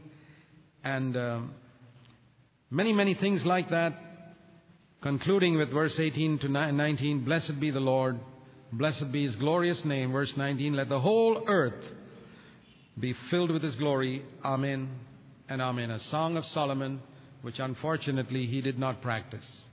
and 0.88 1.18
uh, 1.18 1.40
many, 2.70 2.94
many 2.94 3.14
things 3.14 3.46
like 3.46 3.70
that, 3.72 3.94
concluding 5.02 5.58
with 5.58 5.70
verse 5.70 6.00
18 6.00 6.40
to 6.40 6.48
19 6.48 7.26
Blessed 7.26 7.60
be 7.60 7.72
the 7.72 7.82
Lord, 7.82 8.18
blessed 8.72 9.12
be 9.12 9.24
his 9.24 9.36
glorious 9.36 9.84
name. 9.84 10.14
Verse 10.14 10.38
19 10.38 10.74
Let 10.74 10.88
the 10.88 11.02
whole 11.02 11.44
earth 11.48 11.84
be 12.98 13.14
filled 13.30 13.52
with 13.52 13.64
his 13.64 13.76
glory. 13.76 14.24
Amen 14.46 14.90
and 15.50 15.62
Amen. 15.62 15.92
A 15.92 16.00
song 16.00 16.38
of 16.38 16.46
Solomon, 16.46 17.02
which 17.42 17.60
unfortunately 17.60 18.46
he 18.46 18.62
did 18.62 18.80
not 18.80 19.02
practice. 19.02 19.66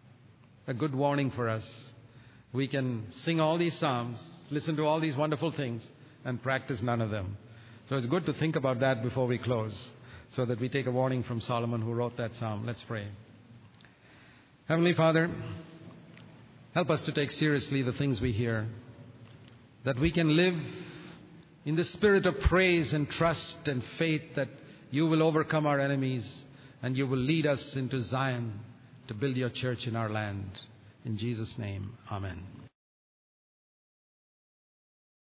A 0.67 0.75
good 0.75 0.97
warning 0.97 1.31
for 1.31 1.49
us. 1.49 1.93
We 2.53 2.67
can 2.67 3.07
sing 3.13 3.39
all 3.39 3.57
these 3.57 3.75
psalms, 3.75 4.21
listen 4.51 4.77
to 4.77 4.85
all 4.85 4.99
these 4.99 5.17
wonderful 5.17 5.53
things, 5.53 5.87
and 6.25 6.43
practice 6.43 6.83
none 6.83 7.01
of 7.01 7.11
them. 7.11 7.37
So 7.89 7.97
it's 7.97 8.07
good 8.07 8.27
to 8.27 8.33
think 8.33 8.57
about 8.57 8.81
that 8.81 9.03
before 9.03 9.27
we 9.29 9.39
close 9.39 9.93
so 10.35 10.45
that 10.45 10.61
we 10.61 10.69
take 10.69 10.87
a 10.87 10.91
warning 10.91 11.23
from 11.23 11.41
Solomon 11.41 11.81
who 11.81 11.93
wrote 11.93 12.17
that 12.17 12.35
psalm. 12.35 12.67
Let's 12.67 12.83
pray. 12.83 13.07
Heavenly 14.67 14.95
Father, 14.95 15.31
help 16.75 16.91
us 16.91 17.03
to 17.03 17.13
take 17.13 17.31
seriously 17.31 17.83
the 17.83 17.93
things 17.93 18.21
we 18.21 18.33
hear, 18.33 18.67
that 19.85 19.99
we 19.99 20.11
can 20.11 20.37
live 20.37 20.55
in 21.65 21.77
the 21.77 21.85
spirit 21.85 22.27
of 22.27 22.39
praise 22.41 22.93
and 22.93 23.09
trust 23.09 23.69
and 23.69 23.83
faith 23.99 24.23
that 24.37 24.49
you 24.91 25.07
will 25.07 25.23
overcome 25.23 25.67
our 25.67 25.81
enemies 25.81 26.45
and 26.83 26.97
you 26.97 27.07
will 27.07 27.19
lead 27.19 27.47
us 27.47 27.77
into 27.77 28.01
Zion 28.01 28.61
to 29.09 29.15
build 29.15 29.37
your 29.37 29.51
church 29.51 29.87
in 29.87 29.97
our 29.97 30.11
land. 30.11 30.61
In 31.05 31.17
Jesus' 31.17 31.57
name, 31.59 31.97
Amen. 32.11 32.64